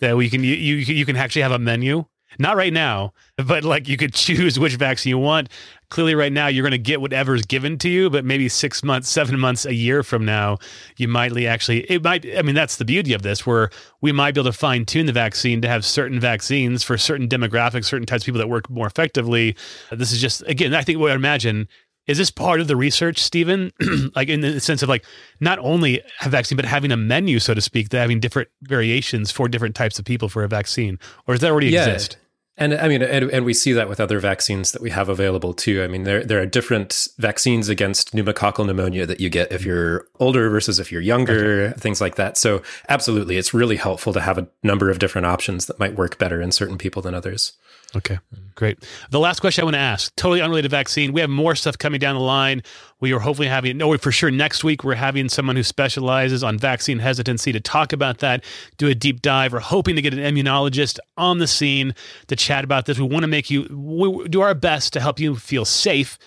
that 0.00 0.16
we 0.16 0.30
can 0.30 0.42
you, 0.44 0.54
you 0.54 1.04
can 1.04 1.16
actually 1.16 1.42
have 1.42 1.52
a 1.52 1.58
menu. 1.58 2.04
Not 2.38 2.56
right 2.56 2.72
now, 2.72 3.14
but 3.36 3.64
like 3.64 3.88
you 3.88 3.96
could 3.96 4.12
choose 4.14 4.58
which 4.58 4.76
vaccine 4.76 5.10
you 5.10 5.18
want. 5.18 5.48
clearly 5.88 6.14
right 6.14 6.32
now 6.32 6.46
you're 6.46 6.62
going 6.62 6.72
to 6.72 6.78
get 6.78 7.00
whatever's 7.00 7.42
given 7.46 7.78
to 7.78 7.88
you, 7.88 8.10
but 8.10 8.24
maybe 8.24 8.48
six 8.48 8.82
months, 8.82 9.08
seven 9.08 9.38
months, 9.40 9.64
a 9.64 9.72
year 9.72 10.02
from 10.02 10.24
now, 10.24 10.58
you 10.98 11.08
might 11.08 11.34
actually, 11.44 11.80
it 11.90 12.04
might, 12.04 12.26
I 12.36 12.42
mean, 12.42 12.54
that's 12.54 12.76
the 12.76 12.84
beauty 12.84 13.14
of 13.14 13.22
this, 13.22 13.46
where 13.46 13.70
we 14.02 14.12
might 14.12 14.34
be 14.34 14.40
able 14.40 14.52
to 14.52 14.56
fine 14.56 14.84
tune 14.84 15.06
the 15.06 15.12
vaccine 15.12 15.62
to 15.62 15.68
have 15.68 15.84
certain 15.84 16.20
vaccines 16.20 16.82
for 16.82 16.98
certain 16.98 17.28
demographics, 17.28 17.86
certain 17.86 18.06
types 18.06 18.22
of 18.22 18.26
people 18.26 18.40
that 18.40 18.48
work 18.48 18.68
more 18.68 18.86
effectively. 18.86 19.56
This 19.90 20.12
is 20.12 20.20
just, 20.20 20.42
again, 20.46 20.74
I 20.74 20.82
think 20.82 20.98
what 20.98 21.10
I 21.10 21.14
imagine 21.14 21.68
is 22.08 22.18
this 22.18 22.30
part 22.30 22.60
of 22.60 22.66
the 22.66 22.76
research, 22.76 23.18
Stephen? 23.18 23.70
like 24.16 24.28
in 24.28 24.40
the 24.40 24.58
sense 24.60 24.82
of 24.82 24.88
like 24.88 25.04
not 25.40 25.58
only 25.60 26.02
a 26.24 26.28
vaccine, 26.28 26.56
but 26.56 26.64
having 26.64 26.90
a 26.90 26.96
menu, 26.96 27.38
so 27.38 27.54
to 27.54 27.60
speak, 27.60 27.90
that 27.90 28.00
having 28.00 28.18
different 28.18 28.48
variations 28.62 29.30
for 29.30 29.46
different 29.48 29.76
types 29.76 29.98
of 29.98 30.04
people 30.04 30.28
for 30.28 30.42
a 30.42 30.48
vaccine, 30.48 30.98
or 31.26 31.34
does 31.34 31.42
that 31.42 31.50
already 31.50 31.68
yeah. 31.68 31.86
exist? 31.86 32.16
And 32.60 32.74
I 32.74 32.88
mean, 32.88 33.02
and, 33.02 33.30
and, 33.30 33.44
we 33.44 33.54
see 33.54 33.72
that 33.72 33.88
with 33.88 34.00
other 34.00 34.18
vaccines 34.18 34.72
that 34.72 34.82
we 34.82 34.90
have 34.90 35.08
available 35.08 35.54
too. 35.54 35.84
I 35.84 35.86
mean, 35.86 36.02
there 36.02 36.24
there 36.24 36.40
are 36.40 36.46
different 36.46 37.06
vaccines 37.16 37.68
against 37.68 38.12
pneumococcal 38.16 38.66
pneumonia 38.66 39.06
that 39.06 39.20
you 39.20 39.30
get 39.30 39.52
if 39.52 39.64
you're 39.64 40.08
older 40.18 40.50
versus 40.50 40.80
if 40.80 40.90
you're 40.90 41.00
younger, 41.00 41.66
okay. 41.66 41.78
things 41.78 42.00
like 42.00 42.16
that. 42.16 42.36
So, 42.36 42.62
absolutely, 42.88 43.36
it's 43.36 43.54
really 43.54 43.76
helpful 43.76 44.12
to 44.12 44.20
have 44.20 44.38
a 44.38 44.48
number 44.64 44.90
of 44.90 44.98
different 44.98 45.28
options 45.28 45.66
that 45.66 45.78
might 45.78 45.94
work 45.94 46.18
better 46.18 46.42
in 46.42 46.50
certain 46.50 46.78
people 46.78 47.00
than 47.00 47.14
others. 47.14 47.52
Okay, 47.96 48.18
mm. 48.34 48.54
great. 48.54 48.86
The 49.10 49.18
last 49.18 49.40
question 49.40 49.62
I 49.62 49.64
want 49.64 49.74
to 49.74 49.80
ask, 49.80 50.14
totally 50.16 50.42
unrelated 50.42 50.70
vaccine. 50.70 51.12
We 51.12 51.22
have 51.22 51.30
more 51.30 51.54
stuff 51.54 51.78
coming 51.78 51.98
down 51.98 52.16
the 52.16 52.20
line. 52.20 52.62
We 53.00 53.12
are 53.14 53.18
hopefully 53.18 53.48
having, 53.48 53.78
no, 53.78 53.96
for 53.96 54.12
sure 54.12 54.30
next 54.30 54.62
week, 54.62 54.84
we're 54.84 54.94
having 54.94 55.28
someone 55.30 55.56
who 55.56 55.62
specializes 55.62 56.44
on 56.44 56.58
vaccine 56.58 56.98
hesitancy 56.98 57.50
to 57.52 57.60
talk 57.60 57.94
about 57.94 58.18
that, 58.18 58.44
do 58.76 58.88
a 58.88 58.94
deep 58.94 59.22
dive. 59.22 59.54
We're 59.54 59.60
hoping 59.60 59.96
to 59.96 60.02
get 60.02 60.12
an 60.12 60.20
immunologist 60.20 60.98
on 61.16 61.38
the 61.38 61.46
scene 61.46 61.94
to 62.26 62.36
chat 62.36 62.62
about 62.62 62.84
this. 62.84 62.98
We 62.98 63.06
want 63.06 63.22
to 63.22 63.28
make 63.28 63.50
you, 63.50 63.66
we 63.70 64.28
do 64.28 64.42
our 64.42 64.54
best 64.54 64.92
to 64.92 65.00
help 65.00 65.18
you 65.18 65.36
feel 65.36 65.64
safe 65.64 66.18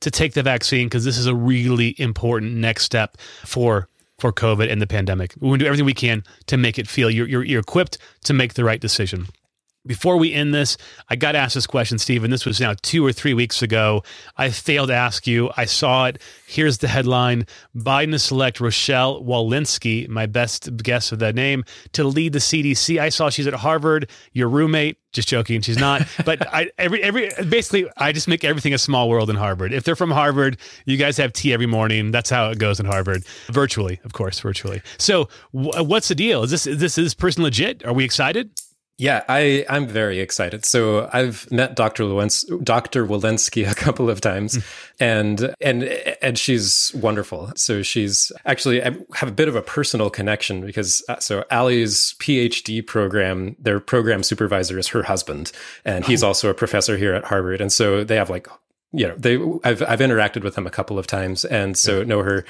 to 0.00 0.10
take 0.10 0.34
the 0.34 0.42
vaccine 0.42 0.86
because 0.86 1.04
this 1.04 1.16
is 1.16 1.26
a 1.26 1.34
really 1.34 1.94
important 1.98 2.54
next 2.54 2.84
step 2.84 3.16
for 3.44 3.88
for 4.20 4.32
COVID 4.32 4.70
and 4.70 4.80
the 4.80 4.86
pandemic. 4.86 5.34
We 5.40 5.48
want 5.48 5.58
to 5.58 5.64
do 5.64 5.66
everything 5.66 5.86
we 5.86 5.92
can 5.92 6.22
to 6.46 6.56
make 6.56 6.78
it 6.78 6.86
feel 6.86 7.10
you're, 7.10 7.26
you're, 7.26 7.42
you're 7.42 7.60
equipped 7.60 7.98
to 8.22 8.32
make 8.32 8.54
the 8.54 8.62
right 8.62 8.80
decision. 8.80 9.26
Before 9.86 10.16
we 10.16 10.32
end 10.32 10.54
this, 10.54 10.78
I 11.10 11.16
got 11.16 11.34
asked 11.34 11.54
this 11.54 11.66
question, 11.66 11.98
Stephen. 11.98 12.30
This 12.30 12.46
was 12.46 12.58
now 12.58 12.74
two 12.80 13.04
or 13.04 13.12
three 13.12 13.34
weeks 13.34 13.60
ago. 13.60 14.02
I 14.38 14.48
failed 14.50 14.88
to 14.88 14.94
ask 14.94 15.26
you. 15.26 15.50
I 15.58 15.66
saw 15.66 16.06
it. 16.06 16.22
Here's 16.46 16.78
the 16.78 16.88
headline 16.88 17.46
Biden 17.76 18.12
to 18.12 18.18
select 18.18 18.60
Rochelle 18.60 19.22
Walensky, 19.22 20.08
my 20.08 20.24
best 20.24 20.74
guess 20.78 21.12
of 21.12 21.18
that 21.18 21.34
name, 21.34 21.64
to 21.92 22.04
lead 22.04 22.32
the 22.32 22.38
CDC. 22.38 22.98
I 22.98 23.10
saw 23.10 23.28
she's 23.28 23.46
at 23.46 23.54
Harvard, 23.54 24.10
your 24.32 24.48
roommate. 24.48 24.98
Just 25.12 25.28
joking, 25.28 25.60
she's 25.60 25.78
not. 25.78 26.02
But 26.24 26.46
I 26.52 26.70
every 26.78 27.02
every 27.02 27.30
basically 27.48 27.86
I 27.98 28.12
just 28.12 28.26
make 28.26 28.44
everything 28.44 28.72
a 28.72 28.78
small 28.78 29.08
world 29.10 29.28
in 29.28 29.36
Harvard. 29.36 29.72
If 29.72 29.84
they're 29.84 29.94
from 29.94 30.10
Harvard, 30.10 30.56
you 30.86 30.96
guys 30.96 31.18
have 31.18 31.32
tea 31.32 31.52
every 31.52 31.66
morning. 31.66 32.10
That's 32.10 32.30
how 32.30 32.50
it 32.50 32.58
goes 32.58 32.80
in 32.80 32.86
Harvard, 32.86 33.24
virtually, 33.48 34.00
of 34.04 34.12
course, 34.12 34.40
virtually. 34.40 34.80
So, 34.96 35.28
what's 35.52 36.08
the 36.08 36.14
deal? 36.14 36.42
Is 36.44 36.50
this 36.50 36.66
is 36.66 36.78
this 36.78 36.96
is 36.98 37.06
this 37.06 37.14
person 37.14 37.42
legit? 37.42 37.84
Are 37.84 37.92
we 37.92 38.04
excited? 38.04 38.50
Yeah, 38.96 39.24
I, 39.28 39.66
I'm 39.68 39.88
very 39.88 40.20
excited. 40.20 40.64
So 40.64 41.10
I've 41.12 41.50
met 41.50 41.74
Dr. 41.74 42.04
Lewens, 42.04 42.44
Dr. 42.62 43.04
Walensky 43.04 43.68
a 43.70 43.74
couple 43.74 44.08
of 44.08 44.20
times 44.20 44.58
mm. 44.58 44.64
and, 45.00 45.54
and, 45.60 45.82
and 46.22 46.38
she's 46.38 46.94
wonderful. 46.94 47.50
So 47.56 47.82
she's 47.82 48.30
actually, 48.46 48.84
I 48.84 48.96
have 49.14 49.28
a 49.28 49.32
bit 49.32 49.48
of 49.48 49.56
a 49.56 49.62
personal 49.62 50.10
connection 50.10 50.64
because, 50.64 51.02
uh, 51.08 51.18
so 51.18 51.44
Allie's 51.50 52.14
PhD 52.20 52.86
program, 52.86 53.56
their 53.58 53.80
program 53.80 54.22
supervisor 54.22 54.78
is 54.78 54.86
her 54.88 55.02
husband, 55.02 55.50
and 55.84 56.04
he's 56.04 56.22
oh. 56.22 56.28
also 56.28 56.48
a 56.48 56.54
professor 56.54 56.96
here 56.96 57.14
at 57.14 57.24
Harvard. 57.24 57.60
And 57.60 57.72
so 57.72 58.04
they 58.04 58.14
have 58.14 58.30
like, 58.30 58.46
you 58.92 59.08
know, 59.08 59.16
they, 59.16 59.36
I've, 59.64 59.82
I've 59.82 59.98
interacted 59.98 60.44
with 60.44 60.56
him 60.56 60.68
a 60.68 60.70
couple 60.70 61.00
of 61.00 61.08
times 61.08 61.44
and 61.44 61.76
so 61.76 61.98
yeah. 61.98 62.04
know 62.04 62.22
her 62.22 62.44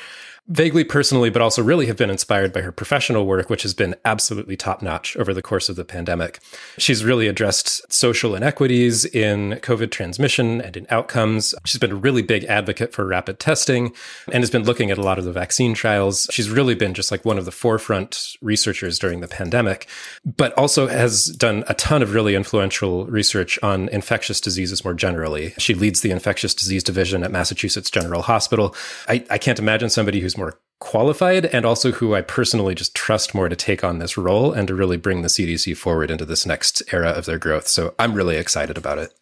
vaguely 0.48 0.84
personally, 0.84 1.30
but 1.30 1.40
also 1.40 1.62
really 1.62 1.86
have 1.86 1.96
been 1.96 2.10
inspired 2.10 2.52
by 2.52 2.60
her 2.60 2.72
professional 2.72 3.26
work, 3.26 3.48
which 3.48 3.62
has 3.62 3.72
been 3.72 3.94
absolutely 4.04 4.56
top 4.56 4.82
notch 4.82 5.16
over 5.16 5.32
the 5.32 5.40
course 5.42 5.70
of 5.70 5.76
the 5.76 5.84
pandemic. 5.84 6.38
She's 6.76 7.04
really 7.04 7.28
addressed 7.28 7.90
social 7.92 8.34
inequities 8.34 9.06
in 9.06 9.52
COVID 9.62 9.90
transmission 9.90 10.60
and 10.60 10.76
in 10.76 10.86
outcomes. 10.90 11.54
She's 11.64 11.78
been 11.78 11.92
a 11.92 11.96
really 11.96 12.20
big 12.20 12.44
advocate 12.44 12.92
for 12.92 13.06
rapid 13.06 13.38
testing 13.38 13.94
and 14.30 14.42
has 14.42 14.50
been 14.50 14.64
looking 14.64 14.90
at 14.90 14.98
a 14.98 15.02
lot 15.02 15.18
of 15.18 15.24
the 15.24 15.32
vaccine 15.32 15.72
trials. 15.72 16.26
She's 16.30 16.50
really 16.50 16.74
been 16.74 16.92
just 16.92 17.10
like 17.10 17.24
one 17.24 17.38
of 17.38 17.46
the 17.46 17.50
forefront 17.50 18.36
researchers 18.42 18.98
during 18.98 19.20
the 19.20 19.28
pandemic, 19.28 19.88
but 20.24 20.52
also 20.58 20.88
has 20.88 21.26
done 21.26 21.64
a 21.68 21.74
ton 21.74 22.02
of 22.02 22.12
really 22.12 22.34
influential 22.34 23.06
research 23.06 23.58
on 23.62 23.88
infectious 23.88 24.42
diseases 24.42 24.84
more 24.84 24.94
generally. 24.94 25.54
She 25.56 25.74
leads 25.74 26.02
the 26.02 26.10
infectious 26.10 26.52
disease 26.54 26.84
division 26.84 27.24
at 27.24 27.32
Massachusetts 27.32 27.90
General 27.90 28.20
Hospital. 28.20 28.74
I, 29.08 29.24
I 29.30 29.38
can't 29.38 29.58
imagine 29.58 29.88
somebody 29.88 30.20
who's 30.20 30.33
more 30.36 30.58
qualified 30.78 31.46
and 31.46 31.64
also 31.64 31.92
who 31.92 32.14
I 32.14 32.20
personally 32.20 32.74
just 32.74 32.94
trust 32.94 33.34
more 33.34 33.48
to 33.48 33.56
take 33.56 33.82
on 33.82 33.98
this 33.98 34.18
role 34.18 34.52
and 34.52 34.68
to 34.68 34.74
really 34.74 34.98
bring 34.98 35.22
the 35.22 35.28
CDC 35.28 35.76
forward 35.76 36.10
into 36.10 36.26
this 36.26 36.44
next 36.44 36.82
era 36.92 37.08
of 37.10 37.24
their 37.24 37.38
growth. 37.38 37.68
So 37.68 37.94
I'm 37.98 38.14
really 38.14 38.36
excited 38.36 38.76
about 38.76 38.98
it. 38.98 39.14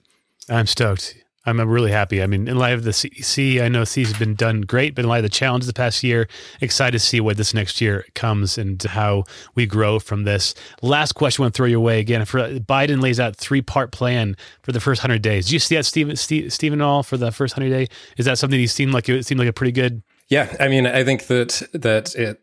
I'm 0.48 0.66
stoked. 0.66 1.16
I'm 1.44 1.60
really 1.60 1.90
happy. 1.90 2.22
I 2.22 2.26
mean, 2.28 2.46
in 2.46 2.56
light 2.56 2.74
of 2.74 2.84
the 2.84 2.92
CDC, 2.92 3.60
I 3.60 3.68
know 3.68 3.80
has 3.80 4.12
been 4.16 4.34
done 4.34 4.60
great, 4.60 4.94
but 4.94 5.04
in 5.04 5.08
light 5.08 5.18
of 5.18 5.22
the 5.24 5.28
challenges 5.28 5.66
the 5.66 5.72
past 5.72 6.04
year, 6.04 6.28
excited 6.60 6.92
to 6.92 6.98
see 7.00 7.20
what 7.20 7.36
this 7.36 7.52
next 7.52 7.80
year 7.80 8.06
comes 8.14 8.58
and 8.58 8.80
how 8.80 9.24
we 9.56 9.66
grow 9.66 9.98
from 9.98 10.22
this. 10.22 10.54
Last 10.82 11.12
question 11.12 11.42
I 11.42 11.46
want 11.46 11.54
to 11.54 11.56
throw 11.56 11.66
your 11.66 11.80
way 11.80 11.98
again. 11.98 12.24
For 12.26 12.60
Biden 12.60 13.02
lays 13.02 13.18
out 13.18 13.34
three 13.34 13.60
part 13.60 13.90
plan 13.90 14.36
for 14.62 14.70
the 14.70 14.78
first 14.78 15.00
hundred 15.00 15.22
days. 15.22 15.48
Do 15.48 15.54
you 15.54 15.58
see 15.58 15.74
that, 15.74 15.84
Stephen? 15.84 16.14
Stephen, 16.16 16.80
all 16.80 17.02
for 17.02 17.16
the 17.16 17.32
first 17.32 17.54
hundred 17.54 17.70
day? 17.70 17.88
Is 18.16 18.26
that 18.26 18.38
something 18.38 18.60
you 18.60 18.68
seemed 18.68 18.92
like 18.92 19.08
it 19.08 19.26
seemed 19.26 19.40
like 19.40 19.48
a 19.48 19.52
pretty 19.52 19.72
good 19.72 20.02
yeah, 20.32 20.56
I 20.58 20.68
mean, 20.68 20.86
I 20.86 21.04
think 21.04 21.26
that 21.26 21.62
that 21.74 22.14
it 22.14 22.40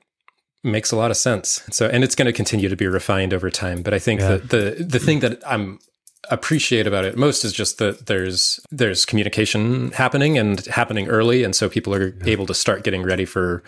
makes 0.63 0.91
a 0.91 0.95
lot 0.95 1.09
of 1.09 1.17
sense. 1.17 1.63
So, 1.71 1.87
and 1.87 2.03
it's 2.03 2.13
going 2.13 2.27
to 2.27 2.33
continue 2.33 2.69
to 2.69 2.75
be 2.75 2.85
refined 2.85 3.33
over 3.33 3.49
time. 3.49 3.81
But 3.81 3.95
I 3.95 3.99
think 3.99 4.21
yeah. 4.21 4.27
that 4.27 4.49
the 4.49 4.83
the 4.83 4.99
thing 4.99 5.21
that 5.21 5.41
I'm 5.43 5.79
appreciate 6.29 6.85
about 6.85 7.05
it 7.05 7.17
most 7.17 7.45
is 7.45 7.53
just 7.53 7.77
that 7.77 8.05
there's 8.07 8.59
there's 8.71 9.05
communication 9.05 9.91
happening 9.91 10.37
and 10.37 10.65
happening 10.65 11.07
early 11.07 11.43
and 11.43 11.55
so 11.55 11.69
people 11.69 11.95
are 11.95 12.07
yeah. 12.07 12.25
able 12.25 12.45
to 12.45 12.53
start 12.53 12.83
getting 12.83 13.03
ready 13.03 13.25
for 13.25 13.63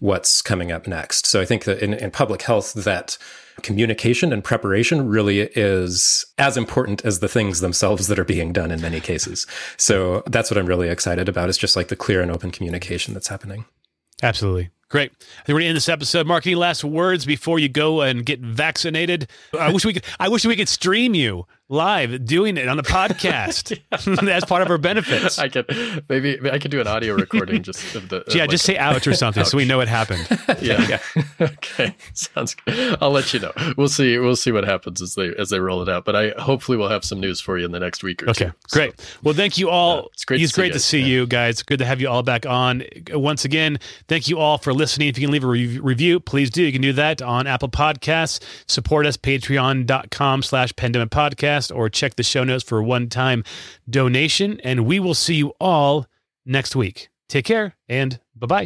what's 0.00 0.40
coming 0.40 0.70
up 0.70 0.86
next 0.86 1.26
so 1.26 1.40
i 1.40 1.44
think 1.44 1.64
that 1.64 1.82
in, 1.82 1.92
in 1.94 2.10
public 2.10 2.42
health 2.42 2.72
that 2.74 3.18
communication 3.62 4.32
and 4.32 4.44
preparation 4.44 5.08
really 5.08 5.40
is 5.40 6.24
as 6.38 6.56
important 6.56 7.04
as 7.04 7.20
the 7.20 7.28
things 7.28 7.60
themselves 7.60 8.08
that 8.08 8.18
are 8.18 8.24
being 8.24 8.52
done 8.52 8.70
in 8.70 8.80
many 8.80 9.00
cases. 9.00 9.46
So 9.76 10.22
that's 10.26 10.50
what 10.50 10.58
I'm 10.58 10.66
really 10.66 10.88
excited 10.88 11.28
about 11.28 11.48
is 11.48 11.56
just 11.56 11.76
like 11.76 11.88
the 11.88 11.96
clear 11.96 12.20
and 12.20 12.30
open 12.30 12.50
communication 12.50 13.14
that's 13.14 13.28
happening. 13.28 13.64
Absolutely. 14.22 14.70
Great. 14.88 15.10
I 15.10 15.42
think 15.44 15.48
we're 15.48 15.54
going 15.54 15.62
to 15.62 15.68
end 15.68 15.76
this 15.76 15.88
episode. 15.88 16.26
Mark, 16.26 16.46
any 16.46 16.54
last 16.54 16.84
words 16.84 17.26
before 17.26 17.58
you 17.58 17.68
go 17.68 18.02
and 18.02 18.24
get 18.24 18.40
vaccinated? 18.40 19.28
I 19.58 19.72
wish 19.72 19.84
we 19.84 19.94
could. 19.94 20.04
I 20.20 20.28
wish 20.28 20.46
we 20.46 20.54
could 20.54 20.68
stream 20.68 21.12
you 21.12 21.44
live 21.68 22.24
doing 22.24 22.56
it 22.56 22.68
on 22.68 22.76
the 22.76 22.82
podcast. 22.82 23.78
That's 24.24 24.44
part 24.46 24.62
of 24.62 24.70
our 24.70 24.78
benefits. 24.78 25.38
I 25.38 25.48
could 25.48 26.04
maybe 26.08 26.38
I 26.50 26.58
could 26.58 26.70
do 26.70 26.80
an 26.80 26.86
audio 26.86 27.14
recording 27.14 27.62
just 27.62 27.94
of 27.94 28.08
the. 28.08 28.24
yeah, 28.34 28.42
like 28.42 28.50
just 28.50 28.64
say 28.64 28.76
ouch 28.76 29.06
or 29.06 29.14
something 29.14 29.42
ouch. 29.42 29.48
so 29.48 29.56
we 29.56 29.64
know 29.64 29.78
what 29.78 29.88
happened. 29.88 30.26
yeah. 30.60 30.86
yeah. 30.88 31.22
okay. 31.40 31.94
Sounds 32.14 32.54
good. 32.54 32.98
I'll 33.00 33.10
let 33.10 33.32
you 33.32 33.40
know. 33.40 33.52
We'll 33.76 33.88
see. 33.88 34.18
We'll 34.18 34.36
see 34.36 34.52
what 34.52 34.64
happens 34.64 35.02
as 35.02 35.14
they 35.14 35.34
as 35.36 35.50
they 35.50 35.60
roll 35.60 35.82
it 35.82 35.88
out. 35.88 36.04
But 36.04 36.16
I 36.16 36.28
hopefully 36.38 36.78
we'll 36.78 36.88
have 36.88 37.04
some 37.04 37.20
news 37.20 37.40
for 37.40 37.58
you 37.58 37.64
in 37.64 37.72
the 37.72 37.80
next 37.80 38.02
week 38.02 38.22
or 38.22 38.30
okay. 38.30 38.46
two. 38.46 38.52
Great. 38.70 39.00
So, 39.00 39.18
well, 39.22 39.34
thank 39.34 39.58
you 39.58 39.68
all. 39.68 39.98
Uh, 39.98 40.08
it's 40.12 40.24
great. 40.24 40.42
It's 40.42 40.52
to 40.52 40.60
great 40.60 40.72
to 40.72 40.80
see 40.80 41.00
yeah. 41.00 41.06
you 41.06 41.26
guys. 41.26 41.62
Good 41.62 41.78
to 41.78 41.84
have 41.84 42.00
you 42.00 42.08
all 42.08 42.22
back 42.22 42.46
on 42.46 42.84
once 43.12 43.44
again. 43.44 43.78
Thank 44.08 44.28
you 44.28 44.38
all 44.38 44.58
for 44.58 44.72
listening. 44.72 45.08
If 45.08 45.18
you 45.18 45.26
can 45.26 45.32
leave 45.32 45.44
a 45.44 45.48
re- 45.48 45.78
review, 45.78 46.20
please 46.20 46.50
do. 46.50 46.62
You 46.62 46.72
can 46.72 46.82
do 46.82 46.92
that 46.94 47.22
on 47.22 47.46
Apple 47.46 47.68
Podcasts. 47.68 48.40
Support 48.66 49.06
us 49.06 49.16
patreon.com 49.16 50.42
slash 50.42 50.74
pandemic 50.76 51.10
podcast 51.56 51.74
or 51.74 51.88
check 51.88 52.16
the 52.16 52.22
show 52.22 52.44
notes 52.44 52.64
for 52.64 52.78
a 52.78 52.84
one 52.84 53.08
time 53.08 53.44
donation. 53.88 54.60
And 54.60 54.86
we 54.86 55.00
will 55.00 55.14
see 55.14 55.34
you 55.34 55.52
all 55.60 56.06
next 56.44 56.76
week. 56.76 57.08
Take 57.28 57.44
care 57.44 57.74
and 57.88 58.20
bye 58.34 58.46
bye. 58.46 58.64